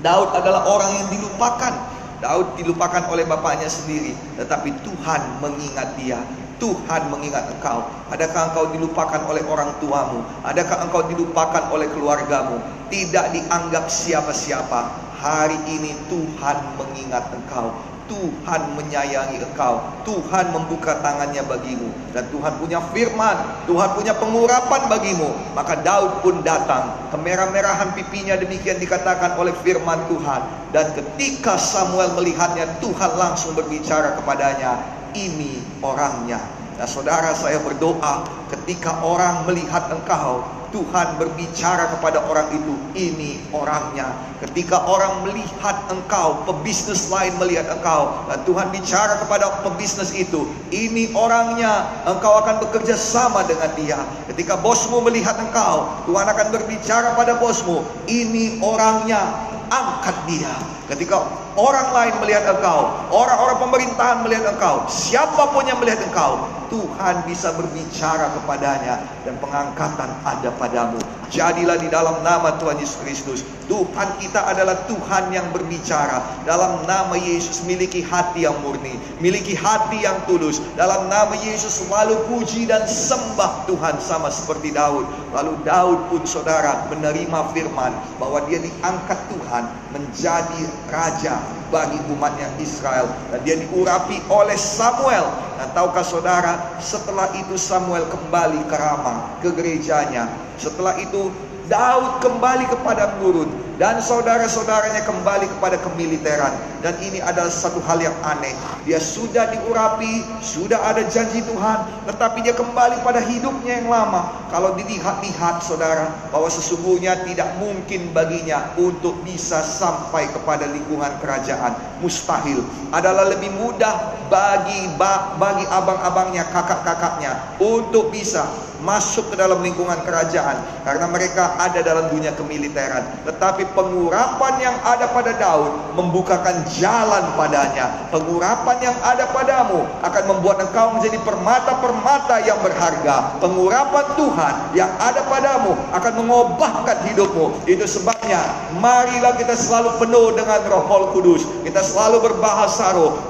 Daud 0.00 0.32
adalah 0.32 0.66
orang 0.66 0.90
yang 0.96 1.08
dilupakan. 1.12 1.99
Daud 2.20 2.60
dilupakan 2.60 3.08
oleh 3.08 3.24
bapaknya 3.24 3.66
sendiri, 3.72 4.12
tetapi 4.36 4.76
Tuhan 4.84 5.40
mengingat 5.40 5.96
dia. 5.96 6.20
Tuhan 6.60 7.08
mengingat 7.08 7.48
engkau. 7.56 7.88
Adakah 8.12 8.52
engkau 8.52 8.68
dilupakan 8.76 9.24
oleh 9.24 9.40
orang 9.48 9.72
tuamu? 9.80 10.20
Adakah 10.44 10.84
engkau 10.84 11.08
dilupakan 11.08 11.72
oleh 11.72 11.88
keluargamu? 11.88 12.60
Tidak 12.92 13.32
dianggap 13.32 13.88
siapa-siapa. 13.88 15.08
Hari 15.16 15.56
ini 15.72 15.96
Tuhan 16.12 16.76
mengingat 16.76 17.32
engkau. 17.32 17.72
Tuhan 18.10 18.74
menyayangi 18.74 19.38
engkau. 19.38 19.78
Tuhan 20.02 20.50
membuka 20.50 20.98
tangannya 20.98 21.46
bagimu. 21.46 21.86
Dan 22.10 22.26
Tuhan 22.34 22.58
punya 22.58 22.82
firman. 22.90 23.38
Tuhan 23.70 23.94
punya 23.94 24.18
pengurapan 24.18 24.90
bagimu. 24.90 25.30
Maka 25.54 25.78
Daud 25.78 26.26
pun 26.26 26.42
datang. 26.42 26.90
Kemerah-merahan 27.14 27.94
pipinya 27.94 28.34
demikian 28.34 28.82
dikatakan 28.82 29.38
oleh 29.38 29.54
firman 29.62 30.10
Tuhan. 30.10 30.42
Dan 30.74 30.90
ketika 30.98 31.54
Samuel 31.54 32.10
melihatnya, 32.18 32.66
Tuhan 32.82 33.14
langsung 33.14 33.54
berbicara 33.54 34.18
kepadanya 34.18 34.82
ini 35.14 35.62
orangnya. 35.78 36.42
Nah 36.80 36.88
saudara 36.88 37.36
saya 37.36 37.60
berdoa 37.60 38.24
ketika 38.48 39.04
orang 39.04 39.44
melihat 39.44 39.92
engkau 39.92 40.40
Tuhan 40.70 41.18
berbicara 41.18 41.90
kepada 41.98 42.22
orang 42.26 42.46
itu 42.54 42.74
ini 42.94 43.42
orangnya. 43.50 44.10
Ketika 44.40 44.86
orang 44.86 45.26
melihat 45.26 45.76
engkau 45.90 46.46
pebisnis 46.46 47.10
lain 47.10 47.34
melihat 47.42 47.68
engkau 47.68 48.26
dan 48.30 48.40
Tuhan 48.46 48.70
bicara 48.72 49.18
kepada 49.20 49.62
pebisnis 49.66 50.14
itu 50.14 50.48
ini 50.70 51.10
orangnya 51.12 51.90
engkau 52.06 52.40
akan 52.40 52.62
bekerja 52.62 52.94
sama 52.94 53.42
dengan 53.44 53.70
dia. 53.74 54.00
Ketika 54.30 54.56
bosmu 54.58 55.02
melihat 55.04 55.36
engkau 55.36 56.06
Tuhan 56.06 56.26
akan 56.26 56.46
berbicara 56.54 57.18
pada 57.18 57.36
bosmu 57.36 57.82
ini 58.06 58.62
orangnya 58.62 59.50
angkat 59.70 60.16
dia. 60.26 60.54
Ketika 60.90 61.22
orang 61.54 61.94
lain 61.94 62.14
melihat 62.18 62.50
engkau, 62.50 62.90
orang-orang 63.14 63.62
pemerintahan 63.62 64.26
melihat 64.26 64.58
engkau, 64.58 64.90
siapa 64.90 65.54
pun 65.54 65.62
yang 65.62 65.78
melihat 65.78 66.02
engkau, 66.02 66.50
Tuhan 66.70 67.26
bisa 67.26 67.50
berbicara 67.58 68.30
kepadanya 68.38 69.02
dan 69.26 69.34
pengangkatan 69.42 70.10
ada 70.22 70.50
padamu. 70.54 71.02
Jadilah 71.30 71.78
di 71.78 71.90
dalam 71.90 72.22
nama 72.26 72.58
Tuhan 72.58 72.78
Yesus 72.78 72.98
Kristus. 73.02 73.40
Tuhan 73.70 74.18
kita 74.18 74.50
adalah 74.50 74.86
Tuhan 74.90 75.30
yang 75.30 75.50
berbicara. 75.54 76.22
Dalam 76.42 76.82
nama 76.86 77.14
Yesus 77.14 77.62
miliki 77.66 78.02
hati 78.02 78.46
yang 78.46 78.58
murni. 78.62 78.98
Miliki 79.22 79.54
hati 79.54 80.02
yang 80.02 80.18
tulus. 80.26 80.58
Dalam 80.74 81.06
nama 81.06 81.34
Yesus 81.38 81.86
selalu 81.86 82.18
puji 82.26 82.66
dan 82.66 82.86
sembah 82.86 83.66
Tuhan 83.70 84.02
sama 84.02 84.30
seperti 84.30 84.74
Daud. 84.74 85.06
Lalu 85.30 85.54
Daud 85.62 86.10
pun 86.10 86.22
saudara 86.26 86.86
menerima 86.90 87.54
firman 87.54 87.94
bahwa 88.18 88.42
dia 88.50 88.58
diangkat 88.58 89.18
Tuhan 89.30 89.64
menjadi 89.94 90.62
raja 90.90 91.59
bagi 91.70 91.96
umatnya 92.10 92.50
Israel. 92.60 93.08
Dan 93.32 93.40
dia 93.46 93.56
diurapi 93.56 94.20
oleh 94.28 94.58
Samuel. 94.58 95.26
Dan 95.56 95.70
tahukah 95.72 96.04
saudara 96.04 96.52
setelah 96.82 97.30
itu 97.38 97.56
Samuel 97.56 98.06
kembali 98.10 98.66
ke 98.68 98.76
Rama, 98.76 99.38
ke 99.40 99.48
gerejanya. 99.54 100.28
Setelah 100.60 100.98
itu 101.00 101.32
Daud 101.70 102.18
kembali 102.18 102.66
kepada 102.66 103.14
gurun 103.22 103.46
dan 103.78 104.02
saudara-saudaranya 104.02 105.06
kembali 105.06 105.46
kepada 105.56 105.78
kemiliteran. 105.78 106.52
Dan 106.82 106.98
ini 106.98 107.22
adalah 107.22 107.48
satu 107.48 107.78
hal 107.86 108.02
yang 108.02 108.12
aneh. 108.26 108.52
Dia 108.82 108.98
sudah 108.98 109.54
diurapi 109.54 110.42
sudah 110.42 110.82
ada 110.82 111.06
janji 111.06 111.38
Tuhan 111.46 112.10
tetapi 112.10 112.42
dia 112.42 112.58
kembali 112.58 113.06
pada 113.06 113.22
hidupnya 113.22 113.80
yang 113.80 113.88
lama. 113.88 114.50
Kalau 114.50 114.74
dilihat-lihat 114.74 115.62
saudara 115.62 116.10
bahwa 116.34 116.50
sesungguhnya 116.50 117.22
tidak 117.22 117.54
mungkin 117.62 118.10
baginya 118.10 118.74
untuk 118.74 119.22
bisa 119.22 119.62
sampai 119.62 120.26
kepada 120.34 120.66
lingkungan 120.66 121.22
kerajaan. 121.22 122.02
Mustahil. 122.02 122.66
Adalah 122.90 123.30
lebih 123.30 123.54
mudah 123.54 124.18
bagi 124.26 124.90
bagi 125.38 125.64
abang-abangnya 125.70 126.50
kakak-kakaknya 126.50 127.62
untuk 127.62 128.10
bisa 128.10 128.69
masuk 128.80 129.32
ke 129.32 129.36
dalam 129.36 129.60
lingkungan 129.60 130.00
kerajaan 130.02 130.60
karena 130.84 131.06
mereka 131.08 131.56
ada 131.60 131.80
dalam 131.84 132.08
dunia 132.08 132.32
kemiliteran. 132.34 133.24
Tetapi 133.28 133.72
pengurapan 133.76 134.54
yang 134.60 134.76
ada 134.82 135.06
pada 135.12 135.32
Daud 135.36 135.96
membukakan 135.96 136.64
jalan 136.76 137.24
padanya. 137.36 138.10
Pengurapan 138.10 138.76
yang 138.80 138.96
ada 139.04 139.28
padamu 139.30 139.84
akan 140.00 140.22
membuat 140.36 140.64
engkau 140.64 140.96
menjadi 140.96 141.18
permata-permata 141.22 142.42
yang 142.44 142.58
berharga. 142.64 143.38
Pengurapan 143.38 144.06
Tuhan 144.16 144.54
yang 144.74 144.90
ada 144.98 145.22
padamu 145.28 145.76
akan 145.92 146.12
mengubahkan 146.24 146.96
hidupmu. 147.12 147.68
Itu 147.68 147.84
sebabnya 147.84 148.40
marilah 148.80 149.36
kita 149.36 149.54
selalu 149.54 150.00
penuh 150.00 150.32
dengan 150.34 150.60
Roh 150.68 151.12
Kudus. 151.12 151.44
Kita 151.62 151.84
selalu 151.84 152.32
berbahasa 152.32 152.96
roh. 152.96 153.28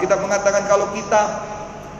Kita 0.00 0.14
mengatakan 0.16 0.59
kalau 0.68 0.92
kita 0.92 1.46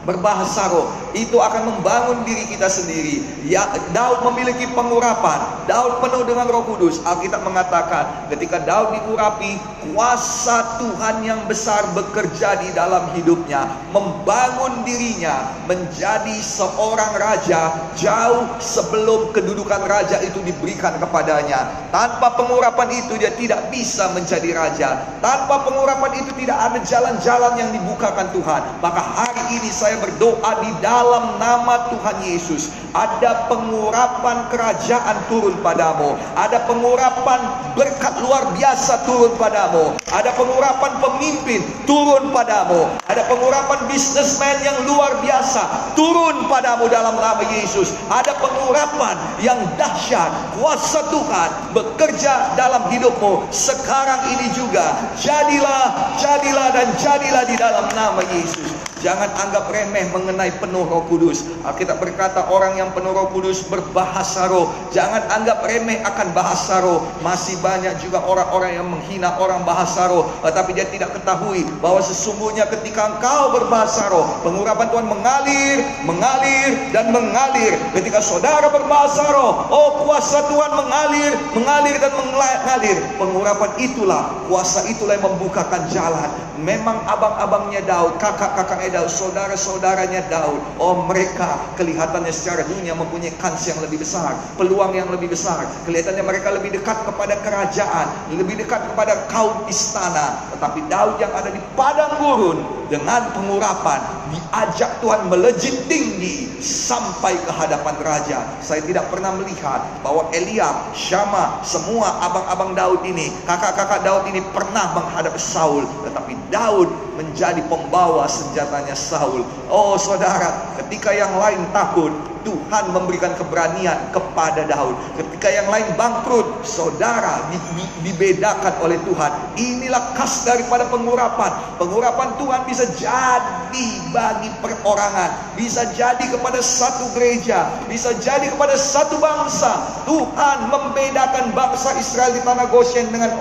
berbahasa 0.04 0.68
roh 0.72 0.88
itu 1.14 1.36
akan 1.38 1.76
membangun 1.76 2.22
diri 2.26 2.46
kita 2.50 2.68
sendiri. 2.70 3.22
Ya 3.46 3.66
Daud 3.90 4.22
memiliki 4.30 4.68
pengurapan. 4.72 5.66
Daud 5.66 6.02
penuh 6.04 6.22
dengan 6.26 6.46
roh 6.50 6.64
kudus. 6.66 7.02
Alkitab 7.02 7.42
mengatakan 7.42 8.28
ketika 8.30 8.62
Daud 8.62 8.94
diurapi 8.94 9.58
kuasa 9.90 10.78
Tuhan 10.78 11.24
yang 11.24 11.40
besar 11.50 11.90
bekerja 11.96 12.60
di 12.60 12.70
dalam 12.76 13.10
hidupnya 13.16 13.66
membangun 13.90 14.84
dirinya 14.84 15.56
menjadi 15.66 16.36
seorang 16.38 17.16
raja 17.16 17.90
jauh 17.96 18.46
sebelum 18.60 19.32
kedudukan 19.34 19.82
raja 19.88 20.20
itu 20.22 20.38
diberikan 20.44 21.00
kepadanya. 21.00 21.90
Tanpa 21.90 22.38
pengurapan 22.38 22.88
itu 22.94 23.16
dia 23.18 23.32
tidak 23.34 23.72
bisa 23.72 24.12
menjadi 24.14 24.50
raja. 24.54 24.88
Tanpa 25.18 25.66
pengurapan 25.66 26.22
itu 26.22 26.30
tidak 26.38 26.58
ada 26.60 26.78
jalan-jalan 26.84 27.52
yang 27.58 27.70
dibukakan 27.74 28.28
Tuhan. 28.30 28.62
Maka 28.78 29.02
hari 29.02 29.58
ini 29.58 29.70
saya 29.72 29.98
berdoa 29.98 30.50
di 30.62 30.70
dalam 30.78 30.99
nama 31.40 31.88
Tuhan 31.88 32.16
Yesus. 32.24 32.68
Ada 32.90 33.46
pengurapan 33.46 34.50
kerajaan 34.50 35.16
turun 35.30 35.54
padamu. 35.62 36.18
Ada 36.34 36.66
pengurapan 36.66 37.40
berkat 37.78 38.18
luar 38.20 38.50
biasa 38.52 39.06
turun 39.06 39.32
padamu. 39.38 39.94
Ada 40.10 40.34
pengurapan 40.34 40.98
pemimpin 40.98 41.62
turun 41.86 42.34
padamu. 42.34 42.90
Ada 43.06 43.30
pengurapan 43.30 43.86
bisnismen 43.86 44.58
yang 44.66 44.74
luar 44.90 45.22
biasa 45.22 45.94
turun 45.94 46.50
padamu 46.50 46.90
dalam 46.90 47.14
nama 47.14 47.44
Yesus. 47.46 47.94
Ada 48.10 48.34
pengurapan 48.42 49.16
yang 49.38 49.58
dahsyat. 49.78 50.58
Kuasa 50.58 51.06
Tuhan 51.08 51.50
bekerja 51.72 52.58
dalam 52.58 52.90
hidupmu 52.90 53.46
sekarang 53.54 54.34
ini 54.34 54.50
juga. 54.50 55.14
Jadilah, 55.14 56.16
jadilah 56.18 56.68
dan 56.74 56.88
jadilah 56.98 57.44
di 57.46 57.54
dalam 57.54 57.86
nama 57.94 58.20
Yesus. 58.34 58.89
Jangan 59.00 59.32
anggap 59.32 59.72
remeh 59.72 60.12
mengenai 60.12 60.52
penuh 60.60 60.84
roh 60.84 61.08
kudus. 61.08 61.48
Alkitab 61.64 62.04
berkata 62.04 62.52
orang 62.52 62.76
yang 62.76 62.92
penuh 62.92 63.16
roh 63.16 63.32
kudus 63.32 63.64
berbahasa 63.64 64.44
roh. 64.52 64.68
Jangan 64.92 65.24
anggap 65.40 65.64
remeh 65.64 66.04
akan 66.04 66.36
bahasa 66.36 66.84
roh. 66.84 67.00
Masih 67.24 67.56
banyak 67.64 67.96
juga 68.04 68.20
orang-orang 68.20 68.76
yang 68.76 68.84
menghina 68.84 69.40
orang 69.40 69.64
bahasa 69.64 70.04
roh. 70.12 70.28
Tetapi 70.44 70.76
dia 70.76 70.84
tidak 70.92 71.16
ketahui 71.16 71.64
bahwa 71.80 72.04
sesungguhnya 72.04 72.68
ketika 72.68 73.16
engkau 73.16 73.56
berbahasa 73.56 74.12
roh. 74.12 74.28
Pengurapan 74.44 74.92
Tuhan 74.92 75.06
mengalir, 75.08 75.76
mengalir 76.04 76.70
dan 76.92 77.08
mengalir. 77.08 77.80
Ketika 77.96 78.20
saudara 78.20 78.68
berbahasa 78.68 79.24
roh. 79.32 79.64
Oh 79.72 80.04
kuasa 80.04 80.44
Tuhan 80.44 80.76
mengalir, 80.76 81.32
mengalir 81.56 81.96
dan 81.96 82.12
mengalir. 82.20 82.98
Pengurapan 83.16 83.70
itulah, 83.80 84.44
kuasa 84.44 84.84
itulah 84.92 85.16
yang 85.16 85.24
membukakan 85.24 85.88
jalan. 85.88 86.28
Memang 86.60 87.00
abang-abangnya 87.08 87.80
Daud, 87.88 88.20
kakak-kakaknya 88.20 88.89
Daud, 88.90 89.10
saudara-saudaranya 89.10 90.26
Daud. 90.30 90.60
Oh 90.76 91.06
mereka 91.06 91.58
kelihatannya 91.74 92.30
secara 92.30 92.66
dunia 92.66 92.92
mempunyai 92.94 93.32
kans 93.38 93.66
yang 93.66 93.78
lebih 93.82 94.02
besar. 94.02 94.36
Peluang 94.60 94.92
yang 94.92 95.08
lebih 95.08 95.32
besar. 95.32 95.64
Kelihatannya 95.86 96.24
mereka 96.26 96.52
lebih 96.52 96.76
dekat 96.76 97.06
kepada 97.06 97.38
kerajaan. 97.40 98.06
Lebih 98.34 98.66
dekat 98.66 98.90
kepada 98.92 99.26
kaum 99.30 99.66
istana. 99.66 100.50
Tetapi 100.54 100.86
Daud 100.90 101.16
yang 101.22 101.32
ada 101.32 101.50
di 101.50 101.62
padang 101.78 102.18
gurun. 102.20 102.58
Dengan 102.90 103.30
pengurapan. 103.32 104.02
Diajak 104.34 104.98
Tuhan 104.98 105.30
melejit 105.30 105.86
tinggi. 105.86 106.50
Sampai 106.60 107.38
ke 107.40 107.52
hadapan 107.54 107.96
raja. 108.04 108.44
Saya 108.60 108.84
tidak 108.84 109.08
pernah 109.08 109.32
melihat 109.38 109.80
bahwa 110.04 110.28
Eliab, 110.34 110.92
Syama, 110.92 111.62
semua 111.64 112.20
abang-abang 112.20 112.76
Daud 112.76 113.00
ini. 113.06 113.32
Kakak-kakak 113.46 114.04
Daud 114.04 114.28
ini 114.28 114.44
pernah 114.52 114.92
menghadap 114.92 115.38
Saul. 115.40 115.86
Tetapi 116.04 116.34
Daud 116.52 117.09
menjadi 117.20 117.60
pembawa 117.68 118.24
senjatanya 118.24 118.96
Saul. 118.96 119.44
Oh 119.68 120.00
saudara, 120.00 120.72
ketika 120.80 121.12
yang 121.12 121.36
lain 121.36 121.60
takut, 121.76 122.08
Tuhan 122.46 122.84
memberikan 122.92 123.32
keberanian 123.36 124.12
kepada 124.14 124.64
Daud. 124.68 124.96
Ketika 125.16 125.48
yang 125.50 125.68
lain 125.68 125.86
bangkrut, 125.96 126.64
saudara 126.64 127.48
di, 127.50 127.58
di, 127.76 127.84
dibedakan 128.10 128.80
oleh 128.84 128.98
Tuhan. 129.04 129.30
Inilah 129.56 130.16
khas 130.16 130.44
daripada 130.44 130.88
pengurapan. 130.88 131.50
Pengurapan 131.76 132.36
Tuhan 132.36 132.60
bisa 132.68 132.84
jadi 132.96 133.88
bagi 134.10 134.50
perorangan, 134.60 135.54
bisa 135.54 135.86
jadi 135.94 136.20
kepada 136.30 136.58
satu 136.60 137.12
gereja, 137.14 137.70
bisa 137.86 138.12
jadi 138.18 138.50
kepada 138.52 138.74
satu 138.76 139.16
bangsa. 139.22 140.04
Tuhan 140.04 140.68
membedakan 140.68 141.54
bangsa 141.54 141.94
Israel 141.96 142.34
di 142.34 142.42
tanah 142.42 142.66
Goshen 142.68 143.08
dengan 143.14 143.36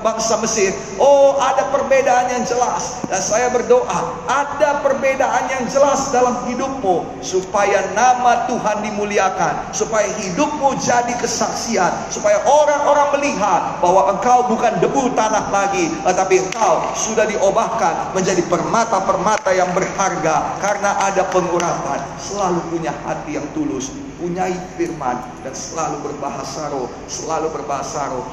bangsa 0.00 0.40
Mesir. 0.40 0.72
Oh, 0.96 1.36
ada 1.36 1.68
perbedaan 1.70 2.32
yang 2.32 2.44
jelas. 2.48 3.04
Dan 3.06 3.20
saya 3.20 3.52
berdoa, 3.52 4.00
ada 4.26 4.80
perbedaan 4.80 5.44
yang 5.52 5.64
jelas 5.68 6.10
dalam 6.10 6.46
hidupmu 6.48 7.04
supaya 7.20 7.84
nama 7.92 8.35
Tuhan 8.44 8.84
dimuliakan, 8.84 9.72
supaya 9.72 10.04
hidupmu 10.20 10.76
jadi 10.76 11.16
kesaksian, 11.16 12.12
supaya 12.12 12.44
orang-orang 12.44 13.16
melihat 13.16 13.80
bahwa 13.80 14.12
engkau 14.12 14.44
bukan 14.52 14.76
debu 14.84 15.16
tanah 15.16 15.48
lagi, 15.48 15.88
tetapi 16.04 16.44
engkau 16.44 16.92
sudah 16.92 17.24
diobahkan 17.24 18.12
menjadi 18.12 18.44
permata-permata 18.44 19.56
yang 19.56 19.72
berharga 19.72 20.60
karena 20.60 20.92
ada 21.00 21.24
pengurapan. 21.32 22.04
Selalu 22.20 22.60
punya 22.68 22.92
hati 23.08 23.40
yang 23.40 23.48
tulus, 23.56 23.88
punya 24.20 24.44
firman 24.76 25.16
dan 25.40 25.56
selalu 25.56 26.12
berbahasa 26.12 26.68
roh, 26.68 26.92
selalu 27.08 27.48
berbahasa 27.56 28.12
roh. 28.12 28.28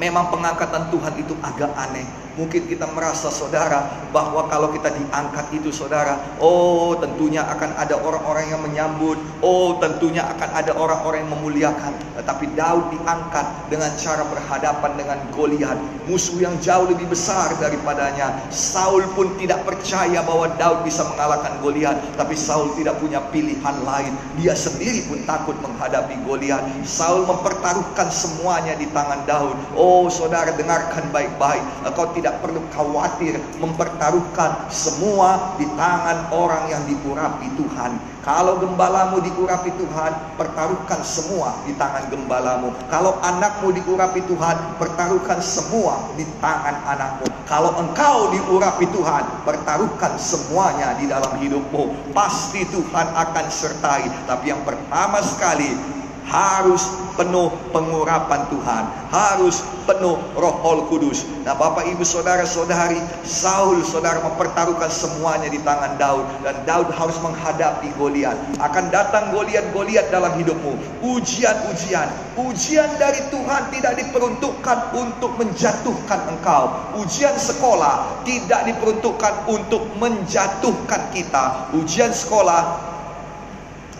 Memang 0.00 0.32
pengangkatan 0.32 0.88
Tuhan 0.88 1.14
itu 1.20 1.36
agak 1.44 1.70
aneh, 1.76 2.08
Mungkin 2.40 2.72
kita 2.72 2.88
merasa 2.96 3.28
saudara 3.28 4.08
bahwa 4.16 4.48
kalau 4.48 4.72
kita 4.72 4.88
diangkat 4.88 5.52
itu 5.52 5.68
saudara, 5.68 6.16
oh 6.40 6.96
tentunya 6.96 7.44
akan 7.44 7.76
ada 7.76 8.00
orang-orang 8.00 8.48
yang 8.48 8.64
menyambut, 8.64 9.20
oh 9.44 9.76
tentunya 9.76 10.24
akan 10.24 10.48
ada 10.56 10.72
orang-orang 10.72 11.28
yang 11.28 11.32
memuliakan. 11.36 11.92
Tetapi 12.16 12.56
Daud 12.56 12.96
diangkat 12.96 13.44
dengan 13.68 13.92
cara 14.00 14.24
berhadapan 14.24 14.92
dengan 14.96 15.18
Goliat, 15.36 15.76
musuh 16.08 16.40
yang 16.40 16.56
jauh 16.64 16.88
lebih 16.88 17.12
besar 17.12 17.52
daripadanya. 17.60 18.32
Saul 18.48 19.04
pun 19.12 19.36
tidak 19.36 19.60
percaya 19.68 20.24
bahwa 20.24 20.48
Daud 20.56 20.80
bisa 20.88 21.04
mengalahkan 21.12 21.60
Goliat, 21.60 22.00
tapi 22.16 22.40
Saul 22.40 22.72
tidak 22.80 22.96
punya 23.04 23.20
pilihan 23.28 23.76
lain. 23.84 24.16
Dia 24.40 24.56
sendiri 24.56 25.04
pun 25.12 25.20
takut 25.28 25.60
menghadapi 25.60 26.16
Goliat. 26.24 26.64
Saul 26.88 27.28
mempertaruhkan 27.28 28.08
semuanya 28.08 28.72
di 28.80 28.88
tangan 28.96 29.28
Daud. 29.28 29.60
Oh 29.76 30.08
saudara 30.08 30.56
dengarkan 30.56 31.04
baik-baik. 31.12 31.60
Kau 31.90 32.06
tidak 32.16 32.29
perlu 32.38 32.62
khawatir 32.70 33.42
mempertaruhkan 33.58 34.70
semua 34.70 35.58
di 35.58 35.66
tangan 35.74 36.30
orang 36.30 36.70
yang 36.70 36.82
diurapi 36.86 37.50
Tuhan 37.58 37.98
Kalau 38.20 38.60
gembalamu 38.60 39.16
diurapi 39.24 39.72
Tuhan, 39.80 40.36
pertaruhkan 40.36 41.00
semua 41.00 41.56
di 41.64 41.72
tangan 41.80 42.04
gembalamu. 42.12 42.68
Kalau 42.92 43.16
anakmu 43.16 43.72
diurapi 43.72 44.20
Tuhan, 44.28 44.76
pertaruhkan 44.76 45.40
semua 45.40 46.12
di 46.20 46.28
tangan 46.36 46.84
anakmu. 46.84 47.32
Kalau 47.48 47.72
engkau 47.80 48.28
diurapi 48.28 48.92
Tuhan, 48.92 49.24
pertaruhkan 49.48 50.20
semuanya 50.20 51.00
di 51.00 51.08
dalam 51.08 51.32
hidupmu. 51.40 52.12
Pasti 52.12 52.68
Tuhan 52.68 53.08
akan 53.08 53.46
sertai. 53.48 54.04
Tapi 54.28 54.52
yang 54.52 54.62
pertama 54.68 55.24
sekali, 55.24 55.99
harus 56.30 56.86
penuh 57.18 57.50
pengurapan 57.74 58.46
Tuhan, 58.54 58.86
harus 59.10 59.66
penuh 59.82 60.14
Roh 60.38 60.86
Kudus. 60.86 61.26
Nah, 61.42 61.58
Bapak 61.58 61.90
Ibu 61.90 62.06
Saudara-saudari, 62.06 63.02
Saul 63.26 63.82
saudara 63.82 64.22
mempertaruhkan 64.22 64.86
semuanya 64.88 65.50
di 65.50 65.58
tangan 65.66 65.98
Daud 65.98 66.24
dan 66.46 66.54
Daud 66.62 66.88
harus 66.94 67.18
menghadapi 67.18 67.90
Goliat. 67.98 68.38
Akan 68.62 68.88
datang 68.94 69.34
Goliat-Goliat 69.34 70.14
dalam 70.14 70.38
hidupmu, 70.38 71.02
ujian-ujian. 71.02 72.08
Ujian 72.38 72.88
dari 72.96 73.20
Tuhan 73.34 73.74
tidak 73.74 73.98
diperuntukkan 73.98 74.78
untuk 74.94 75.34
menjatuhkan 75.34 76.30
engkau. 76.30 76.94
Ujian 77.02 77.34
sekolah 77.34 78.22
tidak 78.22 78.70
diperuntukkan 78.70 79.50
untuk 79.50 79.82
menjatuhkan 79.98 81.10
kita. 81.10 81.74
Ujian 81.74 82.14
sekolah 82.14 82.86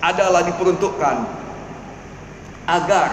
adalah 0.00 0.40
diperuntukkan 0.46 1.39
agar 2.68 3.08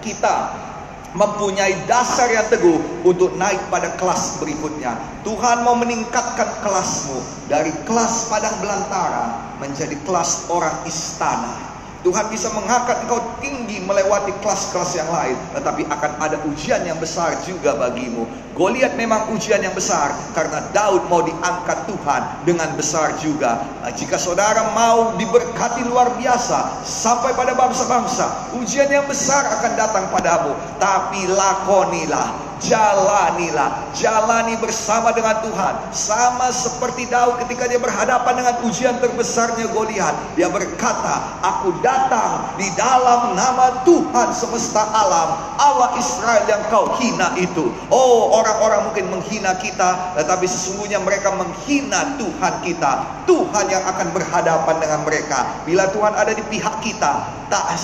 kita 0.00 0.68
mempunyai 1.16 1.72
dasar 1.88 2.28
yang 2.28 2.44
teguh 2.52 2.80
untuk 3.04 3.32
naik 3.40 3.58
pada 3.72 3.96
kelas 3.96 4.36
berikutnya. 4.40 4.96
Tuhan 5.24 5.64
mau 5.64 5.76
meningkatkan 5.76 6.60
kelasmu 6.60 7.18
dari 7.48 7.72
kelas 7.88 8.28
padang 8.28 8.56
belantara 8.60 9.56
menjadi 9.56 9.96
kelas 10.04 10.52
orang 10.52 10.84
istana. 10.84 11.67
Tuhan 12.06 12.30
bisa 12.30 12.46
mengangkat 12.54 13.02
engkau 13.02 13.18
tinggi 13.42 13.82
melewati 13.82 14.30
kelas-kelas 14.38 14.94
yang 14.94 15.10
lain. 15.10 15.34
Tetapi 15.50 15.82
akan 15.90 16.12
ada 16.22 16.36
ujian 16.46 16.86
yang 16.86 16.98
besar 17.02 17.34
juga 17.42 17.74
bagimu. 17.74 18.22
Goliat 18.54 18.94
memang 18.94 19.34
ujian 19.34 19.58
yang 19.58 19.74
besar. 19.74 20.14
Karena 20.30 20.62
Daud 20.70 21.10
mau 21.10 21.26
diangkat 21.26 21.90
Tuhan 21.90 22.22
dengan 22.46 22.70
besar 22.78 23.18
juga. 23.18 23.66
Nah, 23.82 23.90
jika 23.90 24.14
saudara 24.14 24.70
mau 24.78 25.18
diberkati 25.18 25.82
luar 25.90 26.14
biasa. 26.14 26.86
Sampai 26.86 27.34
pada 27.34 27.58
bangsa-bangsa. 27.58 28.54
Ujian 28.54 28.86
yang 28.86 29.06
besar 29.10 29.42
akan 29.58 29.72
datang 29.74 30.06
padamu. 30.14 30.54
Tapi 30.78 31.26
lakonilah 31.26 32.47
jalanilah, 32.62 33.90
jalani 33.94 34.58
bersama 34.58 35.14
dengan 35.14 35.38
Tuhan. 35.42 35.74
Sama 35.94 36.50
seperti 36.50 37.06
Daud 37.06 37.38
ketika 37.46 37.70
dia 37.70 37.78
berhadapan 37.78 38.42
dengan 38.42 38.54
ujian 38.66 38.96
terbesarnya 38.98 39.70
Goliat, 39.70 40.14
dia 40.34 40.50
berkata, 40.50 41.40
"Aku 41.42 41.78
datang 41.80 42.54
di 42.58 42.66
dalam 42.74 43.34
nama 43.38 43.82
Tuhan 43.86 44.34
semesta 44.34 44.82
alam, 44.90 45.38
Allah 45.58 45.94
Israel 45.98 46.44
yang 46.50 46.62
kau 46.70 46.98
hina 46.98 47.34
itu." 47.38 47.70
Oh, 47.90 48.34
orang-orang 48.38 48.90
mungkin 48.90 49.06
menghina 49.10 49.54
kita, 49.58 50.18
tetapi 50.18 50.46
sesungguhnya 50.46 50.98
mereka 51.02 51.34
menghina 51.34 52.18
Tuhan 52.18 52.54
kita. 52.66 53.22
Tuhan 53.28 53.66
yang 53.68 53.84
akan 53.84 54.08
berhadapan 54.10 54.76
dengan 54.80 55.00
mereka. 55.04 55.62
Bila 55.68 55.84
Tuhan 55.92 56.16
ada 56.16 56.32
di 56.32 56.42
pihak 56.48 56.80
kita, 56.80 57.37
tak 57.48 57.80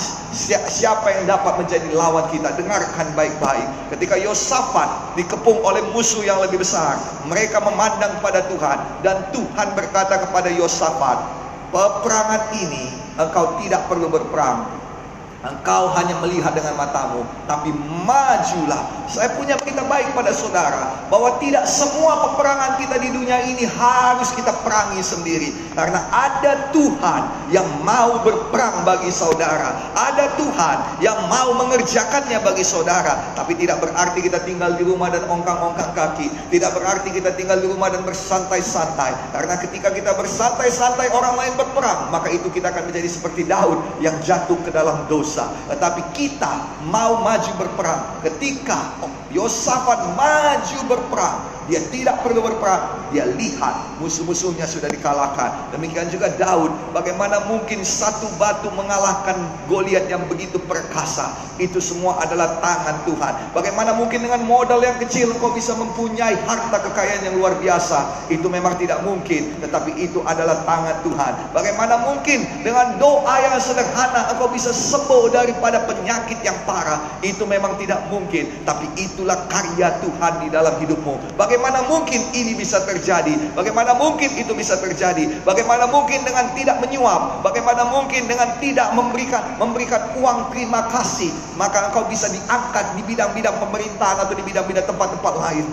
siapa 0.69 1.09
yang 1.09 1.25
dapat 1.25 1.57
menjadi 1.57 1.89
lawan 1.97 2.29
kita. 2.29 2.53
Dengarkan 2.53 3.17
baik-baik. 3.17 3.93
Ketika 3.97 4.21
Yosafat 4.21 5.17
dikepung 5.17 5.65
oleh 5.65 5.81
musuh 5.93 6.21
yang 6.21 6.41
lebih 6.45 6.61
besar, 6.61 7.01
mereka 7.25 7.65
memandang 7.65 8.21
pada 8.21 8.45
Tuhan 8.45 8.79
dan 9.01 9.25
Tuhan 9.33 9.73
berkata 9.73 10.21
kepada 10.29 10.53
Yosafat, 10.53 11.17
"Peperangan 11.73 12.53
ini 12.61 12.93
engkau 13.17 13.57
tidak 13.65 13.89
perlu 13.89 14.13
berperang, 14.13 14.84
Engkau 15.45 15.93
hanya 15.93 16.17
melihat 16.25 16.57
dengan 16.57 16.73
matamu, 16.81 17.21
tapi 17.45 17.69
majulah. 18.09 19.05
Saya 19.05 19.37
punya 19.37 19.61
berita 19.61 19.85
baik 19.85 20.17
pada 20.17 20.33
saudara, 20.33 21.05
bahwa 21.13 21.37
tidak 21.37 21.69
semua 21.69 22.17
peperangan 22.33 22.81
kita 22.81 22.97
di 22.97 23.13
dunia 23.13 23.45
ini 23.45 23.69
harus 23.69 24.33
kita 24.33 24.57
perangi 24.65 25.05
sendiri. 25.05 25.53
Karena 25.77 26.01
ada 26.09 26.73
Tuhan 26.73 27.53
yang 27.53 27.69
mau 27.85 28.25
berperang 28.25 28.89
bagi 28.89 29.13
saudara. 29.13 29.93
Ada 29.93 30.33
Tuhan 30.41 30.77
yang 31.05 31.29
mau 31.29 31.53
mengerjakannya 31.61 32.41
bagi 32.41 32.65
saudara. 32.65 33.37
Tapi 33.37 33.53
tidak 33.61 33.85
berarti 33.85 34.25
kita 34.25 34.41
tinggal 34.49 34.73
di 34.81 34.89
rumah 34.89 35.13
dan 35.13 35.29
ongkang-ongkang 35.29 35.93
kaki. 35.93 36.33
Tidak 36.49 36.71
berarti 36.73 37.13
kita 37.13 37.37
tinggal 37.37 37.61
di 37.61 37.69
rumah 37.69 37.93
dan 37.93 38.01
bersantai-santai. 38.01 39.13
Karena 39.37 39.61
ketika 39.61 39.93
kita 39.93 40.17
bersantai-santai 40.17 41.13
orang 41.13 41.37
lain 41.37 41.53
berperang, 41.61 42.09
maka 42.09 42.33
itu 42.33 42.49
kita 42.49 42.73
akan 42.73 42.89
menjadi 42.89 43.09
seperti 43.13 43.45
Daud 43.45 43.77
yang 44.01 44.17
jatuh 44.25 44.57
ke 44.65 44.73
dalam 44.73 45.05
dosa 45.05 45.34
dosa. 45.35 45.51
Tetapi 45.67 46.15
kita 46.15 46.87
mau 46.87 47.19
maju 47.19 47.51
berperang. 47.59 48.23
Ketika 48.23 49.03
Yosafat 49.35 50.15
maju 50.15 50.79
berperang, 50.87 51.39
dia 51.65 51.81
tidak 51.89 52.21
perlu 52.21 52.45
berperang. 52.45 53.09
Dia 53.15 53.25
lihat 53.31 53.97
musuh-musuhnya 54.03 54.67
sudah 54.67 54.91
dikalahkan. 54.91 55.73
Demikian 55.73 56.11
juga 56.13 56.29
Daud. 56.37 56.69
Bagaimana 56.93 57.47
mungkin 57.49 57.87
satu 57.87 58.27
batu 58.37 58.69
mengalahkan 58.75 59.39
Goliat 59.71 60.11
yang 60.11 60.27
begitu 60.29 60.61
perkasa. 60.61 61.33
Itu 61.57 61.79
semua 61.79 62.19
adalah 62.21 62.59
tangan 62.59 63.07
Tuhan. 63.07 63.35
Bagaimana 63.55 63.95
mungkin 63.95 64.27
dengan 64.27 64.43
modal 64.45 64.83
yang 64.83 64.99
kecil 64.99 65.31
engkau 65.31 65.55
bisa 65.55 65.73
mempunyai 65.79 66.35
harta 66.43 66.83
kekayaan 66.91 67.31
yang 67.33 67.35
luar 67.39 67.55
biasa. 67.63 68.29
Itu 68.29 68.51
memang 68.51 68.77
tidak 68.77 69.01
mungkin. 69.07 69.57
Tetapi 69.63 69.95
itu 70.03 70.21
adalah 70.27 70.67
tangan 70.67 71.01
Tuhan. 71.07 71.33
Bagaimana 71.55 72.03
mungkin 72.03 72.45
dengan 72.67 72.99
doa 72.99 73.35
yang 73.41 73.57
sederhana 73.63 74.35
engkau 74.35 74.51
bisa 74.51 74.75
sembuh 74.75 75.31
daripada 75.31 75.87
penyakit 75.87 76.43
yang 76.43 76.59
parah. 76.67 77.23
Itu 77.23 77.47
memang 77.47 77.79
tidak 77.79 78.05
mungkin. 78.11 78.51
Tapi 78.67 78.91
itulah 79.25 79.49
karya 79.49 79.89
Tuhan 80.05 80.33
di 80.45 80.49
dalam 80.53 80.77
hidupmu. 80.85 81.41
Bagaimana 81.41 81.89
mungkin 81.89 82.21
ini 82.37 82.53
bisa 82.53 82.85
terjadi? 82.85 83.57
Bagaimana 83.57 83.97
mungkin 83.97 84.29
itu 84.37 84.53
bisa 84.53 84.77
terjadi? 84.77 85.41
Bagaimana 85.49 85.89
mungkin 85.89 86.29
dengan 86.29 86.53
tidak 86.53 86.77
menyuap? 86.85 87.41
Bagaimana 87.41 87.89
mungkin 87.89 88.29
dengan 88.29 88.53
tidak 88.61 88.93
memberikan 88.93 89.57
memberikan 89.57 90.13
uang 90.21 90.53
terima 90.53 90.93
kasih? 90.93 91.33
Maka 91.57 91.89
engkau 91.89 92.05
bisa 92.05 92.29
diangkat 92.29 93.01
di 93.01 93.03
bidang-bidang 93.09 93.57
pemerintahan 93.65 94.29
atau 94.29 94.37
di 94.37 94.45
bidang-bidang 94.45 94.85
tempat-tempat 94.85 95.35
lain. 95.41 95.65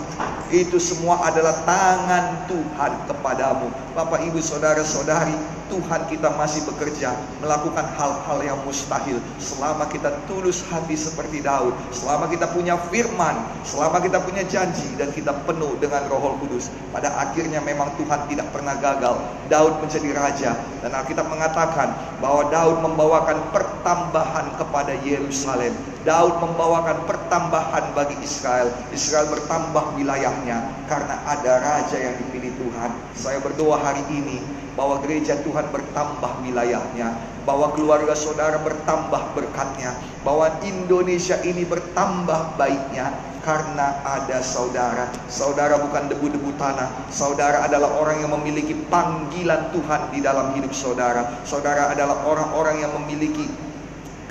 Itu 0.48 0.80
semua 0.80 1.20
adalah 1.28 1.52
tangan 1.68 2.48
Tuhan 2.48 2.92
kepadamu. 3.04 3.68
Bapak, 3.92 4.24
Ibu, 4.24 4.40
Saudara-saudari, 4.40 5.36
Tuhan 5.72 6.04
kita 6.12 6.28
masih 6.36 6.68
bekerja 6.68 7.16
melakukan 7.40 7.88
hal-hal 7.96 8.38
yang 8.44 8.58
mustahil 8.68 9.16
selama 9.40 9.88
kita 9.88 10.12
tulus 10.28 10.60
hati 10.68 10.92
seperti 10.92 11.40
Daud, 11.40 11.72
selama 11.88 12.28
kita 12.28 12.52
punya 12.52 12.76
firman, 12.92 13.41
selama 13.62 14.02
kita 14.02 14.18
punya 14.22 14.42
janji 14.46 14.92
dan 14.98 15.10
kita 15.14 15.32
penuh 15.44 15.78
dengan 15.78 16.06
Roh 16.10 16.38
Kudus. 16.42 16.72
Pada 16.90 17.12
akhirnya 17.18 17.62
memang 17.62 17.94
Tuhan 18.00 18.26
tidak 18.26 18.50
pernah 18.50 18.74
gagal. 18.78 19.20
Daud 19.46 19.78
menjadi 19.84 20.10
raja 20.16 20.52
dan 20.82 20.90
Alkitab 20.92 21.28
mengatakan 21.28 21.94
bahwa 22.18 22.48
Daud 22.50 22.82
membawakan 22.82 23.38
pertambahan 23.54 24.56
kepada 24.58 24.96
Yerusalem. 25.02 25.74
Daud 26.02 26.42
membawakan 26.42 27.06
pertambahan 27.06 27.94
bagi 27.94 28.18
Israel. 28.26 28.74
Israel 28.90 29.30
bertambah 29.30 29.94
wilayahnya 29.94 30.86
karena 30.90 31.14
ada 31.22 31.62
raja 31.62 31.94
yang 31.94 32.18
dipilih 32.18 32.50
Tuhan. 32.58 32.90
Saya 33.14 33.38
berdoa 33.38 33.78
hari 33.78 34.02
ini 34.10 34.42
bahwa 34.72 34.98
gereja 35.04 35.36
Tuhan 35.44 35.68
bertambah 35.68 36.42
wilayahnya, 36.42 37.12
bahwa 37.44 37.70
keluarga 37.76 38.16
saudara 38.16 38.56
bertambah 38.60 39.36
berkatnya, 39.36 39.92
bahwa 40.24 40.48
Indonesia 40.64 41.36
ini 41.44 41.66
bertambah 41.68 42.56
baiknya 42.56 43.12
karena 43.42 44.00
ada 44.06 44.38
saudara. 44.40 45.10
Saudara 45.26 45.78
bukan 45.82 46.08
debu-debu 46.08 46.54
tanah, 46.56 46.88
saudara 47.10 47.66
adalah 47.66 47.98
orang 47.98 48.22
yang 48.22 48.32
memiliki 48.34 48.74
panggilan 48.88 49.74
Tuhan 49.74 50.14
di 50.14 50.22
dalam 50.22 50.54
hidup 50.54 50.72
saudara. 50.72 51.42
Saudara 51.42 51.90
adalah 51.90 52.22
orang-orang 52.26 52.86
yang 52.86 52.92
memiliki 53.02 53.50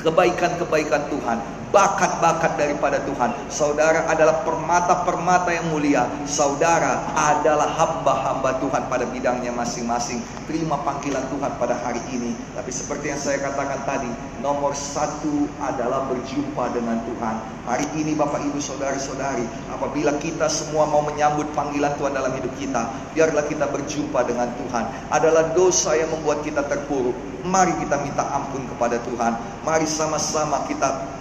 kebaikan-kebaikan 0.02 1.12
Tuhan 1.14 1.61
bakat-bakat 1.72 2.60
daripada 2.60 3.00
Tuhan. 3.08 3.32
Saudara 3.48 4.06
adalah 4.12 4.44
permata-permata 4.44 5.50
yang 5.56 5.72
mulia. 5.72 6.06
Saudara 6.28 7.08
adalah 7.16 7.72
hamba-hamba 7.80 8.60
Tuhan 8.60 8.92
pada 8.92 9.08
bidangnya 9.08 9.56
masing-masing. 9.56 10.20
Terima 10.46 10.78
panggilan 10.84 11.24
Tuhan 11.32 11.52
pada 11.58 11.80
hari 11.80 12.04
ini. 12.12 12.36
Tapi 12.54 12.70
seperti 12.70 13.16
yang 13.16 13.20
saya 13.20 13.40
katakan 13.40 13.88
tadi, 13.88 14.12
nomor 14.44 14.76
satu 14.76 15.48
adalah 15.64 16.06
berjumpa 16.12 16.76
dengan 16.76 17.00
Tuhan. 17.08 17.36
Hari 17.66 17.88
ini 17.96 18.20
Bapak 18.20 18.44
Ibu 18.44 18.60
Saudara-saudari, 18.60 19.48
apabila 19.72 20.12
kita 20.20 20.52
semua 20.52 20.84
mau 20.92 21.00
menyambut 21.08 21.48
panggilan 21.56 21.96
Tuhan 21.96 22.12
dalam 22.12 22.36
hidup 22.36 22.52
kita, 22.60 22.92
biarlah 23.16 23.48
kita 23.48 23.72
berjumpa 23.72 24.20
dengan 24.28 24.52
Tuhan. 24.60 24.84
Adalah 25.08 25.56
dosa 25.56 25.96
yang 25.96 26.12
membuat 26.12 26.44
kita 26.44 26.68
terpuruk. 26.68 27.16
Mari 27.48 27.74
kita 27.80 27.96
minta 28.04 28.28
ampun 28.28 28.68
kepada 28.76 29.00
Tuhan. 29.08 29.34
Mari 29.64 29.88
sama-sama 29.88 30.68
kita 30.68 31.21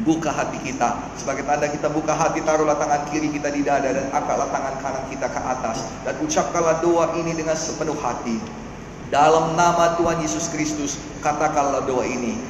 Buka 0.00 0.32
hati 0.32 0.56
kita. 0.64 0.96
Sebagai 1.20 1.44
tanda 1.44 1.68
kita 1.68 1.92
buka 1.92 2.16
hati, 2.16 2.40
taruhlah 2.40 2.80
tangan 2.80 3.04
kiri 3.12 3.28
kita 3.28 3.52
di 3.52 3.60
dada 3.60 3.92
dan 3.92 4.08
angkatlah 4.08 4.48
tangan 4.48 4.80
kanan 4.80 5.04
kita 5.12 5.28
ke 5.28 5.40
atas. 5.44 5.84
Dan 6.08 6.16
ucapkanlah 6.24 6.80
doa 6.80 7.12
ini 7.20 7.36
dengan 7.36 7.54
sepenuh 7.54 7.94
hati. 8.00 8.40
Dalam 9.12 9.52
nama 9.54 10.00
Tuhan 10.00 10.24
Yesus 10.24 10.48
Kristus, 10.48 10.96
katakanlah 11.20 11.84
doa 11.84 12.08
ini. 12.08 12.40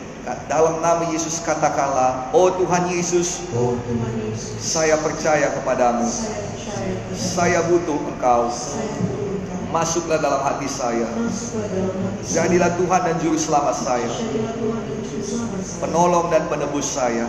Dalam 0.46 0.78
nama 0.78 1.02
Yesus 1.10 1.42
katakanlah, 1.42 2.30
Oh 2.30 2.54
Tuhan 2.54 2.86
Yesus, 2.94 3.42
Oh 3.50 3.74
Tuhan 3.74 4.12
Yesus, 4.30 4.62
saya 4.62 4.94
percaya 5.02 5.50
kepadamu. 5.58 6.06
saya 6.06 6.38
percaya 6.46 6.94
kepada 7.10 7.18
Saya 7.18 7.60
butuh 7.66 7.98
Engkau. 8.06 8.42
saya 8.54 8.86
butuh 9.02 9.18
Engkau. 9.42 9.72
Masuklah 9.74 10.22
dalam 10.22 10.46
hati 10.46 10.70
saya. 10.70 11.10
Masuklah 11.18 11.66
dalam 11.66 11.96
hati 12.06 12.22
saya. 12.22 12.46
Jadilah 12.46 12.70
Tuhan 12.78 13.00
dan 13.02 13.16
Juru 13.18 13.34
Selamat 13.34 13.74
saya. 13.74 14.06
Penolong 15.62 16.30
dan 16.30 16.46
penebus 16.50 16.86
saya. 16.86 17.26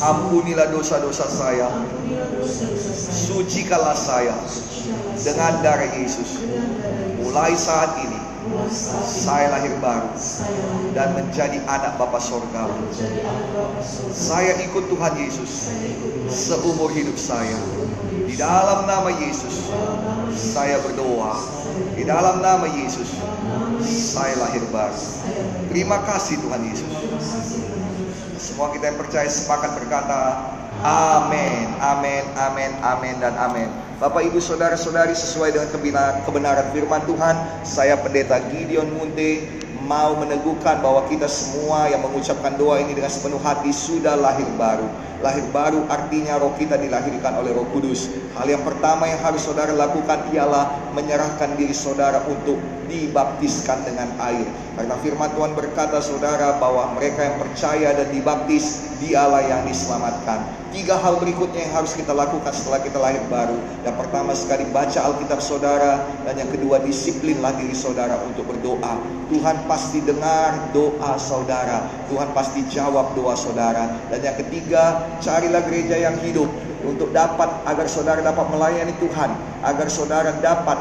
Ampunilah 0.00 0.72
dosa-dosa 0.72 1.26
saya. 1.28 1.68
Sucikanlah 3.10 3.96
saya 3.96 4.36
dengan 5.20 5.60
darah 5.60 5.90
Yesus. 5.96 6.44
Mulai 7.20 7.54
saat 7.54 7.94
ini, 8.00 8.20
saya 9.04 9.52
lahir 9.52 9.76
baru 9.78 10.10
dan 10.96 11.12
menjadi 11.12 11.60
anak 11.68 12.00
Bapa 12.00 12.18
Sorga. 12.18 12.66
Saya 14.10 14.56
ikut 14.64 14.88
Tuhan 14.88 15.14
Yesus 15.20 15.70
seumur 16.32 16.90
hidup 16.90 17.20
saya. 17.20 17.56
Di 18.26 18.38
dalam 18.38 18.86
nama 18.86 19.10
Yesus, 19.10 19.68
saya 20.32 20.78
berdoa. 20.80 21.36
Di 21.98 22.06
dalam 22.06 22.40
nama 22.40 22.64
Yesus, 22.70 23.18
saya 23.84 24.36
lahir 24.38 24.64
baru. 24.68 24.96
Terima 25.70 26.02
kasih 26.04 26.40
Tuhan 26.40 26.60
Yesus. 26.66 26.90
Semua 28.40 28.72
kita 28.72 28.88
yang 28.88 28.98
percaya 28.98 29.28
sepakat 29.28 29.76
berkata, 29.76 30.20
Amin, 30.80 31.68
amin, 31.76 32.24
amin, 32.40 32.72
amin, 32.80 33.14
dan 33.20 33.36
amin. 33.36 33.68
Bapak, 34.00 34.24
ibu, 34.24 34.40
saudara-saudari, 34.40 35.12
sesuai 35.12 35.52
dengan 35.52 35.68
kebenaran 36.24 36.72
firman 36.72 37.04
Tuhan, 37.04 37.36
saya 37.68 38.00
pendeta 38.00 38.40
Gideon 38.48 38.88
Munte 38.96 39.44
mau 39.90 40.14
meneguhkan 40.14 40.78
bahwa 40.78 41.02
kita 41.10 41.26
semua 41.26 41.90
yang 41.90 42.06
mengucapkan 42.06 42.54
doa 42.54 42.78
ini 42.78 42.94
dengan 42.94 43.10
sepenuh 43.10 43.42
hati 43.42 43.74
sudah 43.74 44.14
lahir 44.14 44.46
baru. 44.54 44.86
Lahir 45.18 45.42
baru 45.50 45.82
artinya 45.90 46.38
roh 46.38 46.54
kita 46.54 46.78
dilahirkan 46.78 47.42
oleh 47.42 47.50
roh 47.50 47.66
kudus. 47.74 48.06
Hal 48.38 48.46
yang 48.46 48.62
pertama 48.62 49.10
yang 49.10 49.18
harus 49.18 49.42
saudara 49.42 49.74
lakukan 49.74 50.30
ialah 50.30 50.94
menyerahkan 50.94 51.58
diri 51.58 51.74
saudara 51.74 52.22
untuk 52.30 52.62
dibaptiskan 52.86 53.82
dengan 53.82 54.14
air. 54.22 54.46
Karena 54.78 54.94
firman 55.02 55.28
Tuhan 55.34 55.52
berkata 55.58 55.98
saudara 55.98 56.56
bahwa 56.62 56.94
mereka 56.94 57.26
yang 57.26 57.36
percaya 57.42 57.90
dan 57.90 58.08
dibaptis 58.14 58.94
dialah 59.02 59.42
yang 59.42 59.66
diselamatkan. 59.66 60.46
Tiga 60.70 60.94
hal 61.02 61.18
berikutnya 61.18 61.66
yang 61.66 61.82
harus 61.82 61.98
kita 61.98 62.14
lakukan 62.14 62.54
setelah 62.54 62.78
kita 62.78 63.02
lahir 63.02 63.18
baru. 63.26 63.58
Yang 63.82 63.96
pertama 64.06 64.32
sekali 64.38 64.64
baca 64.70 65.02
Alkitab 65.02 65.42
saudara 65.42 66.06
dan 66.22 66.38
yang 66.38 66.46
kedua 66.46 66.78
disiplinlah 66.78 67.58
diri 67.58 67.74
saudara 67.74 68.14
untuk 68.22 68.46
berdoa. 68.46 69.02
Tuhan 69.34 69.56
pasti 69.66 69.98
dengar 69.98 70.70
doa 70.70 71.18
saudara. 71.18 71.90
Tuhan 72.06 72.30
pasti 72.30 72.62
jawab 72.70 73.18
doa 73.18 73.34
saudara. 73.34 73.98
Dan 74.14 74.22
yang 74.22 74.38
ketiga, 74.38 75.10
carilah 75.18 75.62
gereja 75.66 75.98
yang 75.98 76.14
hidup 76.22 76.46
untuk 76.86 77.10
dapat 77.10 77.50
agar 77.66 77.90
saudara 77.90 78.22
dapat 78.22 78.46
melayani 78.54 78.94
Tuhan, 79.02 79.30
agar 79.66 79.86
saudara 79.90 80.30
dapat 80.38 80.78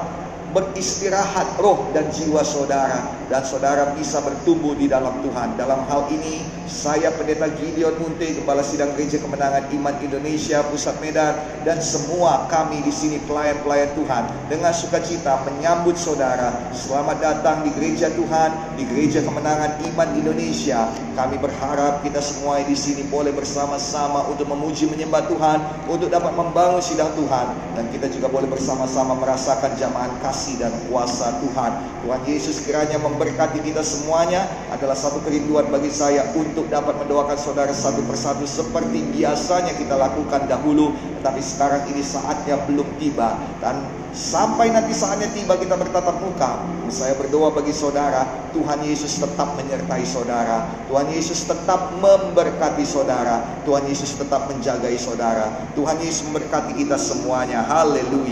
beristirahat 0.54 1.58
roh 1.58 1.90
dan 1.94 2.10
jiwa 2.14 2.42
saudara 2.42 3.18
dan 3.30 3.46
saudara 3.46 3.94
bisa 3.94 4.20
bertumbuh 4.26 4.74
di 4.74 4.90
dalam 4.90 5.22
Tuhan. 5.22 5.54
Dalam 5.56 5.86
hal 5.86 6.10
ini 6.10 6.42
saya 6.66 7.14
pendeta 7.14 7.46
Gideon 7.54 7.94
Munte 8.02 8.26
Kepala 8.42 8.66
Sidang 8.66 8.98
Gereja 8.98 9.22
Kemenangan 9.22 9.70
Iman 9.70 9.96
Indonesia 10.02 10.66
Pusat 10.66 10.96
Medan 10.98 11.34
dan 11.62 11.78
semua 11.78 12.50
kami 12.50 12.82
di 12.82 12.90
sini 12.90 13.22
pelayan-pelayan 13.30 13.94
Tuhan 13.94 14.24
dengan 14.50 14.74
sukacita 14.74 15.46
menyambut 15.46 15.96
saudara. 15.96 16.74
Selamat 16.74 17.22
datang 17.22 17.62
di 17.62 17.72
gereja 17.78 18.10
Tuhan, 18.10 18.50
di 18.76 18.84
Gereja 18.90 19.22
Kemenangan 19.22 19.78
Iman 19.86 20.10
Indonesia. 20.18 20.90
Kami 21.14 21.38
berharap 21.38 22.02
kita 22.02 22.20
semua 22.26 22.62
di 22.66 22.74
sini 22.74 23.06
boleh 23.06 23.32
bersama-sama 23.32 24.26
untuk 24.26 24.50
memuji 24.50 24.90
menyembah 24.90 25.30
Tuhan, 25.30 25.60
untuk 25.86 26.10
dapat 26.10 26.34
membangun 26.34 26.82
sidang 26.82 27.14
Tuhan 27.14 27.70
dan 27.78 27.86
kita 27.96 28.12
juga 28.12 28.28
boleh 28.28 28.52
bersama-sama 28.52 29.16
merasakan 29.16 29.72
jamahan 29.80 30.12
kasih 30.20 30.60
dan 30.60 30.74
kuasa 30.92 31.32
Tuhan. 31.40 31.72
Tuhan 32.04 32.22
Yesus 32.28 32.64
kiranya 32.64 33.00
memberkati 33.20 33.59
kita 33.59 33.84
semuanya 33.84 34.47
adalah 34.72 34.95
satu 34.95 35.20
kerinduan 35.28 35.67
bagi 35.67 35.91
saya 35.91 36.32
untuk 36.39 36.72
dapat 36.72 36.95
mendoakan 37.03 37.36
saudara 37.36 37.76
satu 37.76 37.99
persatu 38.07 38.47
seperti 38.47 39.03
biasanya 39.11 39.76
kita 39.76 39.99
lakukan 39.99 40.47
dahulu, 40.47 40.95
tetapi 41.20 41.43
sekarang 41.43 41.84
ini 41.91 41.99
saatnya 41.99 42.55
belum 42.63 42.88
tiba 42.95 43.36
dan 43.59 43.84
sampai 44.15 44.72
nanti 44.72 44.95
saatnya 44.95 45.28
tiba 45.36 45.59
kita 45.59 45.76
bertatap 45.76 46.15
muka. 46.24 46.63
Saya 46.88 47.13
berdoa 47.20 47.51
bagi 47.51 47.76
saudara, 47.76 48.24
Tuhan 48.55 48.88
Yesus 48.88 49.20
tetap 49.20 49.51
menyertai 49.59 50.07
saudara. 50.07 50.72
Tuhan 50.88 51.11
Yesus 51.11 51.43
tetap 51.43 51.91
memberkati 51.99 52.88
saudara. 52.88 53.61
Tuhan 53.67 53.84
Yesus 53.86 54.15
tetap 54.15 54.47
menjagai 54.49 54.95
saudara. 54.97 55.70
Tuhan 55.78 55.99
Yesus 56.01 56.26
memberkati 56.26 56.74
kita 56.74 56.97
semuanya. 56.97 57.61
Haleluya. 57.67 58.20